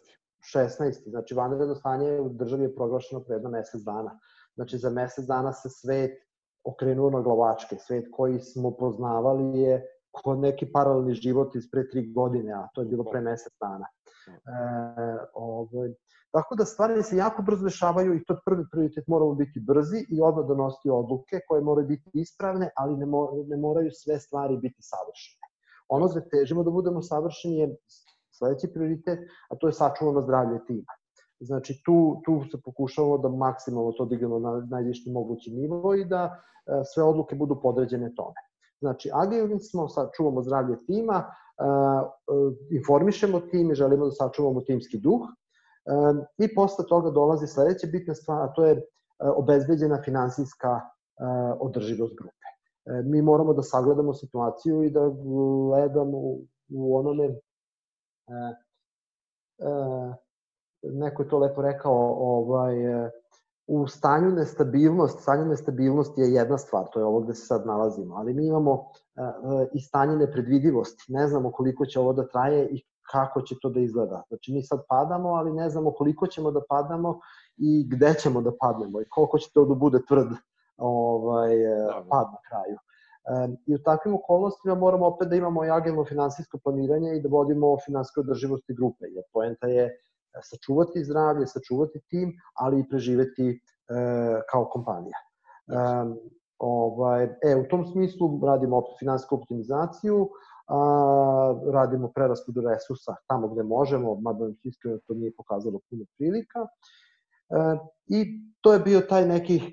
16. 0.56 1.10
Znači, 1.10 1.34
vanredno 1.34 1.76
stanje 1.76 2.20
u 2.20 2.30
državi 2.30 2.64
je 2.64 2.76
proglašeno 2.76 3.24
pre 3.24 3.36
jedno 3.36 3.50
mesec 3.50 3.82
dana. 3.82 4.20
Znači, 4.56 4.78
za 4.78 4.90
mesec 4.90 5.26
dana 5.26 5.54
se 5.54 5.70
svet 5.70 6.18
okrenuo 6.64 7.10
na 7.10 7.22
glavačke. 7.22 7.76
Svet 7.76 8.06
koji 8.12 8.40
smo 8.40 8.72
poznavali 8.72 9.60
je 9.60 9.82
kod 10.12 10.40
neki 10.40 10.72
paralelni 10.72 11.14
život 11.14 11.56
iz 11.56 11.72
pre 11.72 11.90
tri 11.90 12.12
godine, 12.14 12.54
a 12.54 12.68
to 12.74 12.82
je 12.82 12.88
bilo 12.88 13.04
pre 13.04 13.22
mesec 13.22 13.54
dana. 13.62 13.86
E, 14.28 15.18
ovaj, 15.34 15.94
tako 16.32 16.56
da 16.56 16.66
stvari 16.66 17.04
se 17.04 17.18
jako 17.18 17.42
brzo 17.42 17.64
dešavaju 17.64 18.16
i 18.16 18.24
to 18.26 18.38
prvi 18.46 18.66
prioritet 18.72 19.08
moramo 19.08 19.34
biti 19.34 19.60
brzi 19.68 20.06
i 20.10 20.22
odmah 20.22 20.46
donositi 20.48 20.90
odluke 20.90 21.40
koje 21.48 21.62
moraju 21.62 21.88
biti 21.88 22.10
ispravne, 22.14 22.70
ali 22.76 22.98
ne, 22.98 23.06
mo, 23.06 23.30
ne 23.48 23.58
moraju 23.58 23.90
sve 23.92 24.20
stvari 24.20 24.58
biti 24.58 24.82
savršene. 24.82 25.48
Ono 25.90 26.08
gde 26.08 26.30
težimo 26.30 26.64
da 26.64 26.72
budemo 26.72 27.02
savršeni 27.02 27.58
je 27.58 27.76
sledeći 28.38 28.74
prioritet, 28.74 29.20
a 29.50 29.56
to 29.56 29.68
je 29.68 29.74
sačuvano 29.74 30.22
zdravlje 30.22 30.66
tima. 30.68 30.94
Znači, 31.42 31.82
tu, 31.86 32.22
tu 32.26 32.44
se 32.52 32.62
pokušavamo 32.62 33.18
da 33.18 33.30
maksimalno 33.30 33.92
to 33.92 34.06
dignemo 34.06 34.40
na 34.40 34.68
najviši 34.70 35.12
mogući 35.12 35.52
nivo 35.52 35.96
i 35.96 36.06
da 36.06 36.24
e, 36.26 36.82
sve 36.94 37.04
odluke 37.04 37.36
budu 37.36 37.60
podređene 37.62 38.14
tome. 38.16 38.42
Znači, 38.80 39.10
agilni 39.14 39.60
smo, 39.60 39.88
sačuvamo 39.88 40.42
zdravlje 40.42 40.78
tima, 40.86 41.16
e, 41.16 41.64
e, 41.64 42.76
informišemo 42.78 43.40
tim 43.40 43.72
i 43.72 43.76
želimo 43.76 44.06
da 44.06 44.12
sačuvamo 44.12 44.62
timski 44.62 44.98
duh. 44.98 45.22
I 46.38 46.56
posle 46.56 46.86
toga 46.90 47.10
dolazi 47.10 47.48
sledeća 47.48 47.88
bitna 47.92 48.16
stvar, 48.16 48.42
a 48.42 48.54
to 48.54 48.66
je 48.66 48.82
obezbeđena 49.20 50.02
finansijska 50.06 50.80
održivost 51.60 52.16
grupe. 52.18 52.42
E, 52.86 53.02
mi 53.04 53.22
moramo 53.22 53.54
da 53.54 53.64
sagledamo 53.64 54.14
situaciju 54.14 54.84
i 54.84 54.90
da 54.90 55.10
gledamo 55.10 56.18
u 56.70 56.98
onome 56.98 57.26
e, 57.26 57.34
e, 59.60 60.14
neko 60.84 61.24
je 61.24 61.30
to 61.30 61.40
lepo 61.40 61.62
rekao 61.62 62.16
ovaj 62.20 62.76
u 63.68 63.88
stanju 63.88 64.32
nestabilnost, 64.32 65.20
stanju 65.20 65.46
nestabilnosti 65.46 66.22
je 66.22 66.34
jedna 66.34 66.58
stvar, 66.58 66.86
to 66.94 67.00
je 67.00 67.06
ovo 67.06 67.20
gde 67.20 67.34
se 67.34 67.46
sad 67.46 67.66
nalazimo, 67.66 68.16
ali 68.16 68.34
mi 68.34 68.48
imamo 68.48 68.86
i 69.74 69.82
stanje 69.82 70.16
nepredvidivosti, 70.16 71.04
ne 71.08 71.28
znamo 71.28 71.52
koliko 71.52 71.86
će 71.86 72.00
ovo 72.00 72.14
da 72.14 72.28
traje 72.28 72.68
i 72.72 72.82
kako 73.12 73.42
će 73.42 73.56
to 73.62 73.70
da 73.70 73.80
izgleda. 73.80 74.24
Znači 74.28 74.54
mi 74.54 74.64
sad 74.64 74.80
padamo, 74.90 75.30
ali 75.30 75.54
ne 75.54 75.70
znamo 75.70 75.92
koliko 75.92 76.28
ćemo 76.28 76.52
da 76.52 76.62
padamo 76.70 77.20
i 77.58 77.88
gde 77.90 78.14
ćemo 78.14 78.42
da 78.42 78.52
padnemo 78.60 79.02
i 79.02 79.10
koliko 79.10 79.38
će 79.38 79.52
to 79.54 79.66
da 79.66 79.76
bude 79.76 80.00
tvrd 80.08 80.28
ovaj, 80.78 81.58
da, 81.58 82.04
pad 82.10 82.28
na 82.32 82.38
kraju. 82.50 82.78
I 83.66 83.76
u 83.76 83.84
takvim 83.84 84.16
okolnostima 84.16 84.76
moramo 84.76 85.06
opet 85.08 85.28
da 85.28 85.36
imamo 85.36 85.66
i 85.66 85.70
agilno 85.70 86.06
finansijsko 86.06 86.58
planiranje 86.64 87.16
i 87.16 87.22
da 87.22 87.30
vodimo 87.30 87.78
finansijske 87.86 88.20
održivosti 88.20 88.74
grupe, 88.74 89.06
jer 89.06 89.24
poenta 89.34 89.68
je 89.68 89.84
e, 89.84 89.92
sačuvati 90.44 91.04
zdravlje, 91.04 91.48
sačuvati 91.48 92.02
tim, 92.10 92.34
ali 92.54 92.80
i 92.80 92.90
preživeti 92.90 93.50
e, 93.50 93.58
kao 94.52 94.66
kompanija. 94.66 95.18
E, 95.18 95.76
ovaj, 96.60 97.24
e, 97.24 97.56
u 97.56 97.68
tom 97.70 97.86
smislu 97.86 98.40
radimo 98.46 98.84
finansijsku 99.00 99.36
optimizaciju, 99.36 100.30
a, 100.68 101.56
radimo 101.74 102.12
preraspodu 102.16 102.62
resursa 102.62 103.16
tamo 103.28 103.48
gde 103.48 103.64
možemo, 103.64 104.16
mada 104.16 104.44
nam 104.44 104.56
iskreno 104.64 104.98
to 105.08 105.14
nije 105.14 105.34
pokazalo 105.38 105.80
puno 105.90 106.06
prilika. 106.18 106.60
E, 106.60 107.78
I 108.08 108.26
to 108.62 108.74
je 108.74 108.80
bio 108.80 109.02
taj 109.02 109.26
neki 109.26 109.58
e, 109.58 109.72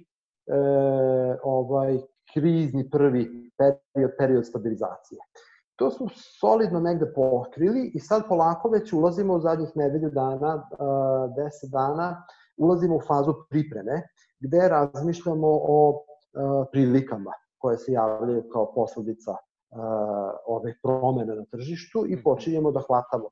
ovaj 1.42 1.98
krizni 2.32 2.90
prvi 2.90 3.50
period, 3.58 4.12
period 4.18 4.46
stabilizacije. 4.46 5.20
To 5.78 5.90
smo 5.90 6.06
solidno 6.40 6.80
negde 6.80 7.12
pokrili 7.14 7.90
i 7.94 8.00
sad 8.00 8.22
polako 8.28 8.68
već 8.68 8.92
ulazimo 8.92 9.34
u 9.34 9.40
zadnjih 9.40 9.68
nedelju 9.74 10.10
dana, 10.10 10.68
10 10.78 11.70
dana, 11.72 12.22
ulazimo 12.56 12.96
u 12.96 13.00
fazu 13.00 13.34
pripreme, 13.50 14.02
gde 14.40 14.68
razmišljamo 14.68 15.48
o 15.50 16.04
prilikama 16.72 17.32
koje 17.58 17.78
se 17.78 17.92
javljaju 17.92 18.48
kao 18.52 18.72
posledica 18.74 19.36
ove 20.46 20.74
promene 20.82 21.36
na 21.36 21.44
tržištu 21.50 22.06
i 22.06 22.14
mhm. 22.14 22.22
počinjemo 22.22 22.70
da 22.70 22.80
hvatamo, 22.80 23.28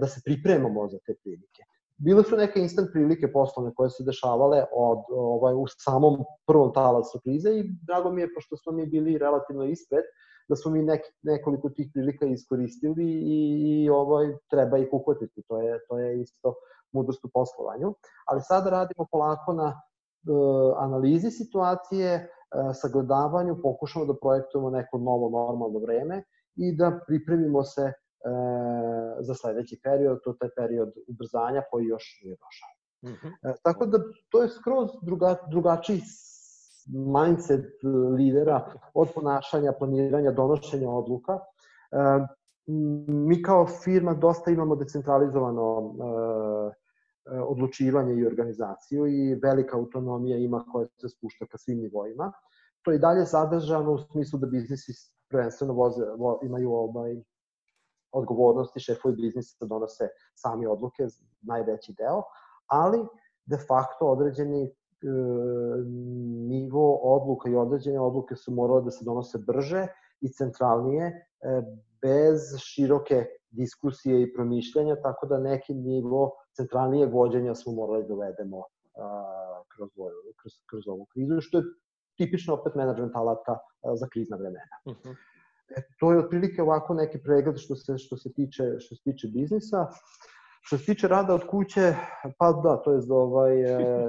da 0.00 0.06
se 0.06 0.20
pripremamo 0.24 0.88
za 0.88 0.98
te 1.06 1.14
prilike. 1.22 1.62
Bile 1.96 2.24
su 2.24 2.36
neke 2.36 2.60
instant 2.60 2.88
prilike 2.92 3.32
poslovne 3.32 3.72
koje 3.74 3.90
se 3.90 4.04
dešavale 4.04 4.64
od, 4.72 4.98
ovaj, 5.10 5.54
u 5.54 5.66
samom 5.66 6.24
prvom 6.46 6.72
talasu 6.72 7.20
krize 7.24 7.50
i 7.50 7.70
drago 7.86 8.10
mi 8.10 8.20
je, 8.20 8.34
pošto 8.34 8.56
smo 8.56 8.72
mi 8.72 8.86
bili 8.86 9.18
relativno 9.18 9.64
ispred, 9.64 10.04
da 10.52 10.56
smo 10.56 10.70
mi 10.72 10.82
nek, 10.82 11.00
nekoliko 11.22 11.70
tih 11.70 11.88
prilika 11.92 12.26
iskoristili 12.26 13.06
i, 13.36 13.38
i 13.66 13.90
ovaj, 13.90 14.26
treba 14.50 14.78
ih 14.78 14.88
uhvatiti. 14.92 15.42
To 15.48 15.60
je, 15.60 15.78
to 15.88 15.98
je 15.98 16.20
isto 16.20 16.54
mudrost 16.92 17.24
u 17.24 17.30
poslovanju. 17.34 17.94
Ali 18.26 18.40
sada 18.42 18.70
radimo 18.70 19.06
polako 19.10 19.52
na 19.52 19.68
uh, 19.68 20.74
analizi 20.78 21.30
situacije, 21.30 22.10
uh, 22.18 22.70
sagledavanju, 22.80 23.62
pokušamo 23.62 24.04
da 24.10 24.18
projektujemo 24.22 24.70
neko 24.70 24.98
novo 24.98 25.30
normalno 25.30 25.78
vreme 25.86 26.22
i 26.56 26.76
da 26.76 26.92
pripremimo 27.06 27.64
se 27.64 27.86
uh, 27.86 27.92
za 29.20 29.34
sledeći 29.34 29.80
period, 29.84 30.20
to 30.24 30.30
je 30.30 30.38
taj 30.40 30.50
period 30.56 30.92
ubrzanja 31.08 31.62
koji 31.70 31.86
još 31.86 32.04
nije 32.24 32.36
došao. 32.44 32.72
Mm 33.04 33.16
-hmm. 33.18 33.54
tako 33.62 33.86
da 33.86 33.98
to 34.30 34.42
je 34.42 34.48
skroz 34.48 34.90
druga, 35.02 35.36
drugačiji 35.50 36.00
mindset 36.88 37.82
lidera 38.16 38.72
od 38.94 39.08
ponašanja, 39.14 39.72
planiranja, 39.72 40.30
donošenja 40.30 40.90
odluka. 40.90 41.38
Mi 43.06 43.42
kao 43.42 43.66
firma 43.66 44.14
dosta 44.14 44.50
imamo 44.50 44.76
decentralizovano 44.76 45.94
odlučivanje 47.48 48.14
i 48.14 48.26
organizaciju 48.26 49.06
i 49.06 49.34
velika 49.34 49.76
autonomija 49.76 50.38
ima 50.38 50.64
koja 50.72 50.86
se 51.00 51.08
spušta 51.08 51.46
ka 51.46 51.58
svim 51.58 51.78
nivoima. 51.78 52.32
To 52.82 52.90
je 52.90 52.98
dalje 52.98 53.24
zadržano 53.24 53.92
u 53.92 53.98
smislu 53.98 54.38
da 54.38 54.46
biznisi 54.46 54.92
prvenstveno 55.28 55.72
voze, 55.72 56.04
vo, 56.18 56.40
imaju 56.42 56.72
ovaj, 56.72 57.22
odgovornosti, 58.12 58.80
šefovi 58.80 59.16
biznisa 59.16 59.66
donose 59.66 60.08
sami 60.34 60.66
odluke, 60.66 61.06
najveći 61.42 61.94
deo, 61.98 62.22
ali 62.66 63.06
de 63.46 63.56
facto 63.56 64.06
određeni 64.06 64.70
E, 64.72 64.81
nivo 66.48 66.94
odluka 67.02 67.50
i 67.50 67.54
određene 67.54 68.00
odluke 68.00 68.36
su 68.36 68.52
morale 68.52 68.82
da 68.82 68.90
se 68.90 69.04
donose 69.04 69.38
brže 69.38 69.86
i 70.20 70.28
centralnije, 70.32 71.06
e, 71.06 71.62
bez 72.02 72.40
široke 72.58 73.26
diskusije 73.50 74.22
i 74.22 74.32
promišljanja, 74.34 74.96
tako 75.02 75.26
da 75.26 75.38
neki 75.38 75.74
nivo 75.74 76.30
centralnije 76.56 77.06
vođenja 77.06 77.54
smo 77.54 77.72
morali 77.72 78.06
da 78.08 78.14
uvedemo 78.14 78.62
kroz, 79.76 79.90
kroz, 80.40 80.52
kroz 80.70 80.88
ovu 80.88 81.06
krizu, 81.12 81.40
što 81.40 81.58
je 81.58 81.64
tipično 82.16 82.54
opet 82.54 82.74
management 82.74 83.16
alata 83.16 83.58
za 83.94 84.06
krizna 84.12 84.36
vremena. 84.36 84.76
Uh 84.84 84.92
mhm. 84.92 85.08
-huh. 85.08 85.16
E, 85.76 85.82
to 85.98 86.12
je 86.12 86.18
otprilike 86.18 86.62
ovako 86.62 86.94
neki 86.94 87.18
pregled 87.22 87.56
što 87.56 87.74
se, 87.76 87.98
što 87.98 88.16
se 88.16 88.32
tiče, 88.32 88.62
što 88.78 88.94
se 88.94 89.02
tiče 89.02 89.28
biznisa. 89.28 89.80
Uh, 89.80 89.96
Što 90.64 90.78
se 90.78 90.84
tiče 90.84 91.08
rada 91.08 91.34
od 91.34 91.46
kuće, 91.50 91.94
pa 92.38 92.52
da, 92.52 92.76
to 92.82 92.92
je 92.92 93.00
ovaj, 93.10 93.62
e, 93.62 93.66
e, 93.66 94.08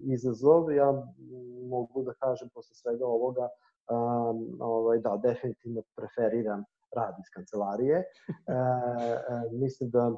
izazov. 0.00 0.72
Ja 0.72 0.92
mogu 1.68 2.02
da 2.02 2.12
kažem 2.14 2.48
posle 2.54 2.74
svega 2.74 3.06
ovoga, 3.06 3.48
um, 3.90 4.56
ovaj, 4.60 4.98
da, 4.98 5.20
definitivno 5.22 5.82
preferiram 5.96 6.64
rad 6.96 7.14
iz 7.18 7.30
kancelarije. 7.34 7.96
E, 7.96 8.02
e, 8.02 8.04
mislim 9.52 9.90
da 9.90 10.12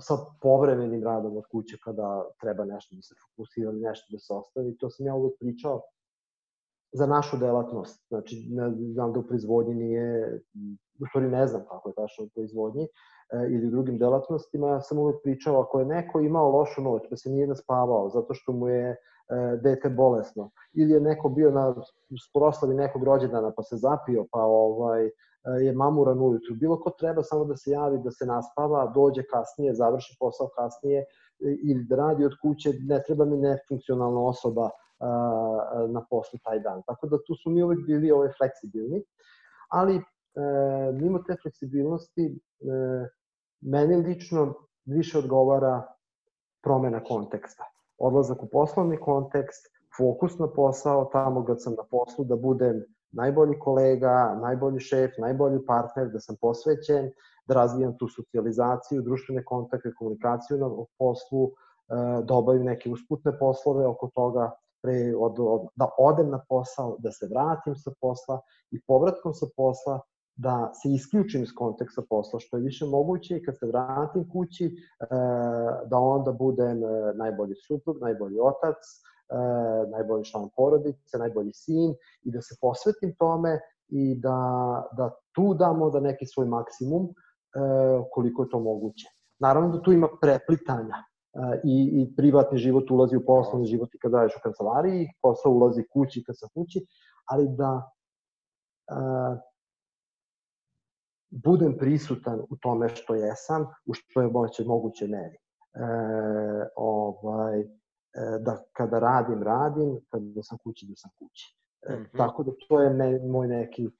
sa 0.00 0.14
povremenim 0.42 1.04
radom 1.04 1.36
od 1.36 1.44
kuće 1.50 1.76
kada 1.84 2.24
treba 2.40 2.64
nešto 2.64 2.96
da 2.96 3.02
se 3.02 3.14
fokusira, 3.22 3.72
nešto 3.72 4.06
da 4.12 4.18
se 4.18 4.32
ostavi, 4.34 4.76
to 4.76 4.90
sam 4.90 5.06
ja 5.06 5.14
uvek 5.14 5.38
pričao 5.38 5.82
za 6.92 7.06
našu 7.06 7.36
delatnost. 7.36 8.08
Znači, 8.08 8.46
ne, 8.50 8.70
znam 8.92 9.12
da 9.12 9.18
u 9.18 9.26
proizvodnji 9.26 9.74
nije, 9.74 10.40
u 11.00 11.06
stvari 11.08 11.28
ne 11.28 11.46
znam 11.46 11.64
kako 11.68 11.88
je 11.88 11.94
tačno 11.94 12.24
u 12.24 12.28
proizvodnji, 12.28 12.86
ili 13.50 13.66
u 13.66 13.70
drugim 13.70 13.98
delatnostima, 13.98 14.68
ja 14.68 14.80
sam 14.80 14.98
uvek 14.98 15.16
pričao, 15.22 15.60
ako 15.60 15.80
je 15.80 15.86
neko 15.86 16.20
imao 16.20 16.50
lošu 16.50 16.82
noć, 16.82 17.02
pa 17.10 17.16
se 17.16 17.30
nije 17.30 17.46
naspavao 17.46 18.08
zato 18.08 18.34
što 18.34 18.52
mu 18.52 18.68
je 18.68 18.90
e, 18.90 18.96
dete 19.62 19.88
bolesno, 19.88 20.50
ili 20.72 20.92
je 20.92 21.00
neko 21.00 21.28
bio 21.28 21.50
na 21.50 21.74
proslavi 22.34 22.74
nekog 22.74 23.04
rođendana 23.04 23.52
pa 23.56 23.62
se 23.62 23.76
zapio, 23.76 24.26
pa 24.32 24.42
ovaj, 24.42 25.06
e, 25.06 25.10
je 25.60 25.72
mamuran 25.72 26.18
ujutru. 26.18 26.54
Bilo 26.54 26.80
ko 26.80 26.90
treba 26.90 27.22
samo 27.22 27.44
da 27.44 27.56
se 27.56 27.70
javi, 27.70 27.98
da 28.04 28.10
se 28.10 28.26
naspava, 28.26 28.92
dođe 28.94 29.22
kasnije, 29.22 29.74
završi 29.74 30.16
posao 30.20 30.48
kasnije 30.56 31.04
ili 31.40 31.84
da 31.84 31.96
radi 31.96 32.24
od 32.24 32.32
kuće, 32.42 32.72
ne 32.88 33.02
treba 33.06 33.24
mi 33.24 33.36
nefunkcionalna 33.36 34.20
osoba 34.20 34.70
na 35.88 36.04
poslu 36.10 36.38
taj 36.44 36.60
dan. 36.60 36.82
Tako 36.86 37.06
da 37.06 37.16
tu 37.26 37.34
su 37.34 37.50
mi 37.50 37.62
uvek 37.62 37.78
bili 37.86 38.10
ovaj 38.10 38.28
fleksibilni, 38.38 39.04
ali 39.70 39.96
e, 39.96 40.02
mimo 40.92 41.18
te 41.18 41.36
fleksibilnosti 41.42 42.24
e, 42.26 43.08
meni 43.60 43.96
lično 43.96 44.54
više 44.84 45.18
odgovara 45.18 45.86
promena 46.62 47.04
konteksta. 47.04 47.64
Odlazak 47.98 48.42
u 48.42 48.48
poslovni 48.52 48.96
kontekst, 48.96 49.66
fokus 49.96 50.38
na 50.38 50.48
posao, 50.48 51.04
tamo 51.12 51.44
kad 51.44 51.62
sam 51.62 51.74
na 51.74 51.84
poslu, 51.90 52.24
da 52.24 52.36
budem 52.36 52.82
najbolji 53.12 53.58
kolega, 53.58 54.38
najbolji 54.42 54.80
šef, 54.80 55.10
najbolji 55.18 55.66
partner, 55.66 56.08
da 56.08 56.20
sam 56.20 56.36
posvećen, 56.40 57.10
da 57.48 57.54
razvijam 57.54 57.96
tu 57.98 58.08
socijalizaciju, 58.08 59.02
društvene 59.02 59.44
kontakte, 59.44 59.94
komunikaciju 59.98 60.58
na 60.58 60.70
poslu, 60.98 61.46
e, 61.46 61.50
da 62.22 62.34
obavim 62.34 62.64
neke 62.64 62.90
usputne 62.90 63.38
poslove 63.38 63.86
oko 63.86 64.10
toga, 64.14 64.50
pre, 64.82 65.14
od, 65.16 65.36
od, 65.38 65.66
da 65.76 65.88
odem 65.98 66.30
na 66.30 66.40
posao, 66.48 66.96
da 66.98 67.12
se 67.12 67.28
vratim 67.30 67.74
sa 67.76 67.90
posla 68.00 68.40
i 68.70 68.80
povratkom 68.86 69.34
sa 69.34 69.46
posla 69.56 70.00
da 70.42 70.70
se 70.74 70.88
isključim 70.88 71.42
iz 71.42 71.52
konteksta 71.54 72.02
posla 72.10 72.40
što 72.40 72.56
je 72.56 72.62
više 72.62 72.86
moguće 72.86 73.36
i 73.36 73.42
kad 73.44 73.58
se 73.58 73.66
vratim 73.66 74.30
kući 74.32 74.66
e, 74.66 74.70
da 75.86 75.96
onda 75.96 76.32
budem 76.32 76.84
e, 76.84 77.14
najbolji 77.14 77.54
suprug, 77.66 77.96
najbolji 78.00 78.38
otac, 78.40 78.76
e, 78.76 79.36
najbolji 79.90 80.24
član 80.24 80.48
porodice, 80.56 81.18
najbolji 81.18 81.52
sin 81.54 81.94
i 82.22 82.32
da 82.32 82.42
se 82.42 82.56
posvetim 82.60 83.14
tome 83.18 83.60
i 83.88 84.14
da, 84.14 84.38
da 84.96 85.10
tu 85.34 85.54
damo 85.54 85.90
da 85.90 86.00
neki 86.00 86.26
svoj 86.26 86.46
maksimum 86.46 87.08
koliko 88.12 88.42
je 88.42 88.48
to 88.48 88.60
moguće. 88.60 89.06
Naravno 89.38 89.68
da 89.76 89.82
tu 89.82 89.92
ima 89.92 90.08
preplitanja 90.20 90.94
i, 91.64 91.76
i 92.00 92.16
privatni 92.16 92.58
život 92.58 92.90
ulazi 92.90 93.16
u 93.16 93.24
poslovni 93.26 93.66
život 93.66 93.94
i 93.94 93.98
kad 93.98 94.12
daješ 94.12 94.36
u 94.36 94.42
kancelariji, 94.42 95.08
posao 95.22 95.52
ulazi 95.52 95.84
kući 95.92 96.22
kad 96.26 96.38
sam 96.38 96.48
kući, 96.54 96.86
ali 97.30 97.48
da 97.48 97.90
budem 101.30 101.76
prisutan 101.78 102.40
u 102.50 102.56
tome 102.56 102.88
što 102.88 103.14
jesam, 103.14 103.66
u 103.86 103.94
što 103.94 104.20
je 104.20 104.28
moće 104.28 104.64
moguće 104.64 105.06
meri. 105.06 105.36
E, 105.36 105.80
ovaj, 106.76 107.60
e, 107.60 107.66
da 108.40 108.64
kada 108.72 108.98
radim, 108.98 109.42
radim, 109.42 110.00
kada 110.08 110.42
sam 110.42 110.58
kući, 110.58 110.86
da 110.86 110.96
sam 110.96 111.10
kući. 111.18 111.56
E, 111.82 111.92
mm 111.92 111.96
-hmm. 111.96 112.18
Tako 112.18 112.42
da 112.42 112.52
to 112.68 112.82
je 112.82 112.90
me, 112.90 113.18
moj 113.18 113.48
neki 113.48 113.84
e, 113.86 113.90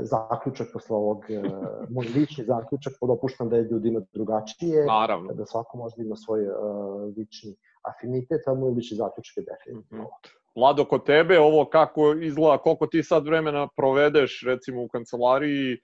zaključak 0.00 0.66
posle 0.72 0.96
ovog, 0.96 1.30
e, 1.30 1.42
moj 1.90 2.06
lični 2.14 2.44
zaključak, 2.44 2.92
podopuštam 3.00 3.48
da 3.48 3.56
je 3.56 3.68
ljudima 3.70 4.00
drugačije, 4.12 4.86
Naravno. 4.86 5.32
da 5.32 5.46
svako 5.46 5.78
možda 5.78 6.02
ima 6.02 6.16
svoj 6.16 6.44
e, 6.44 6.50
lični 7.16 7.56
afinitet, 7.82 8.48
a 8.48 8.54
moj 8.54 8.70
lični 8.70 8.96
zaključak 8.96 9.36
je 9.36 9.44
definitivno 9.44 10.04
mm 10.04 10.06
-hmm. 10.06 10.38
Vlado, 10.58 10.84
kod 10.84 11.04
tebe 11.06 11.38
ovo 11.38 11.64
kako 11.64 12.12
izgleda, 12.12 12.58
koliko 12.58 12.86
ti 12.86 13.02
sad 13.02 13.26
vremena 13.26 13.68
provedeš 13.76 14.42
recimo 14.46 14.82
u 14.82 14.88
kancelariji, 14.88 15.78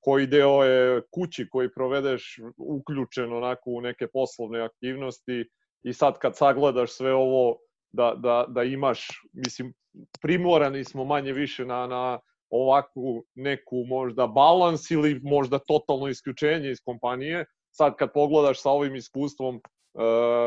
koji 0.00 0.26
deo 0.26 0.64
je 0.64 1.02
kući 1.10 1.48
koji 1.50 1.72
provedeš 1.72 2.38
uključen 2.58 3.32
onako 3.32 3.70
u 3.70 3.80
neke 3.80 4.06
poslovne 4.12 4.60
aktivnosti 4.60 5.44
i 5.82 5.92
sad 5.92 6.18
kad 6.18 6.36
sagledaš 6.36 6.92
sve 6.92 7.14
ovo 7.14 7.58
da, 7.92 8.14
da, 8.16 8.44
da 8.48 8.62
imaš, 8.62 9.08
mislim, 9.32 9.74
primorani 10.22 10.84
smo 10.84 11.04
manje 11.04 11.32
više 11.32 11.66
na, 11.66 11.86
na 11.86 12.18
ovakvu 12.50 13.24
neku 13.34 13.84
možda 13.88 14.26
balans 14.26 14.90
ili 14.90 15.20
možda 15.22 15.58
totalno 15.58 16.08
isključenje 16.08 16.70
iz 16.70 16.78
kompanije. 16.84 17.44
Sad 17.70 17.96
kad 17.96 18.12
pogledaš 18.12 18.62
sa 18.62 18.70
ovim 18.70 18.94
iskustvom, 18.96 19.60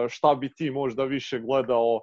šta 0.10 0.36
bi 0.36 0.54
ti 0.56 0.72
možda 0.72 1.04
više 1.04 1.40
gledao, 1.40 2.02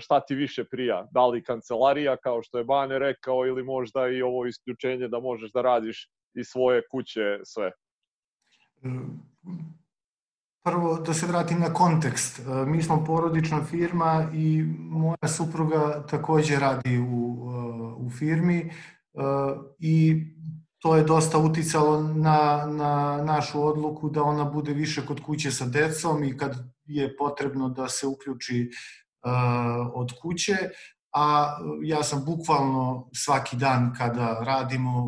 šta 0.00 0.20
ti 0.20 0.34
više 0.34 0.64
prija? 0.64 1.06
Da 1.10 1.26
li 1.26 1.42
kancelarija, 1.42 2.16
kao 2.16 2.42
što 2.42 2.58
je 2.58 2.64
Bane 2.64 2.98
rekao, 2.98 3.46
ili 3.46 3.64
možda 3.64 4.08
i 4.08 4.22
ovo 4.22 4.46
isključenje 4.46 5.08
da 5.08 5.20
možeš 5.20 5.52
da 5.52 5.62
radiš 5.62 6.08
iz 6.36 6.46
svoje 6.46 6.82
kuće 6.90 7.40
sve? 7.44 7.70
Prvo, 10.64 10.96
da 10.96 11.14
se 11.14 11.26
vratim 11.26 11.60
na 11.60 11.74
kontekst. 11.74 12.40
Mi 12.66 12.82
smo 12.82 13.04
porodična 13.04 13.64
firma 13.64 14.30
i 14.34 14.62
moja 14.78 15.28
supruga 15.28 16.06
takođe 16.10 16.58
radi 16.58 16.98
u, 16.98 17.46
u 17.98 18.10
firmi 18.10 18.70
i 19.78 20.24
to 20.78 20.96
je 20.96 21.04
dosta 21.04 21.38
uticalo 21.38 22.02
na, 22.02 22.66
na 22.66 23.22
našu 23.24 23.62
odluku 23.66 24.10
da 24.10 24.22
ona 24.22 24.44
bude 24.44 24.72
više 24.72 25.06
kod 25.06 25.20
kuće 25.20 25.50
sa 25.50 25.66
decom 25.66 26.24
i 26.24 26.36
kad 26.36 26.56
je 26.84 27.16
potrebno 27.16 27.68
da 27.68 27.88
se 27.88 28.06
uključi 28.06 28.70
od 29.94 30.12
kuće, 30.22 30.56
a 31.16 31.58
ja 31.82 32.02
sam 32.02 32.24
bukvalno 32.24 33.10
svaki 33.14 33.56
dan 33.56 33.94
kada 33.98 34.40
radimo 34.44 35.06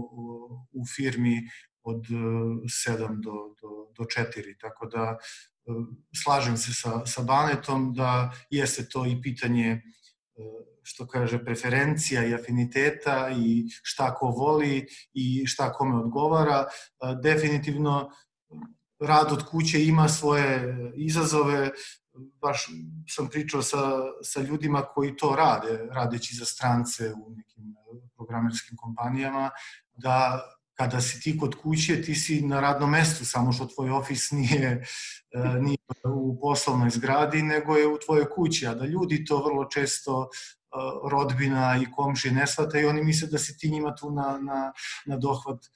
u 0.72 0.86
firmi 0.96 1.42
od 1.82 2.06
7 2.06 3.20
do, 3.20 3.32
do, 3.60 3.70
do 3.96 4.04
4, 4.04 4.60
tako 4.60 4.86
da 4.86 5.16
slažem 6.22 6.56
se 6.56 6.74
sa, 6.74 7.06
sa 7.06 7.22
Banetom 7.22 7.94
da 7.94 8.30
jeste 8.50 8.88
to 8.88 9.06
i 9.06 9.22
pitanje 9.22 9.82
što 10.82 11.06
kaže 11.06 11.44
preferencija 11.44 12.24
i 12.24 12.34
afiniteta 12.34 13.30
i 13.30 13.64
šta 13.82 14.14
ko 14.14 14.26
voli 14.26 14.86
i 15.12 15.46
šta 15.46 15.72
kome 15.72 15.96
odgovara. 15.96 16.64
Definitivno 17.22 18.10
rad 19.00 19.32
od 19.32 19.44
kuće 19.50 19.84
ima 19.84 20.08
svoje 20.08 20.76
izazove, 20.96 21.70
baš 22.40 22.66
sam 23.08 23.28
pričao 23.28 23.62
sa, 23.62 23.78
sa 24.22 24.40
ljudima 24.40 24.82
koji 24.82 25.16
to 25.16 25.36
rade, 25.36 25.88
radeći 25.92 26.34
za 26.34 26.44
strance 26.44 27.12
u 27.12 27.30
nekim 27.30 27.74
programerskim 28.16 28.76
kompanijama, 28.76 29.50
da 29.96 30.40
kada 30.78 31.00
si 31.00 31.20
ti 31.20 31.38
kod 31.38 31.54
kuće, 31.62 32.02
ti 32.02 32.14
si 32.14 32.40
na 32.40 32.60
radnom 32.60 32.90
mestu, 32.90 33.24
samo 33.24 33.52
što 33.52 33.66
tvoj 33.66 33.90
ofis 33.90 34.30
nije, 34.30 34.84
e, 35.32 35.60
nije 35.60 35.78
u 36.14 36.40
poslovnoj 36.40 36.90
zgradi, 36.90 37.42
nego 37.42 37.76
je 37.76 37.86
u 37.86 37.98
tvojoj 38.06 38.30
kući, 38.30 38.66
a 38.66 38.74
da 38.74 38.86
ljudi 38.86 39.24
to 39.24 39.42
vrlo 39.44 39.64
često 39.64 40.22
e, 40.22 40.28
rodbina 41.10 41.80
i 41.82 41.90
komši 41.92 42.30
ne 42.30 42.46
shvataju, 42.46 42.88
oni 42.88 43.02
misle 43.04 43.28
da 43.28 43.38
si 43.38 43.58
ti 43.58 43.70
njima 43.70 43.94
tu 43.94 44.10
na, 44.10 44.38
na, 44.42 44.72
na 45.06 45.16
dohvat 45.16 45.64
e, 45.64 45.68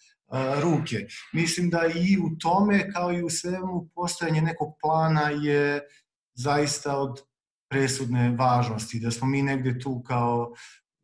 ruke. 0.61 1.07
Mislim 1.33 1.71
da 1.71 1.87
i 1.87 2.19
u 2.19 2.39
tome, 2.39 2.93
kao 2.93 3.13
i 3.13 3.23
u 3.23 3.31
svemu, 3.31 3.89
postojanje 3.95 4.43
nekog 4.43 4.75
plana 4.83 5.31
je 5.31 5.81
zaista 6.35 6.97
od 6.99 7.23
presudne 7.71 8.37
važnosti, 8.39 9.01
da 9.01 9.11
smo 9.11 9.27
mi 9.27 9.43
negde 9.43 9.79
tu 9.79 10.03
kao 10.03 10.53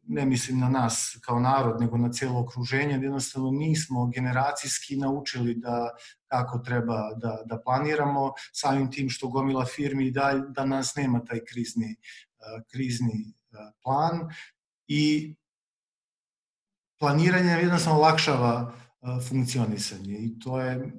ne 0.08 0.26
mislim 0.26 0.58
na 0.58 0.68
nas 0.68 1.18
kao 1.24 1.40
narod, 1.40 1.80
nego 1.80 1.96
na 1.96 2.12
cijelo 2.12 2.40
okruženje, 2.40 2.98
da 2.98 3.04
jednostavno 3.04 3.50
nismo 3.50 4.06
generacijski 4.06 4.96
naučili 4.96 5.54
da 5.54 5.90
kako 6.26 6.58
treba 6.58 7.14
da, 7.16 7.42
da 7.46 7.60
planiramo, 7.64 8.32
samim 8.52 8.90
tim 8.90 9.10
što 9.10 9.28
gomila 9.28 9.64
firmi 9.64 10.10
da, 10.10 10.44
da 10.48 10.64
nas 10.64 10.94
nema 10.96 11.24
taj 11.24 11.44
krizni, 11.44 11.96
uh, 11.96 12.64
krizni 12.72 13.34
uh, 13.50 13.58
plan. 13.82 14.28
I 14.86 15.34
planiranje 16.98 17.52
jednostavno 17.52 18.00
lakšava 18.00 18.72
uh, 19.00 19.28
funkcionisanje 19.28 20.18
i 20.18 20.38
to 20.38 20.60
je, 20.60 20.92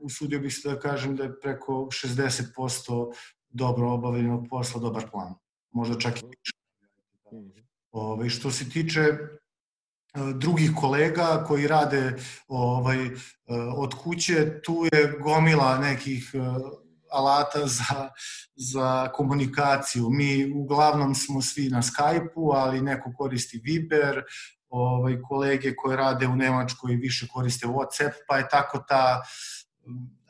usudio 0.00 0.40
bih 0.40 0.54
se 0.54 0.68
da 0.68 0.80
kažem 0.80 1.16
da 1.16 1.24
je 1.24 1.40
preko 1.40 1.72
60% 1.72 3.12
dobro 3.56 3.92
obavljenog 3.92 4.46
posla 4.50 4.80
dobar 4.80 5.10
plan, 5.10 5.34
možda 5.70 5.98
čak 5.98 6.22
i 6.22 6.26
više. 6.26 6.52
Mhm. 7.32 7.60
Ove, 7.92 8.30
što 8.30 8.50
se 8.50 8.70
tiče 8.70 9.00
e, 9.00 9.18
drugih 10.34 10.70
kolega 10.76 11.44
koji 11.46 11.66
rade 11.66 12.16
ovaj, 12.48 13.06
e, 13.06 13.12
od 13.76 13.94
kuće, 13.94 14.62
tu 14.62 14.84
je 14.92 15.18
gomila 15.22 15.78
nekih 15.78 16.30
e, 16.34 16.38
alata 17.10 17.66
za, 17.66 18.10
za 18.54 19.08
komunikaciju. 19.12 20.10
Mi 20.10 20.52
uglavnom 20.54 21.14
smo 21.14 21.42
svi 21.42 21.68
na 21.68 21.82
Skype-u, 21.82 22.50
ali 22.50 22.80
neko 22.80 23.12
koristi 23.16 23.60
Viber, 23.64 24.22
ovaj, 24.68 25.20
kolege 25.22 25.76
koje 25.76 25.96
rade 25.96 26.26
u 26.26 26.36
Nemačkoj 26.36 26.94
više 26.94 27.26
koriste 27.32 27.66
WhatsApp, 27.66 28.12
pa 28.28 28.36
je 28.38 28.48
tako 28.48 28.84
ta 28.88 29.22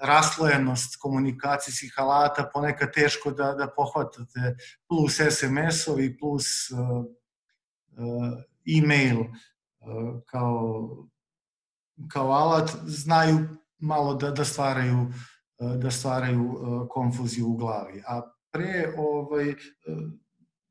raslojenost 0.00 0.96
komunikacijskih 1.00 1.94
alata 1.96 2.50
ponekad 2.52 2.92
teško 2.92 3.30
da, 3.30 3.52
da 3.52 3.68
pohvatate 3.76 4.56
plus 4.88 5.20
SMS-ovi, 5.20 6.18
plus 6.18 6.70
uh, 6.70 7.04
Uh, 7.96 8.44
e-mail 8.66 9.20
uh, 9.20 10.20
kao, 10.26 10.88
kao 12.08 12.30
alat, 12.32 12.70
znaju 12.84 13.48
malo 13.78 14.14
da, 14.14 14.30
da 14.30 14.44
stvaraju 14.44 15.00
uh, 15.58 15.76
da 15.76 15.90
stvaraju 15.90 16.60
konfuziju 16.90 17.46
u 17.46 17.56
glavi. 17.56 18.02
A 18.06 18.22
pre, 18.52 18.92
ovaj, 18.96 19.54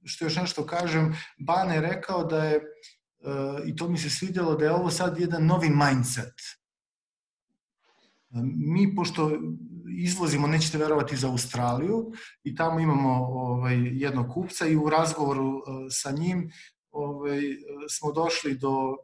što 0.04 0.26
još 0.26 0.36
nešto 0.36 0.66
kažem, 0.66 1.16
Bane 1.40 1.82
rekao 1.82 2.24
da 2.24 2.44
je, 2.44 2.62
i 3.66 3.76
to 3.76 3.88
mi 3.88 3.98
se 3.98 4.10
svidjelo, 4.10 4.56
da 4.56 4.66
je 4.66 4.72
ovo 4.72 4.90
sad 4.90 5.20
jedan 5.20 5.46
novi 5.46 5.70
mindset. 5.70 6.34
Mi, 8.44 8.96
pošto 8.96 9.32
izvozimo, 9.98 10.48
nećete 10.48 10.78
verovati, 10.78 11.18
za 11.18 11.30
Australiju 11.30 12.12
i 12.44 12.56
tamo 12.56 12.80
imamo 12.80 13.10
ovaj, 13.26 13.78
jednog 13.78 14.34
kupca 14.34 14.68
i 14.68 14.76
u 14.76 14.90
razgovoru 14.90 15.62
sa 15.90 16.12
njim 16.12 16.52
ovaj, 16.92 17.42
smo 17.90 18.12
došli 18.12 18.58
do 18.58 18.98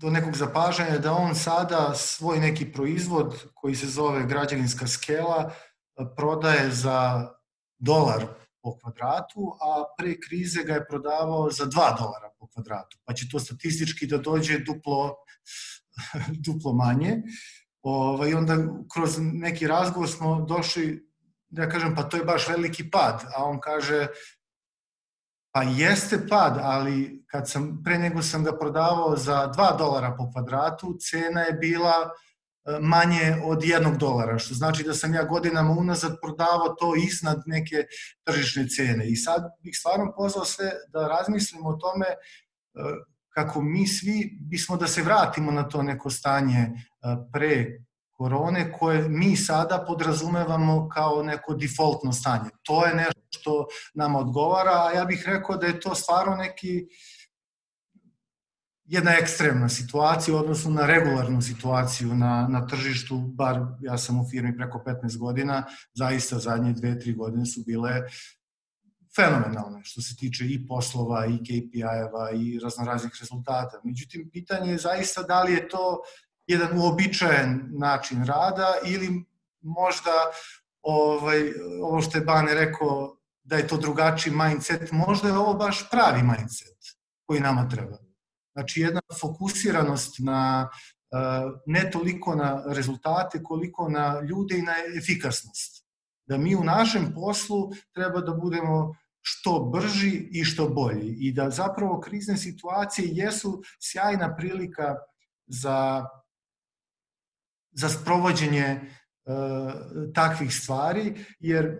do 0.00 0.10
nekog 0.10 0.36
zapažanja 0.36 0.98
da 0.98 1.12
on 1.12 1.34
sada 1.34 1.94
svoj 1.94 2.38
neki 2.38 2.72
proizvod 2.72 3.44
koji 3.54 3.74
se 3.74 3.86
zove 3.86 4.26
građevinska 4.26 4.86
skela 4.86 5.52
prodaje 6.16 6.70
za 6.70 7.28
dolar 7.78 8.26
po 8.62 8.78
kvadratu, 8.78 9.56
a 9.60 9.84
pre 9.98 10.16
krize 10.20 10.64
ga 10.64 10.74
je 10.74 10.86
prodavao 10.86 11.50
za 11.50 11.64
2 11.64 11.70
dolara 11.72 12.30
po 12.38 12.48
kvadratu. 12.48 12.98
Pa 13.04 13.14
će 13.14 13.28
to 13.30 13.38
statistički 13.38 14.06
da 14.06 14.18
dođe 14.18 14.58
duplo, 14.58 15.16
duplo 16.46 16.72
manje. 16.72 17.22
Ovaj, 17.82 18.34
onda 18.34 18.56
kroz 18.94 19.18
neki 19.18 19.66
razgovor 19.66 20.08
smo 20.08 20.40
došli, 20.48 21.10
da 21.48 21.68
kažem, 21.68 21.94
pa 21.94 22.02
to 22.02 22.16
je 22.16 22.24
baš 22.24 22.48
veliki 22.48 22.90
pad, 22.90 23.24
a 23.36 23.44
on 23.44 23.60
kaže, 23.60 24.06
Pa 25.52 25.62
jeste 25.62 26.26
pad, 26.28 26.58
ali 26.62 27.24
kad 27.26 27.50
sam, 27.50 27.82
pre 27.84 27.98
nego 27.98 28.22
sam 28.22 28.44
ga 28.44 28.58
prodavao 28.58 29.16
za 29.16 29.52
2 29.56 29.78
dolara 29.78 30.14
po 30.18 30.30
kvadratu, 30.32 30.96
cena 31.00 31.40
je 31.40 31.52
bila 31.52 31.94
e, 31.94 32.78
manje 32.80 33.36
od 33.44 33.58
1 33.62 33.96
dolara, 33.96 34.38
što 34.38 34.54
znači 34.54 34.82
da 34.82 34.94
sam 34.94 35.14
ja 35.14 35.24
godinama 35.24 35.70
unazad 35.70 36.16
prodavao 36.22 36.68
to 36.68 36.94
iznad 36.96 37.42
neke 37.46 37.84
tržišne 38.24 38.68
cene. 38.68 39.08
I 39.08 39.16
sad 39.16 39.42
bih 39.64 39.76
stvarno 39.78 40.12
pozvao 40.16 40.44
sve 40.44 40.70
da 40.88 41.08
razmislimo 41.08 41.68
o 41.68 41.76
tome 41.76 42.06
e, 42.06 42.16
kako 43.30 43.62
mi 43.62 43.86
svi 43.86 44.38
bismo 44.40 44.76
da 44.76 44.86
se 44.86 45.02
vratimo 45.02 45.52
na 45.52 45.68
to 45.68 45.82
neko 45.82 46.10
stanje 46.10 46.58
e, 46.58 46.72
pre 47.32 47.80
korone 48.20 48.72
koje 48.72 49.08
mi 49.08 49.36
sada 49.36 49.84
podrazumevamo 49.88 50.88
kao 50.88 51.22
neko 51.22 51.54
defaultno 51.54 52.12
stanje. 52.12 52.50
To 52.62 52.86
je 52.86 52.94
nešto 52.94 53.20
što 53.30 53.66
nama 53.94 54.18
odgovara, 54.18 54.70
a 54.70 54.92
ja 54.92 55.04
bih 55.04 55.22
rekao 55.26 55.56
da 55.56 55.66
je 55.66 55.80
to 55.80 55.94
stvarno 55.94 56.36
neki 56.36 56.86
jedna 58.84 59.10
ekstremna 59.20 59.68
situacija 59.68 60.34
u 60.34 60.38
odnosu 60.38 60.70
na 60.70 60.86
regularnu 60.86 61.42
situaciju 61.42 62.14
na, 62.14 62.48
na 62.50 62.66
tržištu, 62.66 63.18
bar 63.18 63.60
ja 63.80 63.98
sam 63.98 64.20
u 64.20 64.26
firmi 64.30 64.56
preko 64.56 64.82
15 64.86 65.18
godina, 65.18 65.64
zaista 65.94 66.38
zadnje 66.38 66.72
dve, 66.72 66.98
tri 66.98 67.14
godine 67.14 67.46
su 67.46 67.60
bile 67.66 68.02
fenomenalne 69.16 69.80
što 69.84 70.02
se 70.02 70.16
tiče 70.16 70.44
i 70.44 70.66
poslova 70.66 71.26
i 71.26 71.38
KPI-eva 71.38 72.30
i 72.34 72.58
raznoraznih 72.58 73.12
rezultata. 73.20 73.80
Međutim, 73.84 74.30
pitanje 74.32 74.72
je 74.72 74.78
zaista 74.78 75.22
da 75.22 75.42
li 75.42 75.52
je 75.52 75.68
to 75.68 76.02
jedan 76.46 76.78
uobičajen 76.78 77.68
način 77.70 78.24
rada 78.24 78.74
ili 78.86 79.24
možda 79.60 80.10
ovaj, 80.82 81.52
ovo 81.82 82.00
što 82.02 82.18
je 82.18 82.24
Bane 82.24 82.54
rekao 82.54 83.16
da 83.42 83.56
je 83.56 83.66
to 83.66 83.76
drugačiji 83.76 84.34
mindset, 84.34 84.92
možda 84.92 85.28
je 85.28 85.38
ovo 85.38 85.54
baš 85.54 85.90
pravi 85.90 86.22
mindset 86.22 86.78
koji 87.26 87.40
nama 87.40 87.68
treba. 87.68 87.98
Znači 88.52 88.80
jedna 88.80 89.00
fokusiranost 89.20 90.14
na 90.18 90.68
ne 91.66 91.90
toliko 91.90 92.34
na 92.34 92.62
rezultate 92.66 93.42
koliko 93.42 93.88
na 93.88 94.20
ljude 94.20 94.58
i 94.58 94.62
na 94.62 94.72
efikasnost. 94.98 95.86
Da 96.30 96.38
mi 96.38 96.54
u 96.56 96.64
našem 96.64 97.12
poslu 97.14 97.72
treba 97.92 98.20
da 98.20 98.32
budemo 98.32 98.94
što 99.20 99.70
brži 99.72 100.28
i 100.30 100.44
što 100.44 100.68
bolji 100.68 101.16
i 101.20 101.32
da 101.32 101.50
zapravo 101.50 102.00
krizne 102.00 102.36
situacije 102.36 103.08
jesu 103.12 103.62
sjajna 103.80 104.36
prilika 104.36 104.96
za 105.46 106.06
za 107.72 107.88
sprovođenje 107.88 108.62
e, 108.62 108.80
takvih 110.14 110.54
stvari, 110.54 111.14
jer 111.38 111.78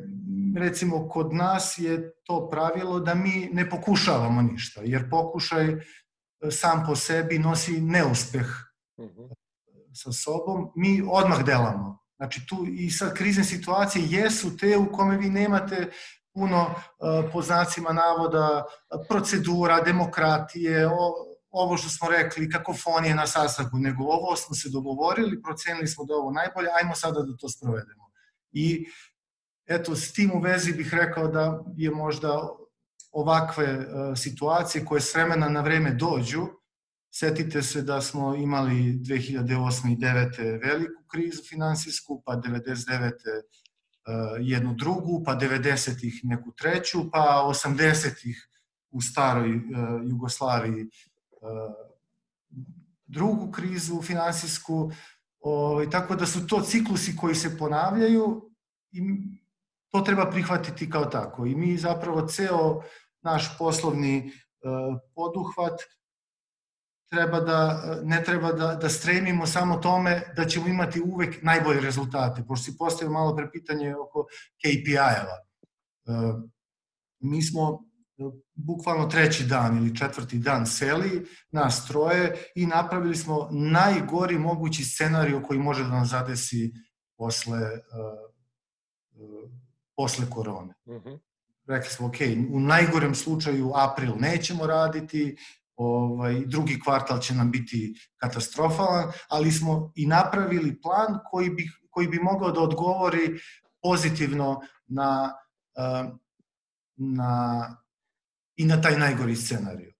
recimo 0.57 1.09
kod 1.09 1.32
nas 1.34 1.78
je 1.78 2.12
to 2.24 2.48
pravilo 2.51 3.01
da 3.01 3.14
mi 3.14 3.48
ne 3.53 3.70
pokušavamo 3.70 4.42
ništa, 4.42 4.80
jer 4.84 5.11
pokušaj 5.11 5.72
e, 5.72 5.78
sam 6.51 6.84
po 6.86 6.96
sebi 6.96 7.38
nosi 7.38 7.80
neuspeh 7.80 8.46
mhm. 9.01 9.22
sa 9.94 10.12
sobom, 10.12 10.72
mi 10.76 11.03
odmah 11.11 11.44
delamo. 11.44 12.01
Znači 12.20 12.46
tu 12.46 12.66
i 12.68 12.90
sad 12.90 13.14
krizne 13.14 13.44
situacije 13.44 14.04
jesu 14.08 14.56
te 14.56 14.76
u 14.76 14.92
kome 14.92 15.16
vi 15.16 15.30
nemate 15.30 15.90
puno 16.34 16.66
e, 16.66 17.30
po 17.32 17.42
znacima 17.42 17.92
navoda 17.92 18.64
procedura, 19.08 19.80
demokratije, 19.80 20.88
ovo 21.50 21.76
što 21.76 21.88
smo 21.88 22.08
rekli, 22.08 22.50
kakofonije 22.50 23.14
na 23.14 23.26
sastanku, 23.26 23.78
nego 23.78 24.04
ovo 24.04 24.36
smo 24.36 24.54
se 24.54 24.68
dogovorili, 24.68 25.42
procenili 25.42 25.86
smo 25.86 26.04
da 26.04 26.14
ovo 26.14 26.30
najbolje, 26.30 26.68
ajmo 26.82 26.94
sada 26.94 27.22
da 27.22 27.36
to 27.36 27.48
sprovedemo. 27.48 28.10
I 28.52 28.86
eto, 29.66 29.96
s 29.96 30.12
tim 30.12 30.32
u 30.34 30.40
vezi 30.40 30.72
bih 30.72 30.94
rekao 30.94 31.28
da 31.28 31.64
je 31.76 31.90
možda 31.90 32.48
ovakve 33.12 33.86
situacije 34.16 34.84
koje 34.84 35.00
s 35.00 35.14
vremena 35.14 35.48
na 35.48 35.60
vreme 35.60 35.90
dođu, 35.90 36.46
Setite 37.11 37.62
se 37.62 37.82
da 37.82 38.00
smo 38.00 38.34
imali 38.36 38.74
2008. 38.74 39.92
i 39.92 39.96
2009. 39.96 40.61
veliku 40.62 41.02
krizu 41.11 41.42
finansijsku, 41.48 42.22
pa 42.26 42.36
99. 42.36 43.12
jednu 44.40 44.74
drugu, 44.74 45.22
pa 45.26 45.36
90-ih 45.36 46.20
neku 46.24 46.52
treću, 46.52 47.11
pa 47.11 47.44
80-ih 47.46 48.48
u 48.90 49.00
staroj 49.00 49.61
Jugoslaviji 50.11 50.86
drugu 53.11 53.50
krizu 53.50 54.02
finansijsku, 54.02 54.90
ovaj, 55.40 55.90
tako 55.90 56.16
da 56.16 56.26
su 56.26 56.46
to 56.46 56.61
ciklusi 56.61 57.16
koji 57.16 57.34
se 57.34 57.58
ponavljaju 57.58 58.50
i 58.92 59.00
to 59.90 60.00
treba 60.00 60.30
prihvatiti 60.30 60.90
kao 60.90 61.04
tako. 61.04 61.46
I 61.46 61.54
mi 61.54 61.76
zapravo 61.76 62.26
ceo 62.26 62.82
naš 63.22 63.58
poslovni 63.58 64.18
e, 64.18 64.30
poduhvat 65.14 65.80
treba 67.11 67.40
da, 67.40 67.82
ne 68.04 68.22
treba 68.24 68.52
da, 68.52 68.74
da 68.74 68.88
stremimo 68.88 69.46
samo 69.46 69.76
tome 69.76 70.22
da 70.36 70.44
ćemo 70.44 70.68
imati 70.68 71.00
uvek 71.00 71.42
najbolje 71.42 71.80
rezultate, 71.80 72.44
pošto 72.48 72.64
si 72.64 72.78
postavio 72.78 73.12
malo 73.12 73.36
pre 73.36 73.50
pitanje 73.50 73.96
oko 73.96 74.26
KPI-eva. 74.62 75.36
E, 75.36 76.12
mi 77.20 77.42
smo 77.42 77.90
bukvalno 78.54 79.06
treći 79.06 79.44
dan 79.44 79.76
ili 79.76 79.96
četvrti 79.96 80.38
dan 80.38 80.66
seli, 80.66 81.26
nas 81.50 81.86
troje 81.86 82.36
i 82.54 82.66
napravili 82.66 83.16
smo 83.16 83.48
najgori 83.50 84.38
mogući 84.38 84.84
scenarij 84.84 85.42
koji 85.42 85.58
može 85.58 85.82
da 85.82 85.90
nas 85.90 86.08
zadesi 86.08 86.72
posle, 87.16 87.58
uh, 87.58 89.50
posle 89.96 90.30
korone. 90.30 90.74
Mhm. 90.88 91.11
Rekli 91.66 91.90
smo, 91.90 92.06
ok, 92.06 92.16
u 92.52 92.61
najgorem 92.61 93.14
slučaju 93.14 93.72
april 93.74 94.12
nećemo 94.18 94.66
raditi, 94.66 95.36
ovaj, 95.80 96.46
drugi 96.46 96.80
kvartal 96.80 97.18
će 97.18 97.34
nam 97.34 97.50
biti 97.50 97.94
katastrofalan, 98.16 99.12
ali 99.28 99.52
smo 99.52 99.92
i 99.94 100.06
napravili 100.06 100.80
plan 100.80 101.18
koji 101.30 101.50
bi, 101.50 101.70
koji 101.90 102.08
bi 102.08 102.18
mogao 102.18 102.50
da 102.52 102.60
odgovori 102.60 103.40
pozitivno 103.82 104.60
na, 104.86 105.34
na 106.96 107.76
i 108.56 108.64
na 108.64 108.80
taj 108.82 108.98
najgori 108.98 109.36
scenariju. 109.36 109.92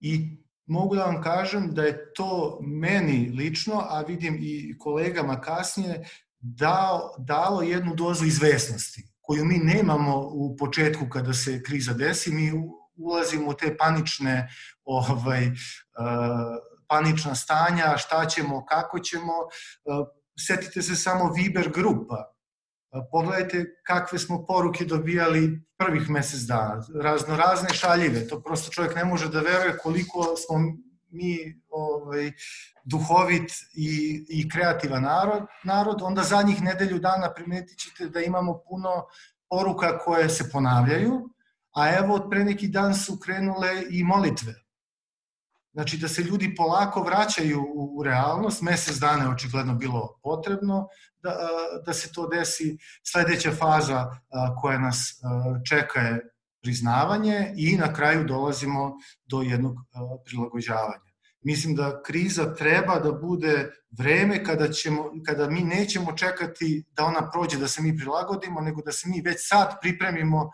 I 0.00 0.36
mogu 0.66 0.96
da 0.96 1.04
vam 1.04 1.22
kažem 1.22 1.74
da 1.74 1.82
je 1.82 2.12
to 2.12 2.58
meni 2.62 3.32
lično, 3.36 3.82
a 3.88 4.00
vidim 4.00 4.38
i 4.40 4.78
kolegama 4.78 5.40
kasnije, 5.40 6.08
dao, 6.38 7.14
dalo 7.18 7.62
jednu 7.62 7.94
dozu 7.94 8.24
izvesnosti 8.24 9.16
koju 9.26 9.44
mi 9.44 9.58
nemamo 9.58 10.28
u 10.32 10.56
početku 10.56 11.08
kada 11.08 11.32
se 11.32 11.62
kriza 11.62 11.92
desi, 11.92 12.32
mi 12.32 12.52
ulazimo 12.96 13.50
u 13.50 13.54
te 13.54 13.76
panične 13.76 14.48
ovaj, 14.84 15.46
uh, 15.46 15.54
panična 16.88 17.34
stanja, 17.34 17.96
šta 17.96 18.26
ćemo, 18.26 18.64
kako 18.64 18.98
ćemo. 18.98 19.32
Uh, 19.84 20.06
setite 20.38 20.82
se 20.82 20.96
samo 20.96 21.32
Viber 21.32 21.70
grupa. 21.74 22.32
Pogledajte 23.10 23.64
kakve 23.86 24.18
smo 24.18 24.46
poruke 24.46 24.84
dobijali 24.84 25.62
prvih 25.78 26.10
mesec 26.10 26.40
dana, 26.40 26.82
razno 27.02 27.36
razne 27.36 27.68
šaljive, 27.74 28.28
to 28.28 28.42
prosto 28.42 28.70
čovjek 28.72 28.96
ne 28.96 29.04
može 29.04 29.28
da 29.28 29.40
veruje 29.40 29.78
koliko 29.78 30.36
smo 30.36 30.58
mi 31.10 31.62
ovaj, 31.68 32.32
duhovit 32.84 33.50
i, 33.74 34.24
i 34.28 34.48
kreativan 34.48 35.02
narod, 35.02 35.42
narod, 35.64 36.02
onda 36.02 36.22
zadnjih 36.22 36.62
nedelju 36.62 36.98
dana 36.98 37.34
primetit 37.34 37.78
ćete 37.78 38.08
da 38.08 38.20
imamo 38.20 38.62
puno 38.68 39.06
poruka 39.48 39.98
koje 39.98 40.28
se 40.28 40.50
ponavljaju, 40.50 41.30
a 41.76 41.96
evo 41.98 42.14
od 42.14 42.30
pre 42.30 42.44
neki 42.44 42.68
dan 42.68 42.94
su 42.94 43.18
krenule 43.18 43.82
i 43.90 44.04
molitve. 44.04 44.54
Znači 45.72 45.98
da 45.98 46.08
se 46.08 46.22
ljudi 46.22 46.54
polako 46.54 47.02
vraćaju 47.02 47.60
u, 47.74 47.98
u 47.98 48.02
realnost, 48.02 48.62
mesec 48.62 48.96
dana 48.96 49.24
je 49.24 49.30
očigledno 49.30 49.74
bilo 49.74 50.18
potrebno, 50.22 50.88
da, 51.22 51.36
da 51.86 51.92
se 51.92 52.12
to 52.12 52.28
desi. 52.28 52.78
Sledeća 53.04 53.52
faza 53.52 54.06
koja 54.60 54.78
nas 54.78 55.20
čeka 55.68 56.00
je 56.00 56.20
priznavanje 56.62 57.52
i 57.56 57.76
na 57.76 57.92
kraju 57.92 58.24
dolazimo 58.24 58.92
do 59.26 59.42
jednog 59.42 59.76
prilagođavanja. 60.24 61.06
Mislim 61.40 61.74
da 61.74 62.02
kriza 62.02 62.54
treba 62.54 62.98
da 62.98 63.12
bude 63.12 63.70
vreme 63.98 64.44
kada, 64.44 64.68
ćemo, 64.68 65.10
kada 65.26 65.50
mi 65.50 65.60
nećemo 65.60 66.12
čekati 66.12 66.84
da 66.96 67.04
ona 67.04 67.30
prođe, 67.30 67.58
da 67.58 67.68
se 67.68 67.82
mi 67.82 67.96
prilagodimo, 67.96 68.60
nego 68.60 68.82
da 68.82 68.92
se 68.92 69.08
mi 69.08 69.20
već 69.20 69.36
sad 69.38 69.76
pripremimo, 69.80 70.50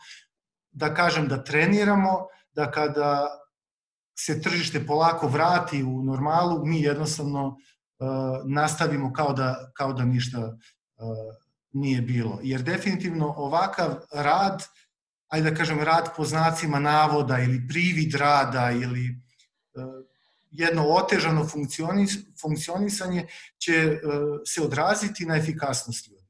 da 0.73 0.95
kažem, 0.95 1.29
da 1.29 1.45
treniramo, 1.45 2.27
da 2.53 2.71
kada 2.71 3.29
se 4.19 4.43
tržište 4.43 4.87
polako 4.87 5.29
vrati 5.29 5.83
u 5.83 6.03
normalu, 6.03 6.67
mi 6.67 6.83
jednostavno 6.83 7.47
uh, 7.47 7.57
nastavimo 8.45 9.13
kao 9.13 9.33
da, 9.33 9.71
kao 9.75 9.93
da 9.93 10.05
ništa 10.05 10.39
uh, 10.39 10.57
nije 11.73 12.03
bilo. 12.03 12.39
Jer 12.43 12.63
definitivno 12.63 13.35
ovakav 13.37 13.95
rad, 14.13 14.65
ajde 15.29 15.51
da 15.51 15.57
kažem 15.57 15.81
rad 15.81 16.17
po 16.17 16.25
znacima 16.25 16.81
navoda 16.81 17.39
ili 17.39 17.69
privid 17.69 18.15
rada 18.15 18.71
ili 18.71 19.23
uh, 19.75 19.85
jedno 20.51 20.87
otežano 20.89 21.49
funkcionis, 21.49 22.17
funkcionisanje 22.41 23.27
će 23.59 24.01
se 24.47 24.63
odraziti 24.63 25.27
na 25.27 25.37
efikasnost 25.37 26.09
ljudi. 26.09 26.23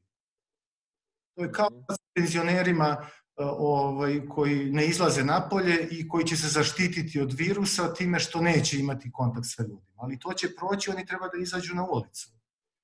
To 1.34 1.42
je 1.42 1.52
kao 1.52 1.68
sa 1.90 1.96
penzionerima 2.14 3.06
ovaj, 3.50 4.20
koji 4.28 4.70
ne 4.70 4.86
izlaze 4.86 5.24
napolje 5.24 5.88
i 5.90 6.08
koji 6.08 6.24
će 6.24 6.36
se 6.36 6.48
zaštititi 6.48 7.20
od 7.20 7.32
virusa 7.32 7.94
time 7.94 8.20
što 8.20 8.40
neće 8.40 8.78
imati 8.78 9.12
kontakt 9.12 9.46
sa 9.50 9.62
ljudima. 9.62 9.96
Ali 9.96 10.18
to 10.18 10.32
će 10.32 10.54
proći, 10.56 10.90
oni 10.90 11.06
treba 11.06 11.28
da 11.28 11.42
izađu 11.42 11.74
na 11.74 11.86
ulicu. 11.86 12.30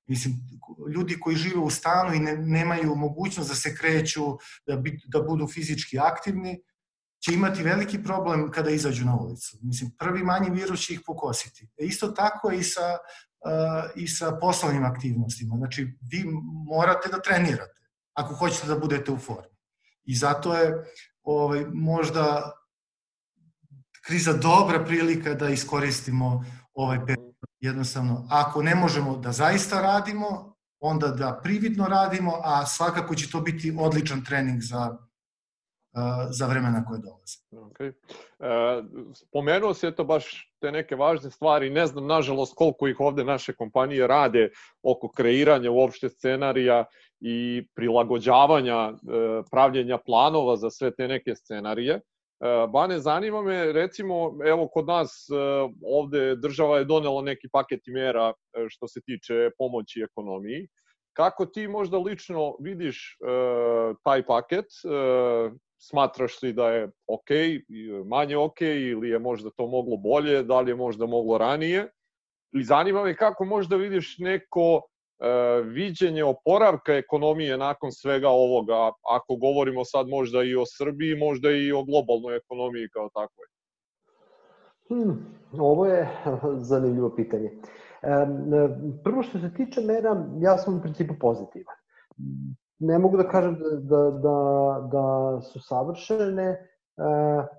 Mislim, 0.07 0.33
ljudi 0.95 1.19
koji 1.19 1.35
žive 1.35 1.59
u 1.59 1.69
stanu 1.69 2.13
i 2.13 2.19
ne, 2.19 2.37
nemaju 2.37 2.95
mogućnost 2.95 3.49
da 3.49 3.55
se 3.55 3.75
kreću, 3.75 4.37
da, 4.67 4.75
bi, 4.75 4.99
da 5.05 5.21
budu 5.21 5.47
fizički 5.47 5.99
aktivni, 5.99 6.61
će 7.19 7.33
imati 7.33 7.63
veliki 7.63 8.03
problem 8.03 8.51
kada 8.51 8.69
izađu 8.69 9.05
na 9.05 9.15
ulicu. 9.15 9.57
Mislim, 9.61 9.91
prvi 9.97 10.23
manji 10.23 10.49
virus 10.49 10.85
će 10.85 10.93
ih 10.93 11.01
pokositi. 11.05 11.69
E 11.77 11.85
isto 11.85 12.07
tako 12.07 12.51
i 12.51 12.63
sa, 12.63 12.97
uh, 13.45 14.01
i 14.03 14.07
sa 14.07 14.37
poslovnim 14.41 14.85
aktivnostima. 14.85 15.57
Znači, 15.57 15.97
vi 16.11 16.25
morate 16.65 17.09
da 17.09 17.21
trenirate 17.21 17.81
ako 18.13 18.33
hoćete 18.33 18.67
da 18.67 18.79
budete 18.79 19.11
u 19.11 19.17
formi. 19.17 19.58
I 20.09 20.15
zato 20.15 20.53
je 20.53 20.85
ovaj, 21.23 21.65
možda 21.73 22.51
kriza 24.05 24.33
dobra 24.33 24.83
prilika 24.85 25.33
da 25.33 25.49
iskoristimo 25.49 26.45
ovaj 26.73 27.05
period. 27.05 27.29
Jednostavno, 27.59 28.27
ako 28.29 28.63
ne 28.63 28.75
možemo 28.75 29.17
da 29.17 29.31
zaista 29.31 29.81
radimo, 29.81 30.55
onda 30.79 31.07
da 31.07 31.39
prividno 31.43 31.87
radimo, 31.87 32.41
a 32.43 32.65
svakako 32.65 33.15
će 33.15 33.31
to 33.31 33.41
biti 33.41 33.75
odličan 33.79 34.23
trening 34.25 34.61
za 34.61 34.97
za 36.29 36.47
vremena 36.47 36.85
koje 36.85 36.99
dolaze. 36.99 37.37
Okay. 37.51 37.93
E, 38.39 38.83
spomenuo 39.13 39.73
se 39.73 39.91
to 39.95 40.03
baš 40.03 40.53
te 40.61 40.71
neke 40.71 40.95
važne 40.95 41.31
stvari, 41.31 41.69
ne 41.69 41.87
znam 41.87 42.07
nažalost 42.07 42.53
koliko 42.55 42.87
ih 42.87 42.99
ovde 42.99 43.23
naše 43.23 43.53
kompanije 43.53 44.07
rade 44.07 44.49
oko 44.83 45.11
kreiranja 45.11 45.71
uopšte 45.71 46.09
scenarija 46.09 46.85
i 47.21 47.67
prilagođavanja, 47.75 48.89
e, 48.89 48.93
pravljenja 49.51 49.97
planova 49.97 50.55
za 50.57 50.69
sve 50.69 50.95
te 50.95 51.07
neke 51.07 51.35
scenarije. 51.35 51.93
E, 51.93 52.01
Bane, 52.73 52.99
zanima 52.99 53.41
me, 53.41 53.73
recimo, 53.73 54.37
evo 54.45 54.67
kod 54.67 54.87
nas 54.87 55.27
e, 55.29 55.35
ovde 55.85 56.35
država 56.35 56.77
je 56.77 56.85
donela 56.85 57.21
neki 57.21 57.49
paket 57.51 57.81
mera 57.87 58.33
što 58.69 58.87
se 58.87 59.01
tiče 59.01 59.49
pomoći 59.57 60.01
ekonomiji. 60.01 60.67
Kako 61.13 61.45
ti 61.45 61.67
možda 61.67 61.97
lično 61.97 62.55
vidiš 62.59 63.17
taj 64.03 64.25
paket? 64.25 64.65
Smatraš 65.77 66.41
li 66.41 66.53
da 66.53 66.69
je 66.69 66.91
ok, 67.07 67.29
manje 68.05 68.37
ok 68.37 68.61
ili 68.61 69.09
je 69.09 69.19
možda 69.19 69.49
to 69.49 69.67
moglo 69.67 69.97
bolje, 69.97 70.43
da 70.43 70.61
li 70.61 70.71
je 70.71 70.75
možda 70.75 71.05
moglo 71.05 71.37
ranije? 71.37 71.91
I 72.51 72.63
zanima 72.63 73.03
me 73.03 73.15
kako 73.15 73.45
možda 73.45 73.75
vidiš 73.75 74.17
neko 74.17 74.81
viđenje 75.63 76.23
oporavka 76.23 76.93
ekonomije 76.93 77.57
nakon 77.57 77.91
svega 77.91 78.29
ovoga, 78.29 78.91
ako 79.09 79.35
govorimo 79.35 79.85
sad 79.85 80.07
možda 80.07 80.43
i 80.43 80.55
o 80.55 80.63
Srbiji, 80.65 81.15
možda 81.15 81.51
i 81.51 81.71
o 81.71 81.83
globalnoj 81.83 82.35
ekonomiji 82.35 82.89
kao 82.89 83.09
takvoj? 83.09 83.47
Hmm, 84.89 85.25
ovo 85.59 85.85
je 85.85 86.09
zanimljivo 86.71 87.15
pitanje. 87.15 87.51
Prvo 89.03 89.23
što 89.23 89.39
se 89.39 89.53
tiče 89.53 89.81
mera, 89.81 90.25
ja 90.39 90.57
sam 90.57 90.77
u 90.77 90.81
principu 90.81 91.13
pozitivan. 91.19 91.75
Ne 92.79 92.99
mogu 92.99 93.17
da 93.17 93.29
kažem 93.29 93.57
da, 93.59 93.69
da, 93.69 94.11
da, 94.11 94.87
da 94.91 95.41
su 95.41 95.59
savršene, 95.59 96.69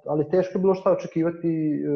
ali 0.06 0.28
teško 0.30 0.58
je 0.58 0.60
bilo 0.60 0.74
šta 0.74 0.92
očekivati 0.92 1.48
e, 1.48 1.86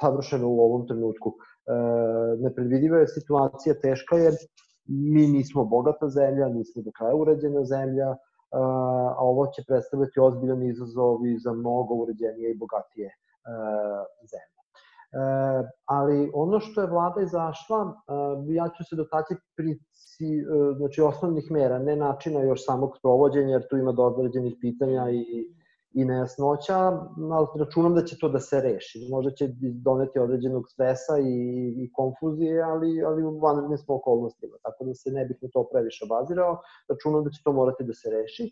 savršeno 0.00 0.48
u 0.48 0.60
ovom 0.60 0.86
trenutku. 0.86 1.34
E, 1.70 2.36
nepredvidiva 2.42 2.98
je 2.98 3.08
situacija, 3.08 3.74
teška 3.82 4.16
je, 4.16 4.32
mi 4.86 5.26
nismo 5.26 5.64
bogata 5.64 6.08
zemlja, 6.08 6.48
nismo 6.48 6.82
do 6.82 6.90
kraja 6.98 7.14
urađena 7.14 7.64
zemlja, 7.64 8.16
a 8.50 9.20
ovo 9.20 9.46
će 9.46 9.62
predstavljati 9.68 10.20
ozbiljan 10.20 10.62
izazov 10.62 11.26
i 11.26 11.38
za 11.38 11.52
mnogo 11.52 11.94
uređenije 11.94 12.50
i 12.50 12.58
bogatije 12.58 13.10
zemlje. 14.30 14.60
E, 15.12 15.68
ali 15.84 16.30
ono 16.34 16.60
što 16.60 16.80
je 16.80 16.86
vlada 16.86 17.20
izašla, 17.20 17.80
e, 17.82 18.54
ja 18.54 18.68
ću 18.76 18.84
se 18.84 18.96
dotaći 18.96 19.34
prici, 19.56 20.38
e, 20.38 20.74
znači 20.76 21.02
osnovnih 21.02 21.50
mera, 21.50 21.78
ne 21.78 21.96
načina 21.96 22.42
još 22.42 22.64
samog 22.64 22.96
provođenja, 23.02 23.52
jer 23.52 23.68
tu 23.70 23.76
ima 23.76 23.94
određenih 23.96 24.54
pitanja 24.60 25.10
i, 25.10 25.54
i 25.92 26.04
nejasnoća, 26.04 26.78
ali 27.32 27.46
računam 27.58 27.94
da 27.94 28.04
će 28.04 28.18
to 28.18 28.28
da 28.28 28.40
se 28.40 28.60
reši. 28.60 29.08
Možda 29.10 29.30
će 29.30 29.48
doneti 29.60 30.18
određenog 30.18 30.68
stresa 30.70 31.18
i, 31.18 31.34
i 31.76 31.92
konfuzije, 31.92 32.62
ali, 32.62 33.02
ali 33.02 33.24
u 33.24 33.38
vanrednim 33.38 33.78
smo 33.78 33.94
okolnostima, 33.94 34.56
tako 34.62 34.84
da 34.84 34.94
se 34.94 35.10
ne 35.10 35.24
bih 35.24 35.36
na 35.42 35.48
to 35.52 35.68
previše 35.72 36.04
obazirao. 36.04 36.60
Računam 36.88 37.24
da 37.24 37.30
će 37.30 37.42
to 37.44 37.52
morati 37.52 37.84
da 37.84 37.94
se 37.94 38.10
reši. 38.10 38.44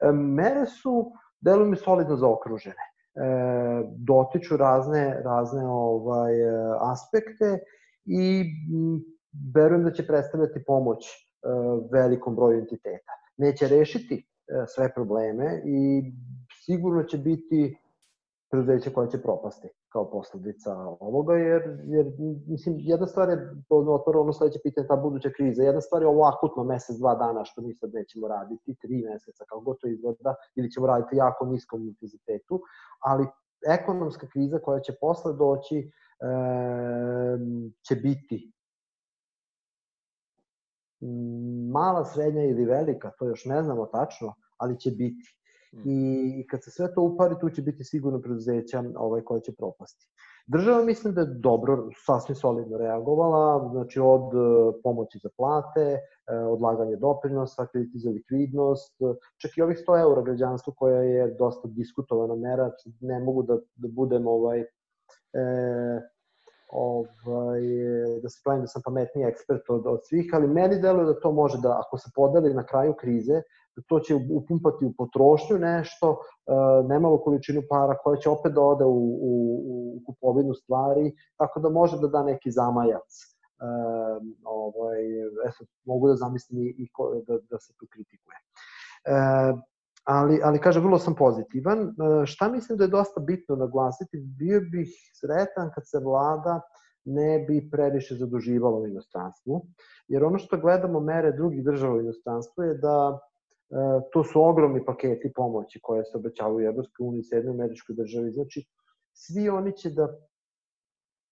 E, 0.00 0.12
mere 0.12 0.66
su, 0.66 1.12
deluju 1.40 1.70
mi 1.70 1.76
solidno 1.76 2.16
zaokružene 2.16 2.84
e, 2.84 3.20
dotiču 3.96 4.56
razne, 4.56 5.22
razne 5.24 5.66
ovaj, 5.66 6.32
aspekte 6.80 7.58
i 8.04 8.44
verujem 9.54 9.84
da 9.84 9.92
će 9.92 10.06
predstavljati 10.06 10.64
pomoć 10.66 11.06
e, 11.06 11.12
velikom 11.92 12.36
broju 12.36 12.58
entiteta. 12.58 13.12
Neće 13.36 13.68
rešiti 13.68 14.14
e, 14.14 14.64
sve 14.66 14.94
probleme 14.94 15.62
i 15.64 16.12
sigurno 16.64 17.02
će 17.02 17.18
biti 17.18 17.78
preduzeće 18.50 18.92
koje 18.92 19.10
će 19.10 19.22
propasti 19.22 19.68
kao 19.88 20.10
posledica 20.10 20.76
ovoga, 21.00 21.34
jer, 21.34 21.62
jer 21.84 22.06
mislim, 22.46 22.76
jedna 22.78 23.06
stvar 23.06 23.28
je, 23.28 23.54
otvara 23.70 24.20
ono 24.20 24.32
sledeće 24.32 24.58
pitanje, 24.62 24.86
ta 24.86 24.96
buduća 24.96 25.30
kriza, 25.36 25.62
jedna 25.62 25.80
stvar 25.80 26.02
je 26.02 26.08
ovo 26.08 26.24
akutno 26.24 26.64
mesec, 26.64 26.96
dva 26.96 27.14
dana, 27.14 27.44
što 27.44 27.62
mi 27.62 27.74
sad 27.74 27.90
nećemo 27.94 28.28
raditi, 28.28 28.74
tri 28.74 29.04
meseca, 29.12 29.44
kao 29.48 29.60
god 29.60 29.76
to 29.80 29.88
izgleda, 29.88 30.34
ili 30.56 30.70
ćemo 30.70 30.86
raditi 30.86 31.16
jako 31.16 31.46
niskom 31.46 31.82
intenzitetu, 31.82 32.60
ali 33.00 33.26
ekonomska 33.68 34.26
kriza 34.32 34.58
koja 34.58 34.80
će 34.80 34.92
posle 35.00 35.32
doći 35.32 35.78
e, 35.78 35.90
će 37.88 37.94
biti 37.94 38.52
mala, 41.72 42.04
srednja 42.04 42.44
ili 42.44 42.64
velika, 42.64 43.10
to 43.18 43.26
još 43.26 43.44
ne 43.44 43.62
znamo 43.62 43.86
tačno, 43.86 44.34
ali 44.56 44.80
će 44.80 44.90
biti. 44.90 45.43
Mm. 45.74 45.90
I 46.38 46.46
kad 46.46 46.64
se 46.64 46.70
sve 46.70 46.94
to 46.94 47.02
upari, 47.02 47.34
tu 47.40 47.50
će 47.50 47.62
biti 47.62 47.84
sigurno 47.84 48.20
preduzeća 48.20 48.84
ovaj, 48.96 49.20
koje 49.20 49.40
će 49.40 49.54
propasti. 49.54 50.06
Država 50.46 50.84
mislim 50.84 51.14
da 51.14 51.20
je 51.20 51.26
dobro, 51.26 51.88
sasvim 52.06 52.36
solidno 52.36 52.78
reagovala, 52.78 53.70
znači 53.72 54.00
od 54.00 54.34
e, 54.34 54.80
pomoći 54.82 55.18
za 55.22 55.28
plate, 55.36 55.80
e, 55.80 56.00
odlaganje 56.36 56.96
doprinosa, 56.96 57.66
krediti 57.66 57.98
za 57.98 58.10
likvidnost, 58.10 58.96
čak 59.42 59.50
i 59.56 59.62
ovih 59.62 59.78
100 59.88 60.00
eura 60.00 60.22
građanstvu 60.22 60.72
koja 60.76 61.00
je 61.02 61.34
dosta 61.38 61.68
diskutovana 61.68 62.34
mera, 62.34 62.70
ne 63.00 63.20
mogu 63.20 63.42
da, 63.42 63.54
da 63.74 63.88
budem 63.88 64.26
ovaj, 64.26 64.60
e, 64.60 64.66
ovaj, 66.72 67.60
da 68.22 68.28
se 68.28 68.40
pravim 68.44 68.62
da 68.62 68.66
sam 68.66 68.82
pametniji 68.84 69.24
ekspert 69.24 69.70
od, 69.70 69.86
od 69.86 70.00
svih, 70.04 70.30
ali 70.34 70.48
meni 70.48 70.80
deluje 70.80 71.06
da 71.06 71.20
to 71.20 71.32
može 71.32 71.58
da, 71.62 71.80
ako 71.86 71.98
se 71.98 72.10
podeli 72.14 72.54
na 72.54 72.66
kraju 72.66 72.94
krize, 73.00 73.42
to 73.82 74.00
će 74.00 74.14
upumpati 74.30 74.84
u 74.84 74.92
potrošnju 74.98 75.58
nešto, 75.58 76.10
uh, 76.10 76.88
nemalo 76.88 77.18
količinu 77.18 77.62
para 77.70 77.98
koja 77.98 78.16
će 78.16 78.30
opet 78.30 78.52
da 78.52 78.60
ode 78.60 78.84
u, 78.84 78.98
u, 79.30 79.62
u 79.96 80.00
kupovinu 80.06 80.54
stvari, 80.54 81.12
tako 81.36 81.60
da 81.60 81.68
može 81.68 81.98
da 82.00 82.08
da 82.08 82.22
neki 82.22 82.50
zamajac. 82.50 83.34
Uh, 83.64 84.22
ovaj, 84.44 85.00
eto, 85.48 85.64
mogu 85.84 86.08
da 86.08 86.16
zamislim 86.16 86.62
i, 86.62 86.88
ko, 86.92 87.22
da, 87.26 87.38
da 87.50 87.58
se 87.58 87.72
tu 87.78 87.86
kritikuje. 87.90 88.36
Uh, 89.08 89.60
ali, 90.04 90.40
ali 90.44 90.60
kažem, 90.60 90.82
vrlo 90.82 90.98
sam 90.98 91.14
pozitivan. 91.14 91.82
Uh, 91.82 92.24
šta 92.24 92.48
mislim 92.48 92.78
da 92.78 92.84
je 92.84 92.96
dosta 92.96 93.20
bitno 93.20 93.56
naglasiti, 93.56 94.24
bio 94.38 94.60
bih 94.60 94.88
sretan 95.20 95.70
kad 95.74 95.88
se 95.88 95.98
vlada 95.98 96.60
ne 97.04 97.38
bi 97.48 97.68
previše 97.70 98.14
zaduživalo 98.14 98.78
u 98.78 98.86
inostranstvu, 98.86 99.66
jer 100.08 100.24
ono 100.24 100.38
što 100.38 100.56
gledamo 100.56 101.00
mere 101.00 101.32
drugih 101.32 101.64
država 101.64 101.94
u 101.94 102.00
inostranstvu 102.00 102.62
je 102.62 102.74
da 102.74 103.18
E, 103.18 103.33
to 104.12 104.24
su 104.24 104.42
ogromni 104.42 104.84
paketi 104.84 105.32
pomoći 105.32 105.80
koje 105.82 106.04
se 106.04 106.16
obećavaju 106.16 106.66
u 106.66 106.70
Evropskoj 106.72 107.06
uniji, 107.06 107.22
Sjednoj 107.22 107.54
američkoj 107.54 107.96
državi. 107.96 108.30
Znači, 108.30 108.64
svi 109.12 109.48
oni 109.48 109.72
će 109.76 109.90
da 109.90 110.08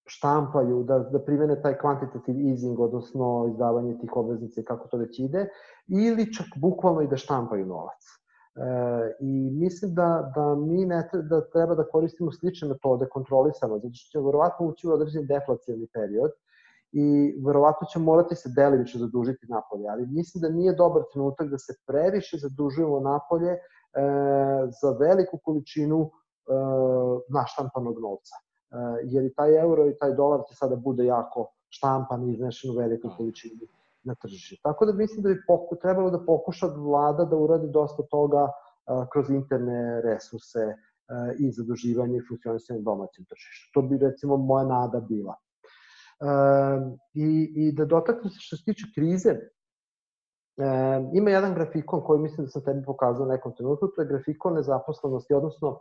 štampaju, 0.06 0.82
da, 0.82 0.98
da 0.98 1.24
primene 1.24 1.62
taj 1.62 1.76
quantitative 1.78 2.50
easing, 2.50 2.80
odnosno 2.80 3.48
izdavanje 3.52 3.98
tih 3.98 4.16
obveznice, 4.16 4.64
kako 4.64 4.88
to 4.88 4.96
već 4.96 5.18
ide, 5.18 5.48
ili 5.88 6.32
čak 6.34 6.46
bukvalno 6.56 7.02
i 7.02 7.08
da 7.08 7.16
štampaju 7.16 7.66
novac. 7.66 8.02
E, 8.56 8.62
I 9.20 9.50
mislim 9.50 9.94
da, 9.94 10.32
da 10.34 10.54
mi 10.54 10.84
ne 10.86 11.08
treba, 11.10 11.28
da 11.28 11.40
treba 11.50 11.74
da 11.74 11.88
koristimo 11.88 12.32
slične 12.32 12.68
metode 12.68 13.06
kontrolisano, 13.08 13.78
zato 13.78 13.94
što 13.94 14.10
će 14.10 14.24
verovatno 14.24 14.66
ući 14.66 14.88
u 14.88 14.92
određen 14.92 15.26
deflacijani 15.26 15.86
period, 15.94 16.30
i 16.92 17.34
verovatno 17.46 17.86
će 17.92 17.98
morati 17.98 18.36
se 18.36 18.48
delimično 18.56 19.00
zadužiti 19.00 19.46
napolje, 19.48 19.88
ali 19.88 20.06
mislim 20.06 20.42
da 20.42 20.48
nije 20.48 20.74
dobar 20.74 21.02
trenutak 21.12 21.48
da 21.48 21.58
se 21.58 21.72
previše 21.86 22.38
zadužujemo 22.38 23.00
napolje 23.00 23.50
e, 23.50 23.58
za 24.82 24.90
veliku 25.00 25.38
količinu 25.44 26.00
e, 26.02 26.10
naštampanog 27.28 28.00
novca. 28.00 28.34
E, 28.36 28.76
jer 29.04 29.24
i 29.24 29.34
taj 29.34 29.60
euro 29.60 29.88
i 29.88 29.98
taj 29.98 30.14
dolar 30.14 30.40
će 30.48 30.54
sada 30.54 30.76
bude 30.76 31.04
jako 31.04 31.46
štampan 31.68 32.28
i 32.28 32.32
iznešen 32.32 32.70
u 32.70 32.74
veliku 32.74 33.08
da. 33.08 33.16
količinu 33.16 33.66
na 34.04 34.14
tržište. 34.14 34.56
Tako 34.62 34.86
da 34.86 34.92
mislim 34.92 35.22
da 35.22 35.28
bi 35.28 35.42
poku, 35.46 35.76
trebalo 35.76 36.10
da 36.10 36.24
pokuša 36.26 36.66
vlada 36.66 37.24
da 37.24 37.36
uradi 37.36 37.68
dosta 37.70 38.02
toga 38.10 38.48
a, 38.86 39.02
e, 39.02 39.06
kroz 39.12 39.30
interne 39.30 40.00
resurse 40.00 40.60
a, 40.68 40.74
e, 41.14 41.34
i 41.38 41.52
zaduživanje 41.52 42.16
i 42.18 42.26
funkcionisanje 42.28 42.80
domaćem 42.80 43.24
tržištu. 43.24 43.70
To 43.74 43.82
bi 43.82 43.98
recimo 43.98 44.36
moja 44.36 44.64
nada 44.64 45.00
bila. 45.00 45.36
I, 47.14 47.52
i 47.56 47.72
da 47.72 47.84
dotaknem 47.84 48.30
se 48.30 48.40
što 48.40 48.56
se 48.56 48.64
tiče 48.64 48.86
krize, 48.94 49.30
e, 49.30 49.40
ima 51.14 51.30
jedan 51.30 51.54
grafikon 51.54 52.04
koji 52.04 52.20
mislim 52.20 52.44
da 52.46 52.50
sam 52.50 52.64
tebi 52.64 52.82
pokazao 52.86 53.26
nekom 53.26 53.54
trenutku, 53.56 53.88
to 53.88 54.02
je 54.02 54.08
grafikon 54.08 54.54
nezaposlenosti, 54.54 55.34
odnosno 55.34 55.80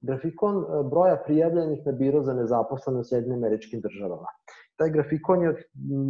grafikon 0.00 0.56
e, 0.56 0.66
broja 0.90 1.22
prijavljenih 1.24 1.86
na 1.86 1.92
biro 1.92 2.22
za 2.22 2.34
nezaposlene 2.34 3.00
u 3.00 3.04
Sjedinim 3.04 3.38
američkim 3.38 3.80
državama. 3.80 4.28
Taj 4.76 4.90
grafikon 4.90 5.42
je 5.42 5.48
od, 5.48 5.56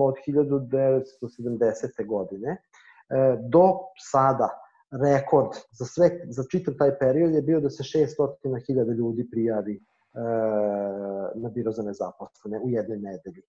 od 0.00 0.14
1970. 0.26 2.06
godine 2.06 2.50
e, 2.50 2.58
do 3.48 3.72
sada 4.10 4.48
rekord 4.90 5.50
za 5.70 5.84
sve 5.84 6.10
za 6.28 6.42
čitav 6.50 6.74
taj 6.74 6.98
period 6.98 7.34
je 7.34 7.42
bio 7.42 7.60
da 7.60 7.70
se 7.70 7.82
600.000 7.82 8.94
ljudi 8.96 9.28
prijavi 9.30 9.74
e, 9.74 9.80
na 11.34 11.48
biro 11.48 11.72
za 11.72 11.82
nezaposlene 11.82 12.60
u 12.64 12.70
jednoj 12.70 12.98
nedelji 12.98 13.42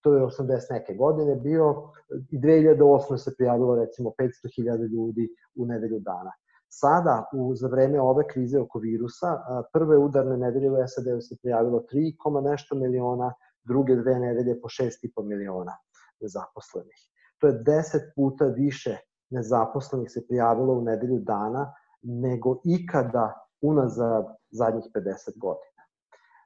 to 0.00 0.14
je 0.14 0.22
80 0.22 0.72
neke 0.72 0.94
godine 0.94 1.36
bio 1.36 1.90
i 2.30 2.38
2008. 2.38 3.16
se 3.16 3.34
prijavilo 3.36 3.76
recimo 3.76 4.10
500.000 4.10 4.88
ljudi 4.92 5.28
u 5.54 5.66
nedelju 5.66 6.00
dana. 6.00 6.32
Sada, 6.68 7.24
u, 7.32 7.54
za 7.54 7.68
vreme 7.68 8.00
ove 8.00 8.26
krize 8.26 8.60
oko 8.60 8.78
virusa, 8.78 9.26
prve 9.72 9.98
udarne 9.98 10.36
nedelje 10.36 10.70
u 10.70 10.76
SAD-u 10.86 11.20
se 11.20 11.36
prijavilo 11.42 11.82
3, 11.92 12.50
nešto 12.50 12.74
miliona, 12.74 13.32
druge 13.64 13.96
dve 13.96 14.18
nedelje 14.18 14.60
po 14.60 14.68
6,5 14.68 15.24
miliona 15.24 15.72
nezaposlenih. 16.20 17.00
To 17.38 17.46
je 17.46 17.52
10 17.52 17.82
puta 18.16 18.44
više 18.44 18.96
nezaposlenih 19.30 20.10
se 20.10 20.26
prijavilo 20.26 20.72
u 20.72 20.82
nedelju 20.82 21.18
dana 21.18 21.74
nego 22.02 22.60
ikada 22.64 23.34
unazad 23.62 24.24
zadnjih 24.50 24.84
50 24.94 25.38
godina. 25.38 25.69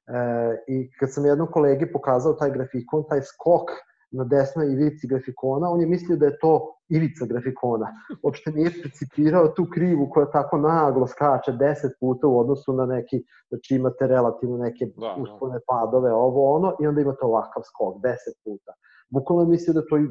E, 0.07 0.64
I 0.68 0.90
kad 0.98 1.12
sam 1.12 1.26
jednom 1.26 1.48
kolegi 1.50 1.92
pokazao 1.92 2.32
taj 2.32 2.50
grafikon, 2.50 3.05
taj 3.09 3.22
skok 3.22 3.70
na 4.11 4.24
desnoj 4.24 4.72
ivici 4.72 5.09
grafikona, 5.09 5.70
on 5.70 5.80
je 5.80 5.86
mislio 5.86 6.16
da 6.16 6.26
je 6.26 6.38
to 6.38 6.74
ivica 6.88 7.26
grafikona. 7.26 7.86
Uopšte 8.22 8.50
nije 8.50 8.70
precipirao 8.82 9.48
tu 9.48 9.66
krivu 9.74 10.09
koja 10.11 10.30
tako 10.30 10.59
naglo 10.59 11.07
skače 11.07 11.52
10 11.52 11.74
puta 12.00 12.26
u 12.26 12.38
odnosu 12.40 12.72
na 12.72 12.86
neki, 12.86 13.22
znači 13.48 13.74
imate 13.74 14.07
relativno 14.07 14.57
neke 14.57 14.86
da, 14.86 15.00
da. 15.00 15.16
uspone 15.18 15.59
padove, 15.66 16.12
ovo 16.12 16.57
ono, 16.57 16.76
i 16.80 16.86
onda 16.86 17.00
imate 17.00 17.24
ovakav 17.24 17.62
skok, 17.62 17.96
10 17.96 18.14
puta. 18.44 18.72
Bukvalno 19.09 19.42
je 19.42 19.48
mislio 19.48 19.74
da 19.74 19.86
to 19.86 19.98
i 19.98 20.07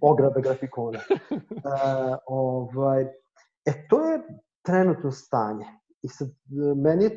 ograda 0.00 0.40
grafikona. 0.40 0.98
E, 1.66 2.16
ovaj, 2.26 3.02
e, 3.64 3.72
to 3.88 4.00
je 4.00 4.22
trenutno 4.62 5.10
stanje. 5.10 5.66
I 6.02 6.08
sad, 6.08 6.28
meni, 6.76 7.10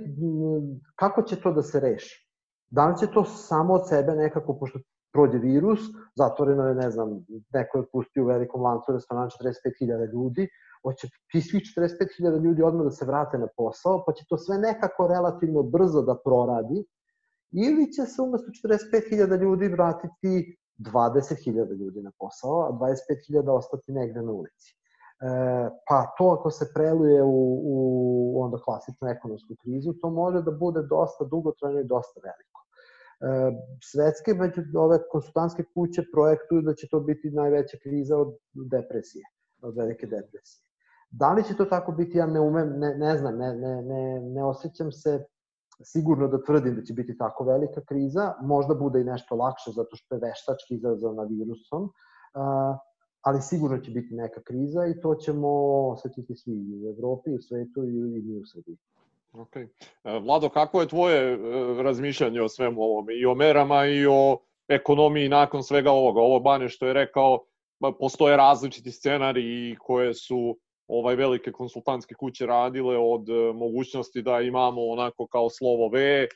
kako 0.95 1.21
će 1.21 1.41
to 1.41 1.51
da 1.53 1.61
se 1.61 1.79
reši? 1.79 2.29
Da 2.69 2.87
li 2.87 2.97
će 2.99 3.07
to 3.13 3.25
samo 3.25 3.73
od 3.73 3.87
sebe 3.89 4.11
nekako, 4.11 4.59
pošto 4.59 4.79
prođe 5.13 5.37
virus, 5.37 5.79
zatvoreno 6.15 6.67
je, 6.67 6.75
ne 6.75 6.91
znam, 6.91 7.25
neko 7.53 7.77
je 7.77 7.89
pustio 7.91 8.23
u 8.23 8.27
velikom 8.27 8.61
lancu 8.61 8.91
restoran 8.91 9.29
45.000 9.29 10.11
ljudi, 10.13 10.47
hoće 10.83 11.07
ti 11.31 11.41
svih 11.41 11.63
45.000 11.77 12.43
ljudi 12.43 12.63
odmah 12.63 12.83
da 12.83 12.91
se 12.91 13.05
vrate 13.05 13.37
na 13.37 13.47
posao, 13.57 14.03
pa 14.05 14.13
će 14.13 14.25
to 14.29 14.37
sve 14.37 14.57
nekako 14.57 15.07
relativno 15.07 15.63
brzo 15.63 16.01
da 16.01 16.15
proradi, 16.25 16.85
ili 17.51 17.91
će 17.93 18.05
se 18.05 18.21
umesto 18.21 18.47
45.000 18.67 19.41
ljudi 19.41 19.67
vratiti 19.67 20.57
20.000 20.77 21.77
ljudi 21.79 22.01
na 22.01 22.11
posao, 22.19 22.59
a 22.67 22.71
25.000 22.71 23.51
ostati 23.51 23.91
negde 23.91 24.21
na 24.21 24.31
ulici. 24.31 24.78
Pa 25.87 26.13
to 26.17 26.35
ako 26.39 26.51
se 26.51 26.71
preluje 26.73 27.23
u, 27.23 27.59
u 27.63 28.41
onda 28.43 28.57
klasičnu 28.57 29.07
ekonomsku 29.07 29.55
krizu, 29.61 29.93
to 30.01 30.09
može 30.09 30.41
da 30.41 30.51
bude 30.51 30.81
dosta 30.81 31.25
dugotrajno 31.25 31.79
i 31.79 31.87
dosta 31.87 32.19
veliko. 32.23 32.59
E, 33.21 33.27
svetske 33.83 34.33
među 34.33 34.61
ove 34.75 34.99
konsultantske 35.11 35.63
kuće 35.73 36.03
projektuju 36.13 36.61
da 36.61 36.73
će 36.73 36.87
to 36.91 36.99
biti 36.99 37.31
najveća 37.31 37.77
kriza 37.83 38.17
od 38.17 38.37
depresije, 38.53 39.23
od 39.61 39.75
velike 39.77 40.07
depresije. 40.07 40.63
Da 41.11 41.33
li 41.33 41.43
će 41.43 41.55
to 41.55 41.65
tako 41.65 41.91
biti, 41.91 42.17
ja 42.17 42.25
ne 42.25 42.39
umem, 42.39 42.79
ne, 42.79 42.95
ne 42.95 43.17
znam, 43.17 43.37
ne, 43.37 43.55
ne, 43.55 43.81
ne, 43.81 44.21
ne 44.21 44.43
osjećam 44.43 44.91
se 44.91 45.25
sigurno 45.83 46.27
da 46.27 46.43
tvrdim 46.43 46.75
da 46.75 46.81
će 46.83 46.93
biti 46.93 47.17
tako 47.17 47.43
velika 47.43 47.81
kriza, 47.81 48.33
možda 48.41 48.75
bude 48.75 49.01
i 49.01 49.03
nešto 49.03 49.35
lakše 49.35 49.71
zato 49.71 49.95
što 49.95 50.15
je 50.15 50.21
veštački 50.21 50.75
izazvana 50.75 51.23
virusom, 51.23 51.91
ali 53.29 53.41
sigurno 53.41 53.77
će 53.77 53.91
biti 53.91 54.13
neka 54.13 54.41
kriza 54.41 54.85
i 54.85 55.01
to 55.01 55.15
ćemo 55.15 55.49
osetiti 55.89 56.35
svi 56.35 56.53
i 56.53 56.85
u 56.85 56.89
Evropi, 56.89 57.29
i 57.29 57.35
u 57.35 57.41
svetu 57.41 57.83
i, 57.83 57.87
i 57.87 58.21
mi 58.21 58.37
u 58.37 58.45
Srbiji. 58.45 58.77
Ok. 59.33 59.55
E, 59.55 59.67
Vlado, 60.19 60.49
kako 60.49 60.81
je 60.81 60.87
tvoje 60.87 61.33
e, 61.33 61.37
razmišljanje 61.83 62.41
o 62.41 62.49
svemu 62.49 62.81
ovom? 62.81 63.05
I 63.21 63.25
o 63.25 63.35
merama 63.35 63.85
i 63.85 64.05
o 64.05 64.37
ekonomiji 64.67 65.29
nakon 65.29 65.63
svega 65.63 65.91
ovoga? 65.91 66.21
Ovo 66.21 66.39
Bane 66.39 66.69
što 66.69 66.87
je 66.87 66.93
rekao, 66.93 67.39
postoje 67.99 68.37
različiti 68.37 68.91
scenari 68.91 69.75
koje 69.79 70.13
su 70.13 70.57
ovaj 70.87 71.15
velike 71.15 71.51
konsultantske 71.51 72.15
kuće 72.15 72.45
radile 72.45 72.97
od 72.97 73.29
e, 73.29 73.53
mogućnosti 73.53 74.21
da 74.21 74.41
imamo 74.41 74.81
onako 74.81 75.27
kao 75.27 75.49
slovo 75.49 75.87
V, 75.87 76.27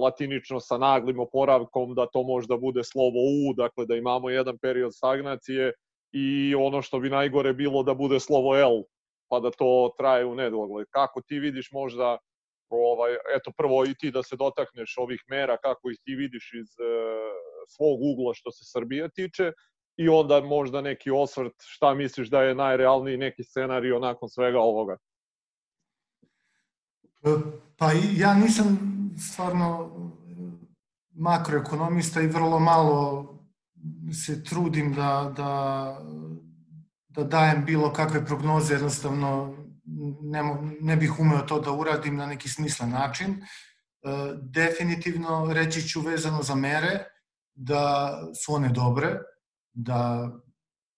latinično 0.00 0.60
sa 0.60 0.78
naglim 0.78 1.20
oporavkom, 1.20 1.94
da 1.94 2.06
to 2.06 2.22
možda 2.22 2.56
bude 2.56 2.84
slovo 2.84 3.20
U, 3.50 3.54
dakle 3.54 3.86
da 3.86 3.94
imamo 3.96 4.30
jedan 4.30 4.58
period 4.58 4.94
stagnacije 4.94 5.72
i 6.14 6.54
ono 6.54 6.82
što 6.82 7.00
bi 7.00 7.10
najgore 7.10 7.52
bilo 7.52 7.82
da 7.82 7.94
bude 7.94 8.20
slovo 8.20 8.56
L, 8.56 8.82
pa 9.28 9.40
da 9.40 9.50
to 9.50 9.94
traje 9.98 10.24
u 10.24 10.34
nedogled. 10.34 10.86
Kako 10.90 11.22
ti 11.22 11.38
vidiš 11.38 11.72
možda, 11.72 12.18
ovaj, 12.68 13.12
eto 13.36 13.52
prvo 13.56 13.84
i 13.84 13.94
ti 13.98 14.10
da 14.10 14.22
se 14.22 14.36
dotakneš 14.36 14.94
ovih 14.98 15.20
mera, 15.28 15.56
kako 15.56 15.90
ih 15.90 15.98
ti 16.04 16.14
vidiš 16.14 16.50
iz 16.54 16.68
e, 16.68 16.84
svog 17.68 17.98
ugla 18.02 18.34
što 18.34 18.50
se 18.50 18.64
Srbije 18.72 19.08
tiče, 19.14 19.52
i 19.96 20.08
onda 20.08 20.40
možda 20.40 20.80
neki 20.80 21.10
osvrt 21.10 21.54
šta 21.58 21.94
misliš 21.94 22.30
da 22.30 22.42
je 22.42 22.54
najrealniji 22.54 23.16
neki 23.16 23.44
scenario 23.44 23.98
nakon 23.98 24.28
svega 24.28 24.60
ovoga? 24.60 24.96
Pa 27.76 27.90
ja 28.16 28.34
nisam 28.34 28.78
stvarno 29.30 29.90
makroekonomista 31.10 32.20
i 32.20 32.26
vrlo 32.26 32.58
malo 32.58 33.33
se 34.24 34.44
trudim 34.44 34.92
da, 34.94 35.32
da, 35.36 35.52
da 37.08 37.24
dajem 37.24 37.64
bilo 37.64 37.92
kakve 37.92 38.26
prognoze, 38.26 38.74
jednostavno 38.74 39.56
ne, 40.22 40.42
ne 40.80 40.96
bih 40.96 41.20
umeo 41.20 41.42
to 41.42 41.60
da 41.60 41.72
uradim 41.72 42.16
na 42.16 42.26
neki 42.26 42.48
smislen 42.48 42.90
način. 42.90 43.30
E, 43.32 43.38
definitivno 44.42 45.52
reći 45.52 45.88
ću 45.88 46.00
vezano 46.00 46.42
za 46.42 46.54
mere 46.54 47.04
da 47.54 48.12
su 48.44 48.54
one 48.54 48.68
dobre, 48.68 49.18
da, 49.72 50.30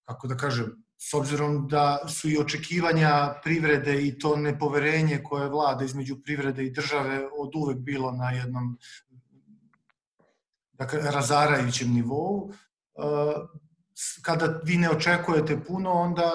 kako 0.04 0.28
da 0.28 0.36
kažem, 0.36 0.86
s 0.98 1.14
obzirom 1.14 1.68
da 1.68 2.08
su 2.08 2.30
i 2.30 2.38
očekivanja 2.38 3.34
privrede 3.42 4.06
i 4.06 4.18
to 4.18 4.36
nepoverenje 4.36 5.20
koje 5.24 5.48
vlada 5.48 5.84
između 5.84 6.16
privrede 6.22 6.64
i 6.64 6.72
države 6.72 7.28
od 7.38 7.50
uvek 7.54 7.78
bilo 7.78 8.12
na 8.12 8.30
jednom 8.30 8.78
dakle, 10.72 11.00
razarajućem 11.10 11.92
nivou, 11.92 12.52
kada 14.22 14.60
vi 14.64 14.76
ne 14.76 14.90
očekujete 14.90 15.64
puno, 15.64 15.92
onda 15.92 16.32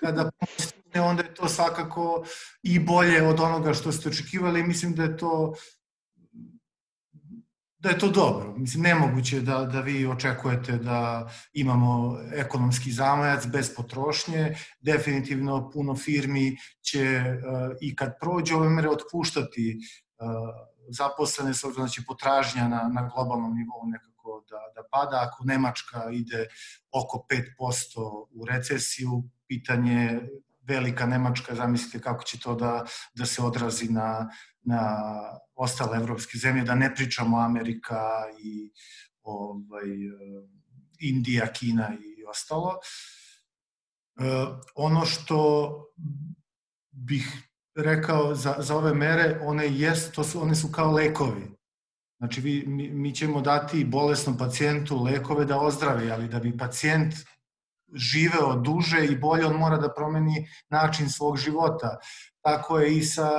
kada 0.00 0.30
stigne, 0.58 1.00
onda 1.00 1.22
je 1.22 1.34
to 1.34 1.48
svakako 1.48 2.24
i 2.62 2.78
bolje 2.78 3.28
od 3.28 3.40
onoga 3.40 3.74
što 3.74 3.92
ste 3.92 4.08
očekivali. 4.08 4.62
Mislim 4.62 4.94
da 4.94 5.02
je 5.02 5.16
to 5.16 5.54
da 7.82 7.88
je 7.88 7.98
to 7.98 8.08
dobro. 8.08 8.54
Mislim, 8.56 8.82
nemoguće 8.82 9.40
da, 9.40 9.64
da 9.64 9.80
vi 9.80 10.06
očekujete 10.06 10.76
da 10.76 11.30
imamo 11.52 12.18
ekonomski 12.32 12.92
zamajac 12.92 13.46
bez 13.46 13.74
potrošnje. 13.76 14.56
Definitivno 14.80 15.70
puno 15.70 15.96
firmi 15.96 16.56
će 16.82 17.20
uh, 17.20 17.76
i 17.80 17.96
kad 17.96 18.18
prođe 18.20 18.54
ove 18.54 18.68
mere 18.68 18.88
otpuštati 18.90 19.78
uh, 19.78 20.26
zaposlene, 20.90 21.54
će 21.90 22.02
potražnja 22.06 22.68
na, 22.68 22.90
na 22.94 23.10
globalnom 23.14 23.54
nivou 23.54 23.86
nekako 23.86 24.09
da, 24.50 24.60
da 24.74 24.88
pada. 24.90 25.26
Ako 25.26 25.44
Nemačka 25.44 26.10
ide 26.12 26.46
oko 26.92 27.26
5% 27.30 28.26
u 28.30 28.44
recesiju, 28.44 29.22
pitanje 29.46 30.20
velika 30.62 31.06
Nemačka, 31.06 31.54
zamislite 31.54 32.00
kako 32.00 32.24
će 32.24 32.40
to 32.40 32.54
da, 32.54 32.84
da 33.14 33.26
se 33.26 33.42
odrazi 33.42 33.88
na, 33.88 34.30
na 34.62 34.82
ostale 35.54 35.98
evropske 35.98 36.38
zemlje, 36.38 36.64
da 36.64 36.74
ne 36.74 36.94
pričamo 36.94 37.38
Amerika 37.38 38.00
i 38.42 38.72
ovaj, 39.22 39.88
Indija, 41.00 41.52
Kina 41.52 41.92
i 41.94 42.24
ostalo. 42.24 42.78
E, 44.20 44.24
ono 44.74 45.06
što 45.06 45.70
bih 46.90 47.50
rekao 47.76 48.34
za, 48.34 48.56
za 48.58 48.76
ove 48.76 48.94
mere, 48.94 49.38
one, 49.42 49.66
jest, 49.68 50.14
to 50.14 50.24
su, 50.24 50.42
one 50.42 50.54
su 50.54 50.68
kao 50.72 50.92
lekovi. 50.92 51.59
Znači, 52.20 52.40
vi, 52.40 52.64
mi, 52.66 52.90
mi 52.90 53.14
ćemo 53.14 53.40
dati 53.40 53.84
bolesnom 53.84 54.38
pacijentu 54.38 55.02
lekove 55.02 55.44
da 55.44 55.60
ozdravi, 55.60 56.10
ali 56.10 56.28
da 56.28 56.38
bi 56.38 56.56
pacijent 56.58 57.14
živeo 57.94 58.56
duže 58.56 59.06
i 59.06 59.16
bolje, 59.16 59.46
on 59.46 59.56
mora 59.56 59.76
da 59.76 59.94
promeni 59.94 60.46
način 60.70 61.08
svog 61.08 61.36
života. 61.36 61.98
Tako 62.40 62.78
je 62.78 62.96
i 62.96 63.02
sa, 63.02 63.30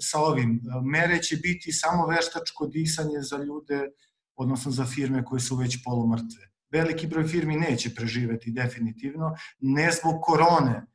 sa 0.00 0.20
ovim. 0.20 0.60
Mere 0.84 1.22
će 1.22 1.36
biti 1.36 1.72
samo 1.72 2.06
veštačko 2.06 2.66
disanje 2.66 3.20
za 3.20 3.36
ljude, 3.36 3.90
odnosno 4.36 4.70
za 4.70 4.84
firme 4.84 5.24
koje 5.24 5.40
su 5.40 5.56
već 5.56 5.84
polumrtve. 5.84 6.48
Veliki 6.70 7.06
broj 7.06 7.24
firmi 7.24 7.56
neće 7.56 7.94
preživeti 7.94 8.50
definitivno, 8.50 9.34
ne 9.60 9.90
zbog 9.92 10.14
korone, 10.22 10.86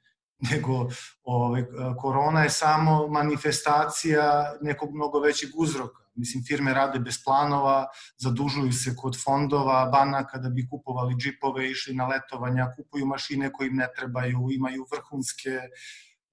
nego 0.52 0.90
ovaj, 1.24 1.66
korona 2.02 2.44
je 2.44 2.50
samo 2.50 3.08
manifestacija 3.08 4.58
nekog 4.62 4.96
mnogo 4.96 5.20
većeg 5.20 5.50
uzroka. 5.56 6.09
Mislim, 6.20 6.44
firme 6.44 6.74
rade 6.74 7.00
bez 7.00 7.24
planova, 7.24 7.88
zadužuju 8.18 8.74
se 8.74 8.96
kod 8.96 9.18
fondova, 9.24 9.86
banaka 9.86 10.38
da 10.38 10.50
bi 10.50 10.68
kupovali 10.70 11.16
džipove, 11.16 11.70
išli 11.72 11.96
na 11.96 12.08
letovanja, 12.08 12.72
kupuju 12.76 13.06
mašine 13.06 13.52
koje 13.54 13.68
im 13.68 13.76
ne 13.76 13.88
trebaju, 13.96 14.48
imaju 14.52 14.86
vrhunske 14.92 15.60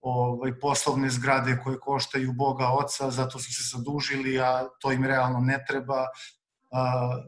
ovaj, 0.01 0.59
poslovne 0.61 1.11
zgrade 1.11 1.59
koje 1.65 1.79
koštaju 1.81 2.33
Boga 2.33 2.69
Oca, 2.69 3.11
zato 3.11 3.39
su 3.39 3.55
se 3.55 3.77
zadužili, 3.77 4.41
a 4.41 4.69
to 4.81 4.93
im 4.93 5.05
realno 5.05 5.41
ne 5.41 5.65
treba. 5.69 6.07
A, 6.71 7.23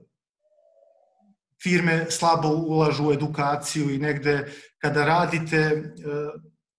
firme 1.63 2.07
slabo 2.11 2.49
ulažu 2.49 3.09
u 3.09 3.13
edukaciju 3.13 3.91
i 3.91 3.99
negde 3.99 4.53
kada 4.79 5.05
radite 5.05 5.93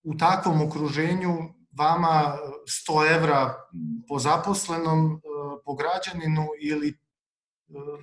u 0.03 0.17
takvom 0.17 0.61
okruženju 0.61 1.37
vama 1.77 2.37
100 2.65 3.15
evra 3.15 3.55
po 4.07 4.19
zaposlenom, 4.19 5.11
e, 5.13 5.28
po 5.65 5.75
građaninu 5.75 6.47
ili 6.61 6.89
e, 6.89 6.93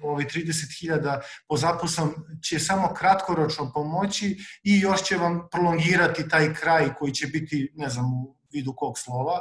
ovi 0.03 0.25
30.000 0.25 1.21
po 1.49 1.57
zaposlenom 1.57 2.15
će 2.43 2.59
samo 2.59 2.95
kratkoročno 2.95 3.73
pomoći 3.75 4.37
i 4.63 4.81
još 4.81 5.03
će 5.03 5.17
vam 5.17 5.49
prolongirati 5.51 6.29
taj 6.29 6.55
kraj 6.55 6.95
koji 6.95 7.13
će 7.13 7.27
biti, 7.27 7.73
ne 7.77 7.89
znam, 7.89 8.05
u 8.05 8.37
vidu 8.53 8.75
kog 8.77 8.99
slova, 8.99 9.41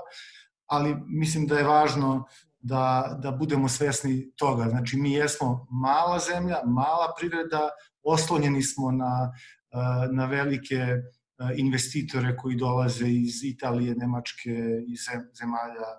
ali 0.65 0.95
mislim 1.07 1.47
da 1.47 1.57
je 1.57 1.63
važno 1.63 2.27
da, 2.59 3.15
da 3.21 3.31
budemo 3.31 3.69
svesni 3.69 4.31
toga. 4.35 4.69
Znači, 4.69 4.97
mi 4.97 5.11
jesmo 5.11 5.67
mala 5.71 6.19
zemlja, 6.19 6.61
mala 6.65 7.13
privreda, 7.17 7.69
oslonjeni 8.03 8.63
smo 8.63 8.91
na, 8.91 9.33
e, 9.71 9.77
na 10.11 10.25
velike 10.25 10.85
Eh, 11.39 11.55
investitore 11.57 12.37
koji 12.37 12.55
dolaze 12.55 13.07
iz 13.07 13.43
Italije, 13.43 13.95
Nemačke 13.95 14.51
i 14.87 14.95
zemalja 15.39 15.89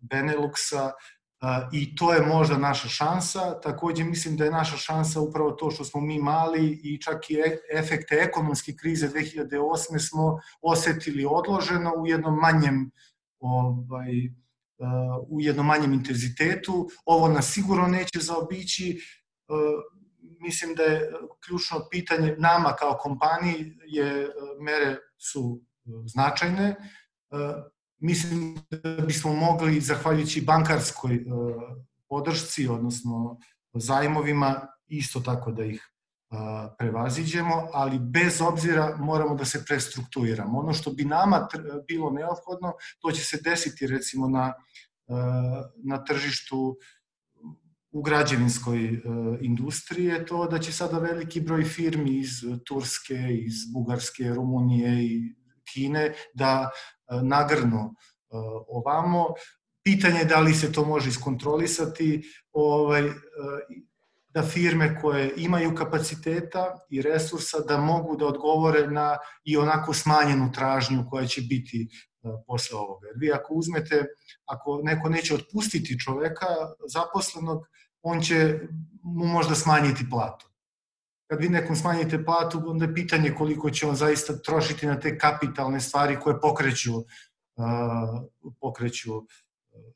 Beneluxa 0.00 0.90
i 1.72 1.96
to 1.96 2.12
je 2.12 2.26
možda 2.26 2.58
naša 2.58 2.88
šansa. 2.88 3.60
Takođe 3.60 4.04
mislim 4.04 4.36
da 4.36 4.44
je 4.44 4.50
naša 4.50 4.76
šansa 4.76 5.20
upravo 5.20 5.50
to 5.50 5.70
što 5.70 5.84
smo 5.84 6.00
mi 6.00 6.18
mali 6.18 6.80
i 6.82 6.98
čak 7.02 7.30
i 7.30 7.34
e, 7.34 7.58
efekte 7.78 8.14
ekonomske 8.14 8.72
krize 8.80 9.08
2008. 9.08 10.08
smo 10.08 10.38
osetili 10.62 11.26
odloženo 11.30 11.94
u 11.96 12.06
jednom 12.06 12.34
manjem 12.34 12.90
ovaj, 13.38 14.12
u 15.28 15.40
jednom 15.40 15.66
manjem 15.66 15.92
intenzitetu. 15.92 16.88
Ovo 17.04 17.28
nas 17.28 17.52
sigurno 17.52 17.86
neće 17.86 18.18
zaobići 18.18 19.00
mislim 20.40 20.74
da 20.74 20.82
je 20.82 21.12
ključno 21.46 21.88
pitanje 21.90 22.36
nama 22.38 22.72
kao 22.78 22.98
kompaniji 22.98 23.76
je 23.86 24.28
mere 24.60 24.96
su 25.18 25.60
značajne. 26.06 26.76
E, 28.00 28.06
mislim 28.06 28.58
da 28.70 29.04
bismo 29.06 29.32
mogli, 29.32 29.80
zahvaljujući 29.80 30.40
bankarskoj 30.40 31.14
e, 31.14 31.20
podršci, 32.08 32.68
odnosno 32.68 33.38
zajmovima, 33.74 34.66
isto 34.86 35.20
tako 35.20 35.52
da 35.52 35.64
ih 35.64 35.86
prevaziđemo, 36.78 37.68
ali 37.72 37.98
bez 37.98 38.40
obzira 38.40 38.96
moramo 38.96 39.34
da 39.34 39.44
se 39.44 39.64
prestrukturiramo. 39.64 40.58
Ono 40.58 40.72
što 40.72 40.90
bi 40.90 41.04
nama 41.04 41.48
bilo 41.88 42.10
neophodno, 42.10 42.72
to 43.00 43.10
će 43.12 43.24
se 43.24 43.40
desiti 43.44 43.86
recimo 43.86 44.28
na, 44.28 44.52
na 45.84 46.04
tržištu 46.04 46.76
u 47.90 48.02
građevinskoj 48.02 49.02
industriji 49.40 50.26
to 50.28 50.46
da 50.46 50.58
će 50.58 50.72
sada 50.72 50.98
veliki 50.98 51.40
broj 51.40 51.64
firmi 51.64 52.18
iz 52.18 52.30
Turske, 52.64 53.28
iz 53.30 53.54
Bugarske, 53.72 54.28
Rumunije 54.28 55.04
i 55.04 55.34
Kine 55.72 56.14
da 56.34 56.70
nagrnu 57.22 57.94
ovamo. 58.68 59.26
Pitanje 59.84 60.18
je 60.18 60.24
da 60.24 60.40
li 60.40 60.54
se 60.54 60.72
to 60.72 60.84
može 60.84 61.08
iskontrolisati, 61.08 62.22
ovaj, 62.52 63.10
da 64.34 64.42
firme 64.42 65.00
koje 65.00 65.32
imaju 65.36 65.74
kapaciteta 65.74 66.78
i 66.90 67.02
resursa 67.02 67.58
da 67.68 67.78
mogu 67.78 68.16
da 68.16 68.26
odgovore 68.26 68.86
na 68.86 69.16
i 69.44 69.56
onako 69.56 69.94
smanjenu 69.94 70.52
tražnju 70.52 71.04
koja 71.10 71.26
će 71.26 71.40
biti 71.40 71.82
e, 71.82 72.28
posle 72.46 72.78
ovoga. 72.78 73.06
Jer 73.06 73.16
vi 73.18 73.32
ako 73.32 73.54
uzmete, 73.54 74.04
ako 74.46 74.80
neko 74.82 75.08
neće 75.08 75.34
otpustiti 75.34 76.00
čoveka 76.00 76.46
zaposlenog, 76.88 77.66
on 78.02 78.20
će 78.20 78.58
mu 79.02 79.26
možda 79.26 79.54
smanjiti 79.54 80.10
platu. 80.10 80.49
Kad 81.30 81.40
vi 81.40 81.48
nekom 81.48 81.76
smanjite 81.76 82.24
platu, 82.24 82.62
onda 82.66 82.84
je 82.84 82.94
pitanje 82.94 83.34
koliko 83.38 83.70
će 83.70 83.86
on 83.86 83.94
zaista 83.94 84.36
trošiti 84.38 84.86
na 84.86 85.00
te 85.00 85.18
kapitalne 85.18 85.80
stvari 85.80 86.16
koje 86.20 86.40
pokreću, 86.40 86.96
uh, 86.96 87.04
pokreću 88.60 89.16
uh, 89.16 89.24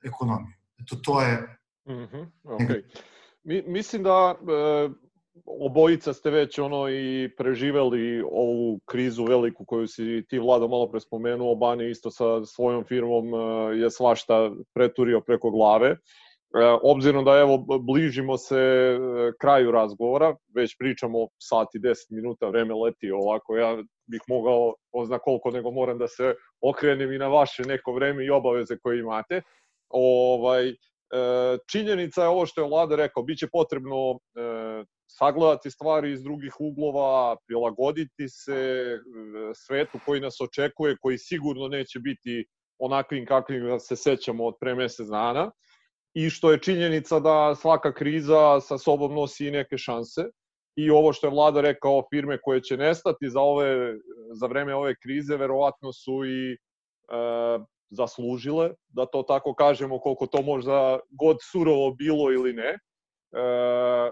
ekonomiju. 0.04 0.54
Eto, 0.80 0.96
to 0.96 1.20
je... 1.20 1.58
Mm 1.88 1.92
-hmm, 1.92 2.26
okay. 2.44 2.82
Mi, 3.44 3.62
mislim 3.66 4.02
da 4.02 4.34
e, 4.34 4.88
obojica 5.46 6.12
ste 6.12 6.30
već 6.30 6.58
ono 6.58 6.88
i 6.88 7.30
preživeli 7.36 8.22
ovu 8.32 8.80
krizu 8.84 9.24
veliku 9.24 9.64
koju 9.64 9.86
si 9.86 10.24
ti 10.28 10.38
Vlado 10.38 10.68
malo 10.68 10.90
pre 10.90 11.00
spomenuo, 11.00 11.54
Bani 11.54 11.90
isto 11.90 12.10
sa 12.10 12.44
svojom 12.44 12.84
firmom 12.84 13.34
e, 13.34 13.38
je 13.76 13.90
svašta 13.90 14.50
preturio 14.74 15.20
preko 15.20 15.50
glave. 15.50 15.96
E, 16.54 16.78
obzirom 16.82 17.24
da 17.24 17.38
evo 17.38 17.58
bližimo 17.80 18.36
se 18.36 18.56
e, 18.56 18.98
kraju 19.40 19.70
razgovora, 19.70 20.36
već 20.54 20.76
pričamo 20.78 21.28
sat 21.38 21.68
i 21.74 21.78
10 21.78 21.94
minuta, 22.10 22.48
vreme 22.48 22.74
leti 22.74 23.10
ovako, 23.10 23.56
ja 23.56 23.76
bih 24.06 24.20
mogao, 24.28 24.74
ozna 24.92 25.18
koliko 25.18 25.50
nego 25.50 25.70
moram 25.70 25.98
da 25.98 26.08
se 26.08 26.34
okrenem 26.60 27.12
i 27.12 27.18
na 27.18 27.28
vaše 27.28 27.62
neko 27.62 27.92
vreme 27.92 28.24
i 28.24 28.30
obaveze 28.30 28.76
koje 28.82 28.98
imate. 28.98 29.42
Ovaj, 29.88 30.74
E, 31.14 31.58
činjenica 31.70 32.22
je 32.22 32.28
ovo 32.28 32.46
što 32.46 32.60
je 32.60 32.68
vlada 32.68 32.96
rekao, 32.96 33.22
bit 33.22 33.38
će 33.38 33.48
potrebno 33.52 34.18
sagledati 35.06 35.70
stvari 35.70 36.12
iz 36.12 36.22
drugih 36.22 36.60
uglova, 36.60 37.36
prilagoditi 37.46 38.28
se 38.28 38.88
svetu 39.54 39.98
koji 40.06 40.20
nas 40.20 40.40
očekuje, 40.40 40.96
koji 41.00 41.18
sigurno 41.18 41.68
neće 41.68 41.98
biti 41.98 42.46
onakvim 42.78 43.26
kakvim 43.26 43.80
se 43.80 43.96
sećamo 43.96 44.46
od 44.46 44.54
pre 44.60 44.74
mesec 44.74 45.06
dana 45.06 45.50
i 46.14 46.30
što 46.30 46.52
je 46.52 46.60
činjenica 46.60 47.20
da 47.20 47.54
svaka 47.54 47.92
kriza 47.92 48.60
sa 48.60 48.78
sobom 48.78 49.14
nosi 49.14 49.46
i 49.46 49.50
neke 49.50 49.78
šanse 49.78 50.22
i 50.76 50.90
ovo 50.90 51.12
što 51.12 51.26
je 51.26 51.30
vlada 51.30 51.60
rekao 51.60 52.02
firme 52.10 52.38
koje 52.42 52.62
će 52.62 52.76
nestati 52.76 53.30
za 53.30 53.40
ove 53.40 53.94
za 54.32 54.46
vreme 54.46 54.74
ove 54.74 54.94
krize 55.02 55.36
verovatno 55.36 55.92
su 55.92 56.24
i 56.24 56.52
e, 56.52 56.56
zaslužile, 57.90 58.70
da 58.88 59.06
to 59.06 59.22
tako 59.22 59.54
kažemo, 59.54 59.98
koliko 59.98 60.26
to 60.26 60.42
možda 60.42 60.98
god 61.10 61.36
surovo 61.52 61.90
bilo 61.90 62.32
ili 62.32 62.52
ne. 62.52 62.70
E, 62.70 62.78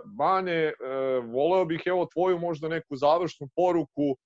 Bane, 0.04 0.62
e, 0.62 0.74
voleo 1.32 1.64
bih 1.64 1.82
evo 1.86 2.06
tvoju 2.12 2.38
možda 2.38 2.68
neku 2.68 2.96
završnu 2.96 3.48
poruku 3.56 4.10
e, 4.10 4.16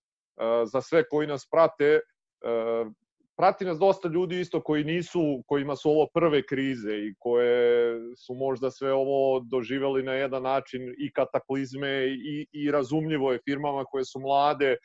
za 0.66 0.80
sve 0.80 1.08
koji 1.08 1.26
nas 1.26 1.48
prate. 1.50 1.92
E, 1.94 2.00
prati 3.36 3.64
nas 3.64 3.78
dosta 3.78 4.08
ljudi 4.08 4.40
isto 4.40 4.60
koji 4.60 4.84
nisu, 4.84 5.42
kojima 5.46 5.76
su 5.76 5.90
ovo 5.90 6.06
prve 6.14 6.42
krize 6.46 6.92
i 6.92 7.14
koje 7.18 8.00
su 8.16 8.34
možda 8.34 8.70
sve 8.70 8.92
ovo 8.92 9.40
doživeli 9.40 10.02
na 10.02 10.12
jedan 10.12 10.42
način 10.42 10.94
i 10.98 11.12
kataklizme 11.12 12.06
i, 12.06 12.46
i 12.52 12.70
razumljivo 12.70 13.32
je 13.32 13.40
firmama 13.44 13.84
koje 13.84 14.04
su 14.04 14.20
mlade, 14.20 14.76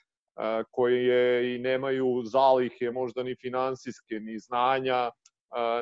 koje 0.72 1.56
i 1.56 1.60
nemaju 1.60 2.24
zalihe, 2.24 2.92
možda 2.92 3.24
ni 3.24 3.36
finansijske, 3.42 4.20
ni 4.20 4.40
znanja, 4.40 5.12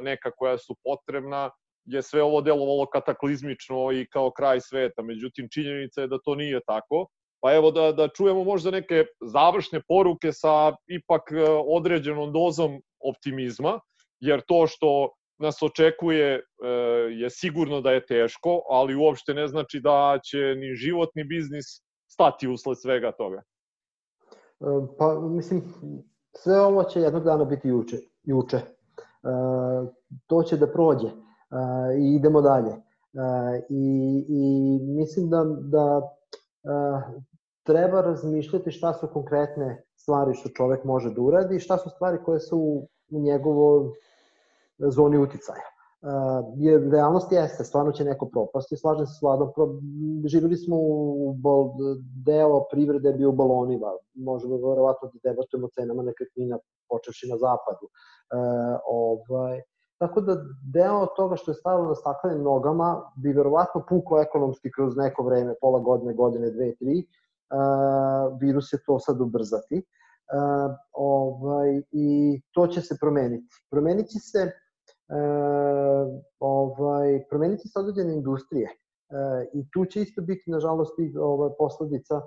neka 0.01 0.31
koja 0.31 0.57
su 0.57 0.75
potrebna, 0.83 1.49
je 1.85 2.01
sve 2.01 2.23
ovo 2.23 2.41
delovalo 2.41 2.85
kataklizmično 2.85 3.91
i 3.91 4.05
kao 4.05 4.31
kraj 4.31 4.59
sveta. 4.61 5.01
Međutim, 5.01 5.47
činjenica 5.53 6.01
je 6.01 6.07
da 6.07 6.19
to 6.25 6.35
nije 6.35 6.59
tako. 6.67 7.07
Pa 7.41 7.53
evo 7.53 7.71
da, 7.71 7.91
da 7.91 8.07
čujemo 8.07 8.43
možda 8.43 8.71
neke 8.71 9.05
završne 9.21 9.81
poruke 9.87 10.33
sa 10.33 10.75
ipak 10.87 11.31
e, 11.31 11.45
određenom 11.67 12.33
dozom 12.33 12.81
optimizma, 12.99 13.79
jer 14.19 14.41
to 14.47 14.67
što 14.67 15.09
nas 15.39 15.63
očekuje 15.63 16.35
e, 16.35 16.41
je 17.11 17.29
sigurno 17.29 17.81
da 17.81 17.91
je 17.91 18.05
teško, 18.05 18.61
ali 18.69 18.95
uopšte 18.95 19.33
ne 19.33 19.47
znači 19.47 19.79
da 19.79 20.19
će 20.23 20.37
ni 20.37 20.75
životni 20.75 21.23
biznis 21.23 21.65
stati 22.07 22.47
usled 22.47 22.77
svega 22.81 23.11
toga. 23.11 23.41
Pa, 24.97 25.19
mislim, 25.19 25.63
sve 26.35 26.61
ovo 26.61 26.83
će 26.83 26.99
jednog 26.99 27.23
dana 27.23 27.45
biti 27.45 27.67
juče. 27.67 27.97
juče. 28.23 28.57
E, 28.57 28.63
to 30.27 30.43
će 30.43 30.57
da 30.57 30.71
prođe 30.71 31.07
e, 31.07 31.13
i 31.99 32.15
idemo 32.15 32.41
dalje. 32.41 32.71
E, 32.71 32.79
I, 33.69 34.25
i 34.29 34.79
mislim 34.81 35.29
da, 35.29 35.43
da 35.45 36.01
treba 37.69 38.01
razmišljati 38.01 38.71
šta 38.71 38.93
su 38.93 39.07
konkretne 39.13 39.83
stvari 39.95 40.33
što 40.33 40.49
čovek 40.49 40.83
može 40.83 41.13
da 41.13 41.21
uradi 41.21 41.55
i 41.55 41.59
šta 41.59 41.77
su 41.77 41.89
stvari 41.89 42.17
koje 42.25 42.39
su 42.39 42.57
u 43.11 43.19
njegovoj 43.19 43.91
zoni 44.79 45.17
uticaja. 45.17 45.69
Jer 46.55 46.89
realnost 46.91 47.31
jeste, 47.31 47.63
stvarno 47.63 47.91
će 47.91 48.03
neko 48.03 48.25
propasti, 48.25 48.77
slažem 48.77 49.05
se 49.05 49.13
s 49.19 49.21
Vladom, 49.21 49.51
pro, 49.55 49.67
živjeli 50.25 50.57
smo 50.57 50.75
u 50.79 51.33
bol, 51.37 51.71
deo 52.25 52.63
privrede 52.71 53.13
bio 53.13 53.29
u 53.29 53.37
balonima, 53.41 53.87
možemo 54.13 54.55
verovatno 54.69 55.09
da 55.13 55.29
debatujemo 55.29 55.67
cenama 55.67 56.03
nekretnina 56.03 56.57
počevši 56.89 57.29
na 57.29 57.37
zapadu. 57.37 57.85
Uh, 57.85 58.79
ovaj, 58.85 59.61
tako 59.97 60.21
da 60.21 60.37
deo 60.73 61.05
toga 61.05 61.35
što 61.35 61.51
je 61.51 61.55
stavilo 61.55 61.87
na 61.87 61.95
staklenim 61.95 62.43
nogama 62.43 63.11
bi 63.23 63.33
verovatno 63.33 63.83
puklo 63.89 64.21
ekonomski 64.21 64.71
kroz 64.71 64.97
neko 64.97 65.23
vreme, 65.23 65.55
pola 65.61 65.79
godine, 65.79 66.13
godine, 66.13 66.51
dve, 66.51 66.75
tri, 66.75 67.05
virus 68.41 68.73
je 68.73 68.79
to 68.85 68.99
sad 68.99 69.21
ubrzati. 69.21 69.83
Ovaj, 70.93 71.81
I 71.91 72.41
to 72.51 72.67
će 72.67 72.81
se 72.81 72.97
promeniti. 73.01 73.47
Promeniti 73.71 74.19
se 74.19 74.39
e, 74.39 74.51
ovaj, 76.39 77.23
promeniti 77.29 77.67
se 77.67 77.79
određene 77.79 78.13
industrije. 78.13 78.69
I 79.53 79.69
tu 79.71 79.85
će 79.85 80.01
isto 80.01 80.21
biti, 80.21 80.51
nažalost, 80.51 80.99
i 80.99 81.17
ovaj, 81.17 81.49
posledica 81.57 82.21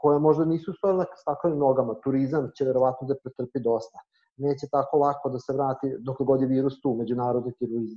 koje 0.00 0.18
možda 0.18 0.44
nisu 0.44 0.72
na 0.82 1.04
staklenim 1.16 1.58
nogama. 1.58 1.94
Turizam 2.04 2.50
će 2.56 2.64
verovatno 2.64 3.08
da 3.08 3.14
pretrpi 3.22 3.60
dosta. 3.60 3.98
Neće 4.36 4.66
tako 4.70 4.98
lako 4.98 5.30
da 5.30 5.38
se 5.38 5.52
vrati 5.52 5.96
dok 5.98 6.16
god 6.20 6.40
je 6.40 6.46
virus 6.46 6.80
tu, 6.80 6.94
međunarodni 6.94 7.52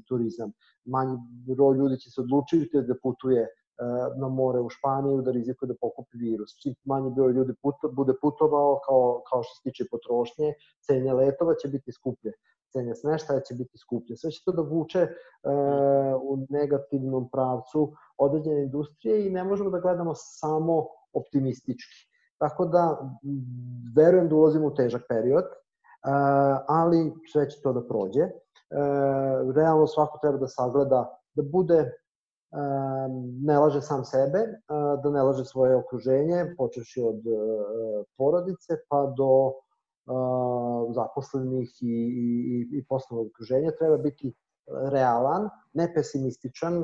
turizam. 0.07 0.51
Manji 0.85 1.17
broj 1.55 1.77
ljudi 1.77 1.97
će 1.97 2.09
se 2.09 2.21
odlučiti 2.21 2.81
da 2.81 2.95
putuje 3.03 3.47
na 4.17 4.27
more 4.27 4.59
u 4.59 4.69
Španiju 4.69 5.21
da 5.21 5.31
rizikuje 5.31 5.67
da 5.67 5.79
pokupi 5.81 6.17
virus. 6.17 6.55
Čim 6.61 6.75
manji 6.85 7.11
broj 7.15 7.33
ljudi 7.33 7.53
puto, 7.61 7.91
bude 7.91 8.13
putovao 8.21 8.79
kao, 8.87 9.21
kao 9.29 9.43
što 9.43 9.53
se 9.55 9.61
tiče 9.63 9.85
potrošnje, 9.91 10.53
cene 10.85 11.13
letova 11.13 11.53
će 11.55 11.67
biti 11.67 11.91
skuplje 11.91 12.33
cene 12.71 12.95
smeštaja 12.95 13.39
će 13.39 13.53
biti 13.53 13.77
skuplje. 13.77 14.17
Sve 14.17 14.31
će 14.31 14.41
to 14.45 14.51
da 14.51 14.61
vuče 14.61 14.99
e, 14.99 15.09
u 16.21 16.37
negativnom 16.49 17.29
pravcu 17.29 17.93
određene 18.17 18.63
industrije 18.63 19.27
i 19.27 19.29
ne 19.29 19.43
možemo 19.43 19.69
da 19.69 19.79
gledamo 19.79 20.13
samo 20.15 20.87
optimistički. 21.13 22.07
Tako 22.37 22.65
da, 22.65 23.15
verujem 23.95 24.29
da 24.29 24.35
ulazimo 24.35 24.67
u 24.67 24.75
težak 24.75 25.01
period, 25.09 25.43
e, 25.43 25.49
ali 26.67 27.13
sve 27.31 27.49
će 27.49 27.61
to 27.61 27.73
da 27.73 27.87
prođe. 27.87 28.21
E, 28.21 28.31
realno 29.55 29.87
svako 29.87 30.19
treba 30.21 30.37
da 30.37 30.47
sagleda, 30.47 31.17
da 31.35 31.43
bude 31.43 31.91
ne 33.41 33.59
laže 33.59 33.81
sam 33.81 34.05
sebe, 34.05 34.39
e, 34.39 34.55
da 35.03 35.09
ne 35.09 35.23
laže 35.23 35.45
svoje 35.45 35.75
okruženje, 35.75 36.55
počeši 36.57 37.01
od 37.01 37.27
e, 37.27 37.37
porodice 38.17 38.81
pa 38.89 39.05
do 39.17 39.53
zaposlenih 40.95 41.69
i, 41.81 41.87
i, 41.87 42.77
i 42.77 42.83
poslovnog 42.89 43.27
okruženja, 43.27 43.71
treba 43.79 43.97
biti 43.97 44.33
realan, 44.91 45.49
ne 45.73 45.93
pesimističan, 45.93 46.77
e, 46.77 46.81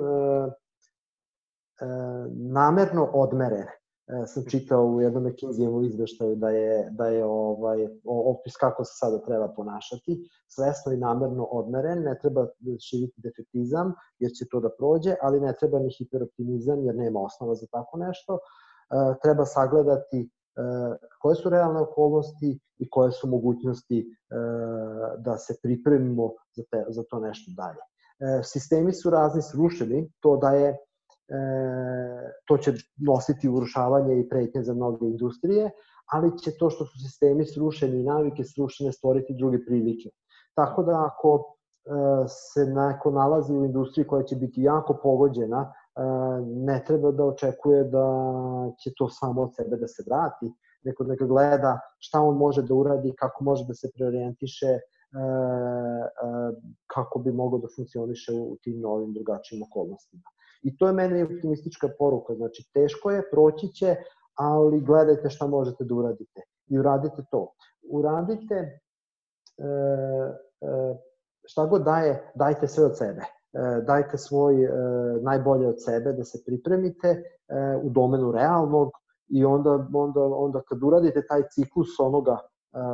e, 1.81 1.87
namerno 2.31 3.09
odmeren. 3.13 3.67
E, 4.07 4.27
sam 4.27 4.43
čitao 4.49 4.85
u 4.85 5.01
jednom 5.01 5.23
McKinsey-evom 5.23 5.85
izveštaju 5.85 6.35
da 6.35 6.49
je, 6.49 6.89
da 6.91 7.07
je 7.07 7.25
ovaj, 7.25 7.87
opis 8.05 8.55
kako 8.59 8.83
se 8.85 8.93
sada 8.95 9.21
treba 9.25 9.47
ponašati, 9.47 10.29
svesno 10.47 10.91
i 10.93 10.97
namerno 10.97 11.43
odmeren, 11.43 12.03
ne 12.03 12.19
treba 12.21 12.47
širiti 12.89 13.21
defetizam 13.21 13.93
jer 14.19 14.31
će 14.31 14.47
to 14.51 14.59
da 14.59 14.69
prođe, 14.77 15.15
ali 15.21 15.39
ne 15.39 15.53
treba 15.59 15.79
ni 15.79 15.89
hiperoptimizam 15.97 16.85
jer 16.85 16.95
nema 16.95 17.19
osnova 17.19 17.55
za 17.55 17.67
tako 17.71 17.97
nešto 17.97 18.39
treba 19.23 19.45
sagledati 19.45 20.29
koje 21.21 21.35
su 21.35 21.49
realne 21.49 21.79
okolnosti 21.79 22.59
i 22.77 22.89
koje 22.89 23.11
su 23.11 23.27
mogućnosti 23.27 24.05
da 25.17 25.37
se 25.37 25.55
pripremimo 25.63 26.31
za, 26.55 26.63
te, 26.71 26.85
za 26.89 27.03
to 27.09 27.19
nešto 27.19 27.51
dalje. 27.55 27.83
Sistemi 28.43 28.93
su 28.93 29.09
razni 29.09 29.41
srušeni, 29.41 30.11
to 30.19 30.37
da 30.37 30.49
je 30.49 30.77
to 32.47 32.57
će 32.57 32.73
nositi 32.97 33.49
urušavanje 33.49 34.19
i 34.19 34.29
pretnje 34.29 34.63
za 34.63 34.73
mnoge 34.73 35.05
industrije, 35.05 35.71
ali 36.11 36.39
će 36.39 36.51
to 36.59 36.69
što 36.69 36.85
su 36.85 36.99
sistemi 36.99 37.45
srušeni 37.45 37.99
i 37.99 38.03
navike 38.03 38.43
srušene 38.43 38.91
stvoriti 38.91 39.35
druge 39.37 39.65
prilike. 39.65 40.09
Tako 40.55 40.83
da 40.83 41.05
ako 41.05 41.53
se 42.27 42.65
neko 42.65 43.11
nalazi 43.11 43.53
u 43.53 43.65
industriji 43.65 44.07
koja 44.07 44.23
će 44.23 44.35
biti 44.35 44.61
jako 44.61 44.99
pogođena, 45.03 45.73
ne 46.45 46.83
treba 46.87 47.11
da 47.11 47.25
očekuje 47.25 47.83
da 47.83 48.05
će 48.79 48.91
to 48.97 49.09
samo 49.09 49.41
od 49.41 49.55
sebe 49.55 49.77
da 49.77 49.87
se 49.87 50.03
vrati, 50.07 50.53
neko 50.83 51.03
neka 51.03 51.25
gleda 51.25 51.79
šta 51.99 52.21
on 52.21 52.37
može 52.37 52.61
da 52.61 52.73
uradi, 52.73 53.13
kako 53.17 53.43
može 53.43 53.65
da 53.67 53.73
se 53.73 53.91
preorijentiše, 53.95 54.79
kako 56.87 57.19
bi 57.19 57.31
mogao 57.31 57.59
da 57.59 57.67
funkcioniše 57.75 58.33
u 58.33 58.57
tim 58.63 58.79
novim 58.79 59.13
drugačijim 59.13 59.63
okolnostima. 59.63 60.23
I 60.63 60.77
to 60.77 60.87
je 60.87 60.93
meni 60.93 61.23
optimistička 61.23 61.89
poruka, 61.99 62.35
znači 62.35 62.69
teško 62.73 63.11
je, 63.11 63.29
proći 63.31 63.67
će, 63.67 63.95
ali 64.35 64.81
gledajte 64.81 65.29
šta 65.29 65.47
možete 65.47 65.83
da 65.83 65.95
uradite 65.95 66.41
i 66.67 66.79
uradite 66.79 67.23
to. 67.31 67.53
Uradite 67.89 68.55
e, 68.55 69.67
e, 70.61 70.97
šta 71.45 71.65
god 71.65 71.83
daje, 71.83 72.31
dajte 72.35 72.67
sve 72.67 72.85
od 72.85 72.97
sebe. 72.97 73.21
E, 73.21 73.81
dajte 73.87 74.17
svoj 74.17 74.55
najbolje 75.21 75.67
od 75.67 75.83
sebe 75.83 76.13
da 76.13 76.23
se 76.23 76.43
pripremite 76.45 77.23
u 77.83 77.89
domenu 77.89 78.31
realnog 78.31 78.89
i 79.29 79.45
onda, 79.45 79.87
onda, 79.93 80.21
onda 80.21 80.61
kad 80.67 80.83
uradite 80.83 81.25
taj 81.27 81.41
ciklus 81.51 81.99
onoga 81.99 82.37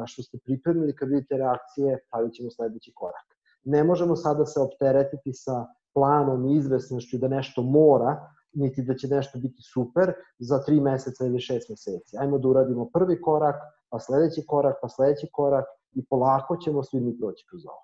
što 0.06 0.23
ste 0.23 0.38
pripremili, 0.45 0.95
kad 0.95 1.10
vidite 1.10 1.38
reakcije, 1.38 1.99
stavit 2.07 2.34
ćemo 2.34 2.52
sledeći 2.52 2.91
korak. 2.95 3.27
Ne 3.64 3.84
možemo 3.84 4.15
sada 4.15 4.45
se 4.45 4.60
opteretiti 4.60 5.34
sa 5.34 5.65
planom 5.94 6.45
i 6.45 6.56
izvesnošću 6.57 7.18
da 7.18 7.28
nešto 7.28 7.61
mora, 7.61 8.30
niti 8.53 8.82
da 8.82 8.95
će 8.95 9.07
nešto 9.07 9.40
biti 9.40 9.61
super 9.74 10.14
za 10.40 10.64
tri 10.64 10.80
meseca 10.80 11.26
ili 11.26 11.40
šest 11.40 11.70
meseci. 11.70 12.18
Ajmo 12.20 12.38
da 12.38 12.48
uradimo 12.48 12.90
prvi 12.94 13.22
korak, 13.22 13.56
pa 13.90 13.99
sledeći 13.99 14.45
korak, 14.48 14.76
pa 14.82 14.90
sledeći 14.90 15.28
korak 15.32 15.65
i 15.91 16.06
polako 16.06 16.57
ćemo 16.57 16.84
svi 16.84 16.99
mi 16.99 17.18
proći 17.20 17.45
kroz 17.49 17.65
ovo. 17.65 17.84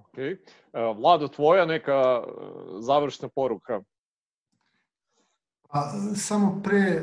Ok. 0.00 0.18
E, 0.18 0.38
Vlado, 0.96 1.28
tvoja 1.28 1.66
neka 1.66 1.92
e, 1.92 2.30
završna 2.80 3.28
poruka? 3.28 3.80
A, 5.76 5.92
samo 6.16 6.60
pre, 6.64 7.02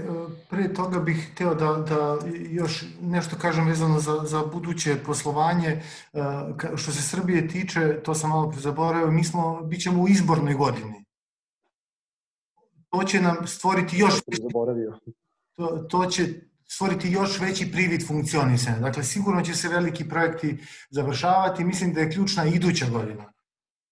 pre 0.49 0.73
toga 0.73 0.99
bih 0.99 1.29
hteo 1.31 1.55
da, 1.55 1.73
da 1.73 2.17
još 2.49 2.83
nešto 3.01 3.35
kažem 3.41 3.67
vezano 3.67 3.99
za, 3.99 4.19
za 4.25 4.45
buduće 4.45 4.97
poslovanje. 5.05 5.69
E, 5.69 5.81
što 6.75 6.91
se 6.91 7.01
Srbije 7.01 7.47
tiče, 7.47 8.03
to 8.03 8.13
sam 8.13 8.29
malo 8.29 8.53
zaboravio, 8.57 9.11
mi 9.11 9.23
smo, 9.23 9.61
bit 9.61 9.81
ćemo 9.81 10.01
u 10.01 10.07
izbornoj 10.07 10.53
godini. 10.53 11.05
To 12.89 13.03
će 13.03 13.21
nam 13.21 13.47
stvoriti 13.47 13.97
još... 13.97 14.13
Zaboravio. 14.41 14.99
To, 15.55 15.67
to 15.89 16.05
će 16.05 16.27
stvoriti 16.67 17.11
još 17.11 17.39
veći 17.39 17.71
privid 17.71 18.07
funkcionisanja. 18.07 18.79
Dakle, 18.79 19.03
sigurno 19.03 19.41
će 19.41 19.55
se 19.55 19.69
veliki 19.69 20.09
projekti 20.09 20.57
završavati. 20.89 21.63
Mislim 21.63 21.93
da 21.93 22.01
je 22.01 22.11
ključna 22.11 22.45
iduća 22.45 22.85
godina. 22.89 23.33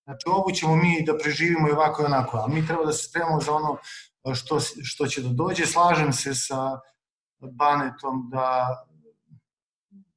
Znači, 0.03 0.23
ovu 0.27 0.51
ćemo 0.51 0.75
mi 0.75 1.03
da 1.05 1.17
preživimo 1.17 1.67
i 1.67 1.71
ovako 1.71 2.01
i 2.01 2.05
onako, 2.05 2.37
ali 2.37 2.53
mi 2.53 2.67
treba 2.67 2.85
da 2.85 2.93
se 2.93 3.09
spremamo 3.09 3.41
za 3.41 3.51
ono 3.53 3.77
što, 4.35 4.59
što 4.83 5.07
će 5.07 5.21
da 5.21 5.29
dođe. 5.29 5.65
Slažem 5.65 6.13
se 6.13 6.35
sa 6.35 6.79
Banetom 7.39 8.29
da 8.31 8.67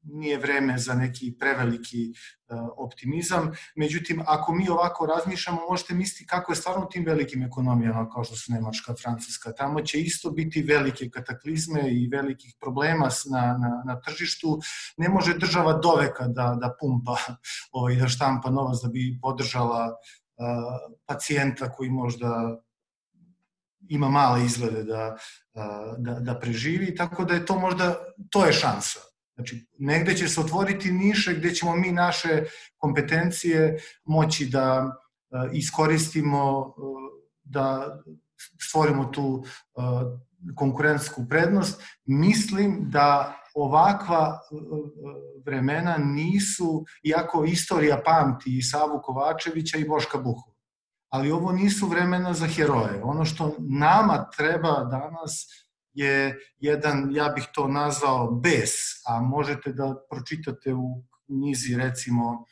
nije 0.05 0.39
vreme 0.39 0.79
za 0.79 0.95
neki 0.95 1.35
preveliki 1.39 2.13
uh, 2.13 2.59
optimizam. 2.77 3.53
Međutim, 3.77 4.23
ako 4.27 4.55
mi 4.55 4.69
ovako 4.69 5.07
razmišljamo, 5.07 5.61
možete 5.71 5.95
misliti 5.95 6.27
kako 6.27 6.53
je 6.53 6.57
stvarno 6.57 6.87
tim 6.87 7.05
velikim 7.05 7.43
ekonomijama 7.43 8.11
kao 8.11 8.25
što 8.25 8.37
su 8.37 8.53
Nemačka, 8.53 8.95
Francuska. 9.03 9.53
Tamo 9.53 9.81
će 9.81 10.01
isto 10.01 10.31
biti 10.31 10.63
velike 10.63 11.11
kataklizme 11.11 11.81
i 11.91 12.09
velikih 12.13 12.55
problema 12.61 13.09
na, 13.31 13.41
na, 13.41 13.83
na 13.87 14.01
tržištu. 14.01 14.61
Ne 14.97 15.09
može 15.09 15.39
država 15.39 15.73
doveka 15.73 16.29
da, 16.29 16.59
da 16.61 16.77
pumpa 16.81 17.17
ovaj, 17.73 17.97
da 17.97 18.09
štampa 18.09 18.51
novac 18.51 18.83
da 18.83 18.89
bi 18.89 19.19
podržala 19.23 19.87
uh, 19.87 20.95
pacijenta 21.07 21.73
koji 21.73 21.91
možda 21.91 22.61
ima 23.89 24.09
male 24.09 24.45
izglede 24.45 24.83
da, 24.83 25.17
da, 25.99 26.21
da 26.21 26.39
preživi, 26.41 26.95
tako 26.95 27.25
da 27.25 27.35
je 27.35 27.47
to 27.47 27.59
možda, 27.59 27.95
to 28.31 28.47
je 28.47 28.53
šansa 28.53 29.01
Znači, 29.35 29.67
negde 29.79 30.17
će 30.17 30.29
se 30.29 30.41
otvoriti 30.41 30.93
niše 30.93 31.35
gde 31.35 31.55
ćemo 31.55 31.77
mi 31.77 31.93
naše 31.93 32.45
kompetencije 32.77 33.79
moći 34.05 34.47
da 34.47 34.97
iskoristimo, 35.53 36.75
da 37.45 37.99
stvorimo 38.69 39.05
tu 39.05 39.45
konkurentsku 40.57 41.27
prednost. 41.29 41.83
Mislim 42.05 42.91
da 42.91 43.41
ovakva 43.55 44.41
vremena 45.47 45.97
nisu, 45.99 46.85
iako 47.03 47.45
istorija 47.45 48.03
pamti 48.05 48.59
i 48.59 48.63
Savu 48.63 49.01
Kovačevića 49.03 49.79
i 49.79 49.89
Boška 49.89 50.19
Buhu, 50.19 50.54
ali 51.15 51.31
ovo 51.31 51.53
nisu 51.53 51.87
vremena 51.87 52.33
za 52.35 52.47
heroje. 52.47 53.03
Ono 53.03 53.25
što 53.25 53.57
nama 53.59 54.31
treba 54.37 54.85
danas 54.85 55.47
je 55.93 56.39
jedan, 56.59 57.09
ja 57.15 57.29
bih 57.29 57.45
to 57.55 57.69
nazvao 57.69 58.31
bes, 58.31 58.71
a 59.07 59.21
možete 59.21 59.73
da 59.73 59.95
pročitate 60.11 60.75
u 60.75 61.05
knjizi 61.27 61.77
recimo 61.77 62.45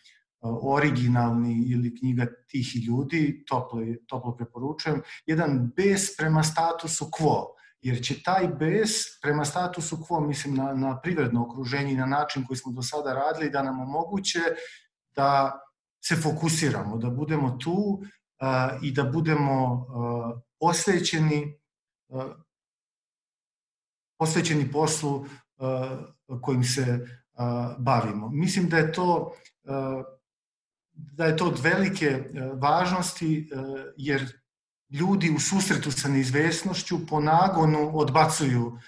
originalni 0.63 1.65
ili 1.69 1.97
knjiga 1.99 2.27
Tihi 2.49 2.79
ljudi, 2.87 3.45
toplo, 3.49 3.81
toplo 4.07 4.37
preporučujem, 4.37 5.03
jedan 5.27 5.73
bes 5.77 6.17
prema 6.17 6.43
statusu 6.43 7.05
quo, 7.05 7.45
jer 7.81 8.03
će 8.05 8.23
taj 8.23 8.49
bes 8.49 8.91
prema 9.23 9.45
statusu 9.45 9.97
quo, 9.97 10.27
mislim 10.27 10.55
na, 10.55 10.75
na 10.75 11.01
privredno 11.01 11.43
okruženje 11.43 11.93
i 11.93 11.97
na 11.97 12.07
način 12.07 12.47
koji 12.47 12.57
smo 12.57 12.73
do 12.73 12.83
sada 12.83 13.15
radili, 13.15 13.51
da 13.51 13.63
nam 13.63 13.81
omoguće 13.81 14.41
da 15.17 15.61
se 16.05 16.17
fokusiramo, 16.17 16.97
da 16.97 17.11
budemo 17.11 17.51
tu 17.51 18.03
i 18.83 18.93
da 18.93 19.05
budemo 19.05 19.87
posvećeni 20.61 21.59
posvećeni 24.19 24.73
poslu 24.73 25.27
kojim 26.43 26.65
se 26.65 27.07
bavimo. 27.79 28.29
Mislim 28.29 28.69
da 28.69 28.79
je 28.79 28.93
to 28.93 29.35
da 30.95 31.25
je 31.25 31.37
to 31.37 31.47
od 31.47 31.61
velike 31.63 32.31
važnosti 32.55 33.51
jer 33.97 34.39
ljudi 34.91 35.31
u 35.37 35.41
susretu 35.41 35.91
sa 35.91 36.09
neizvesnošću 36.09 37.07
po 37.07 37.21
nagonu 37.21 37.99
odbacuju 37.99 38.79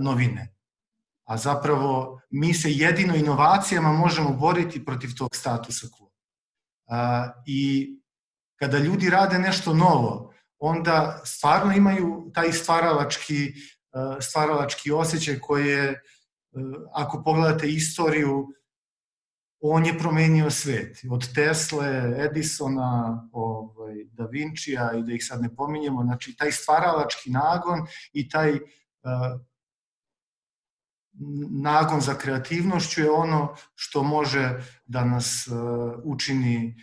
novine. 0.00 0.54
A 1.24 1.36
zapravo 1.36 2.20
mi 2.30 2.54
se 2.54 2.72
jedino 2.72 3.16
inovacijama 3.16 3.92
možemo 3.92 4.36
boriti 4.36 4.84
protiv 4.84 5.10
tog 5.18 5.36
statusa 5.36 5.86
quo. 5.86 6.08
I 7.46 7.90
kada 8.62 8.78
ljudi 8.78 9.10
rade 9.10 9.38
nešto 9.38 9.74
novo, 9.74 10.34
onda 10.58 11.20
stvarno 11.24 11.72
imaju 11.72 12.30
taj 12.34 12.52
stvaralački 12.52 13.52
stvaralački 14.20 14.92
osjećaj 14.92 15.38
koji 15.38 15.66
je, 15.66 15.84
e, 15.84 15.98
ako 16.92 17.22
pogledate 17.24 17.68
istoriju, 17.68 18.48
on 19.60 19.86
je 19.86 19.98
promenio 19.98 20.50
svet. 20.50 20.98
Od 21.10 21.34
Tesle, 21.34 22.14
Edisona, 22.18 23.28
ovaj, 23.32 23.94
Da 24.12 24.24
Vincija 24.24 24.92
i 24.98 25.02
da 25.02 25.12
ih 25.12 25.24
sad 25.24 25.42
ne 25.42 25.56
pominjemo, 25.56 26.02
znači 26.02 26.36
taj 26.36 26.52
stvaralački 26.52 27.30
nagon 27.30 27.86
i 28.12 28.28
taj 28.28 28.52
uh, 28.52 28.60
nagon 31.62 32.00
za 32.00 32.14
kreativnošću 32.14 33.00
je 33.00 33.10
ono 33.10 33.54
što 33.74 34.02
može 34.02 34.62
da 34.84 35.04
nas 35.04 35.46
uh, 35.46 35.54
učini 36.04 36.76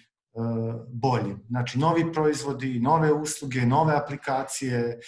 bolji. 0.88 1.36
Znači, 1.50 1.80
novi 1.80 2.14
proizvodi, 2.14 2.80
nove 2.80 3.14
usluge, 3.14 3.62
nove 3.62 3.96
aplikacije, 3.96 5.00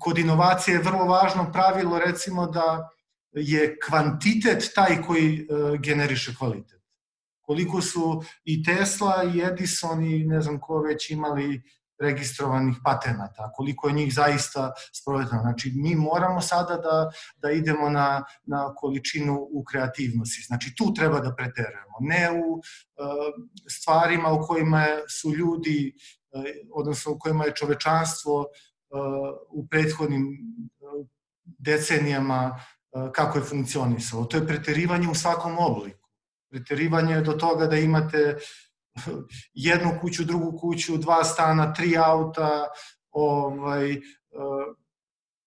kod 0.00 0.18
inovacije 0.18 0.74
je 0.74 0.82
vrlo 0.82 1.04
važno 1.04 1.52
pravilo 1.52 1.98
recimo 1.98 2.46
da 2.46 2.88
je 3.32 3.78
kvantitet 3.86 4.72
taj 4.74 5.02
koji 5.02 5.34
e, 5.38 5.46
generiše 5.78 6.34
kvalitet. 6.38 6.82
Koliko 7.40 7.80
su 7.80 8.22
i 8.44 8.62
Tesla 8.62 9.24
i 9.34 9.40
Edison 9.40 10.04
i 10.04 10.24
ne 10.24 10.40
znam 10.40 10.60
ko 10.60 10.78
već 10.78 11.10
imali 11.10 11.62
registrovanih 12.00 12.76
patenata, 12.84 13.50
koliko 13.54 13.88
je 13.88 13.94
njih 13.94 14.14
zaista 14.14 14.72
sprovedeno. 14.92 15.40
Znači, 15.40 15.72
mi 15.76 15.94
moramo 15.94 16.40
sada 16.40 16.76
da, 16.76 17.10
da 17.36 17.50
idemo 17.50 17.90
na, 17.90 18.24
na 18.46 18.74
količinu 18.74 19.48
u 19.52 19.64
kreativnosti. 19.64 20.42
Znači, 20.46 20.74
tu 20.76 20.94
treba 20.94 21.20
da 21.20 21.34
preterujemo. 21.34 21.96
Ne 22.00 22.30
u 22.30 22.52
uh, 22.52 22.62
stvarima 23.68 24.32
u 24.32 24.46
kojima 24.46 24.86
su 25.20 25.34
ljudi, 25.34 25.94
uh, 25.96 26.42
odnosno 26.74 27.12
u 27.12 27.18
kojima 27.18 27.44
je 27.44 27.54
čovečanstvo 27.54 28.46
u 29.50 29.66
prethodnim 29.68 30.38
decenijama 31.44 32.60
kako 33.12 33.38
je 33.38 33.44
funkcionisalo. 33.44 34.24
To 34.24 34.36
je 34.36 34.46
preterivanje 34.46 35.08
u 35.08 35.14
svakom 35.14 35.58
obliku. 35.58 36.08
Preterivanje 36.50 37.20
do 37.20 37.32
toga 37.32 37.66
da 37.66 37.76
imate 37.76 38.36
jednu 39.68 39.98
kuću, 40.00 40.24
drugu 40.24 40.58
kuću, 40.58 40.96
dva 40.96 41.24
stana, 41.24 41.72
tri 41.72 41.96
auta, 41.96 42.68
ovaj, 43.10 44.00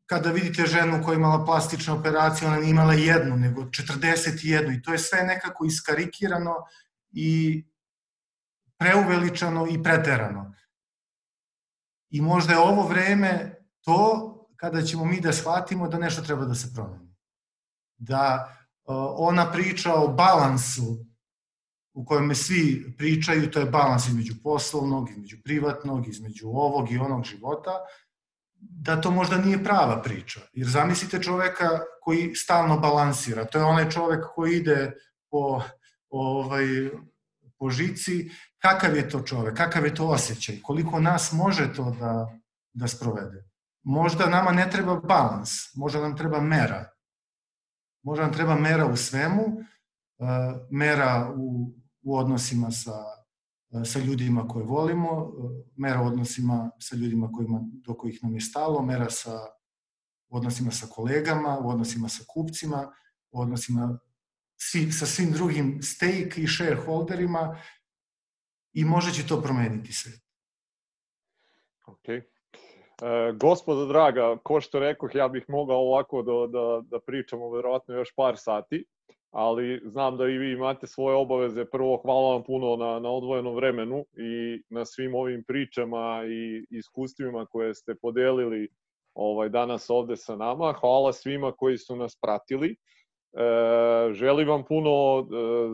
kada 0.06 0.32
vidite 0.32 0.66
ženu 0.66 1.04
koja 1.06 1.14
je 1.14 1.18
imala 1.18 1.46
plastičnu 1.46 2.00
operaciju, 2.00 2.48
ona 2.48 2.58
nije 2.58 2.70
imala 2.70 2.94
jednu, 2.94 3.38
nego 3.38 3.62
41. 3.62 4.78
I 4.78 4.82
to 4.82 4.92
je 4.92 5.00
sve 5.00 5.24
nekako 5.24 5.66
iskarikirano 5.66 6.56
i 7.12 7.64
preuveličano 8.78 9.68
i 9.70 9.84
preterano. 9.84 10.54
I 12.10 12.22
možda 12.22 12.54
je 12.54 12.60
ovo 12.60 12.88
vreme 12.88 13.56
to 13.82 14.34
kada 14.56 14.82
ćemo 14.82 15.06
mi 15.06 15.20
da 15.22 15.34
shvatimo 15.34 15.88
da 15.88 15.98
nešto 15.98 16.22
treba 16.22 16.46
da 16.46 16.56
se 16.56 16.74
promeni. 16.76 17.16
Da 17.98 18.54
ona 19.18 19.52
priča 19.52 19.94
o 19.94 20.08
balansu 20.08 21.07
u 21.98 22.06
kojem 22.06 22.36
svi 22.36 22.94
pričaju, 22.98 23.52
to 23.52 23.60
je 23.60 23.66
balans 23.66 24.08
između 24.08 24.34
poslovnog, 24.44 25.10
između 25.10 25.38
privatnog, 25.44 26.08
između 26.08 26.48
ovog 26.48 26.92
i 26.92 26.98
onog 26.98 27.24
života, 27.24 27.72
da 28.60 29.02
to 29.02 29.12
možda 29.12 29.38
nije 29.38 29.64
prava 29.64 30.02
priča. 30.02 30.40
Jer 30.54 30.68
zamislite 30.68 31.22
čoveka 31.24 31.70
koji 32.02 32.36
stalno 32.36 32.80
balansira. 32.80 33.46
To 33.46 33.58
je 33.58 33.64
onaj 33.64 33.90
čovek 33.90 34.26
koji 34.36 34.56
ide 34.56 34.92
po, 35.32 35.62
ovaj, 36.10 36.66
po 37.60 37.70
žici. 37.70 38.30
Kakav 38.62 38.96
je 38.96 39.10
to 39.10 39.22
čovek? 39.22 39.58
Kakav 39.58 39.86
je 39.86 39.96
to 39.96 40.08
osjećaj? 40.08 40.62
Koliko 40.62 41.00
nas 41.00 41.32
može 41.32 41.74
to 41.74 41.96
da, 42.00 42.40
da 42.74 42.88
sprovede? 42.88 43.44
Možda 43.84 44.30
nama 44.30 44.52
ne 44.52 44.70
treba 44.72 44.96
balans, 44.96 45.50
možda 45.76 46.02
nam 46.02 46.18
treba 46.18 46.42
mera. 46.42 46.90
Možda 48.04 48.24
nam 48.24 48.34
treba 48.34 48.56
mera 48.56 48.86
u 48.86 48.96
svemu, 48.96 49.44
eh, 50.20 50.54
mera 50.72 51.34
u, 51.36 51.74
u 52.08 52.16
odnosima 52.16 52.72
sa 52.72 52.96
sa 53.86 54.00
ljudima 54.00 54.48
koje 54.48 54.66
volimo, 54.66 55.34
mera 55.76 56.02
odnosima 56.02 56.72
sa 56.80 56.96
ljudima 56.96 57.32
kojima, 57.32 57.60
do 57.64 57.94
kojih 57.94 58.20
nam 58.24 58.34
je 58.34 58.42
stalo, 58.42 58.82
mera 58.82 59.10
sa 59.10 59.40
odnosima 60.30 60.72
sa 60.72 60.88
kolegama, 60.92 61.60
u 61.64 61.70
odnosima 61.70 62.10
sa 62.10 62.24
kupcima, 62.28 62.94
u 63.32 63.42
odnosima 63.42 64.00
svi, 64.56 64.92
sa 64.92 65.06
svim 65.06 65.32
drugim 65.32 65.80
stake 65.82 66.42
i 66.42 66.48
shareholderima 66.48 67.62
i 68.74 68.86
može 68.86 69.14
će 69.14 69.28
to 69.28 69.42
promeniti 69.42 69.94
sve. 69.94 70.12
Ok. 71.88 72.10
E, 72.10 72.24
gospodo 73.40 73.86
draga, 73.86 74.38
ko 74.44 74.62
što 74.62 74.80
rekoh, 74.80 75.10
ja 75.14 75.28
bih 75.28 75.46
mogao 75.48 75.78
ovako 75.78 76.22
da, 76.22 76.60
da, 76.60 76.82
da 76.98 77.00
pričamo 77.06 77.50
verovatno 77.50 77.96
još 77.96 78.14
par 78.16 78.36
sati 78.38 78.86
ali 79.32 79.82
znam 79.86 80.18
da 80.18 80.28
i 80.28 80.38
vi 80.38 80.52
imate 80.52 80.88
svoje 80.88 81.16
obaveze. 81.16 81.66
Prvo, 81.66 81.98
hvala 81.98 82.34
vam 82.34 82.44
puno 82.44 82.76
na, 82.76 83.00
na 83.00 83.10
odvojenom 83.10 83.56
vremenu 83.56 84.06
i 84.14 84.62
na 84.70 84.86
svim 84.86 85.16
ovim 85.16 85.44
pričama 85.48 86.24
i 86.28 86.66
iskustvima 86.70 87.46
koje 87.46 87.76
ste 87.76 87.96
podelili 88.02 88.70
ovaj 89.16 89.50
danas 89.50 89.90
ovde 89.90 90.16
sa 90.16 90.36
nama. 90.36 90.74
Hvala 90.74 91.14
svima 91.14 91.52
koji 91.52 91.78
su 91.78 91.96
nas 91.96 92.18
pratili. 92.22 92.76
E, 93.38 94.14
želim 94.14 94.48
vam 94.48 94.64
puno 94.66 95.20
e, 95.20 95.24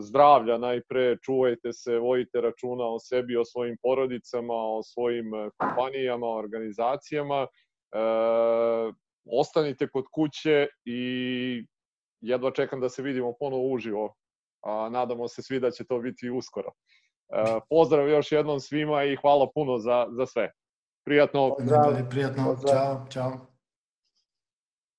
zdravlja 0.00 0.58
najpre, 0.58 1.16
čuvajte 1.24 1.72
se, 1.72 1.98
vojite 1.98 2.40
računa 2.40 2.84
o 2.84 2.98
sebi, 2.98 3.36
o 3.36 3.44
svojim 3.44 3.76
porodicama, 3.82 4.54
o 4.54 4.82
svojim 4.82 5.34
e, 5.34 5.50
kompanijama, 5.58 6.26
organizacijama. 6.26 7.42
E, 7.42 7.48
ostanite 9.40 9.88
kod 9.88 10.04
kuće 10.12 10.66
i 10.84 11.64
jedva 12.24 12.50
čekam 12.50 12.80
da 12.80 12.88
se 12.88 13.02
vidimo 13.02 13.32
ponovo 13.40 13.72
uživo, 13.72 14.14
a 14.64 14.88
nadamo 14.88 15.28
se 15.28 15.42
svi 15.42 15.60
da 15.60 15.70
će 15.70 15.84
to 15.84 15.98
biti 15.98 16.30
uskoro. 16.30 16.70
E, 17.28 17.60
pozdrav 17.70 18.08
još 18.08 18.32
jednom 18.32 18.60
svima 18.60 19.04
i 19.04 19.16
hvala 19.16 19.48
puno 19.54 19.78
za, 19.78 20.06
za 20.10 20.26
sve. 20.26 20.50
Prijatno. 21.04 21.54
Pozdrav, 21.58 22.10
prijatno. 22.10 22.44
Pozdrav. 22.44 22.74
Ćao, 22.74 23.06
čao. 23.10 23.53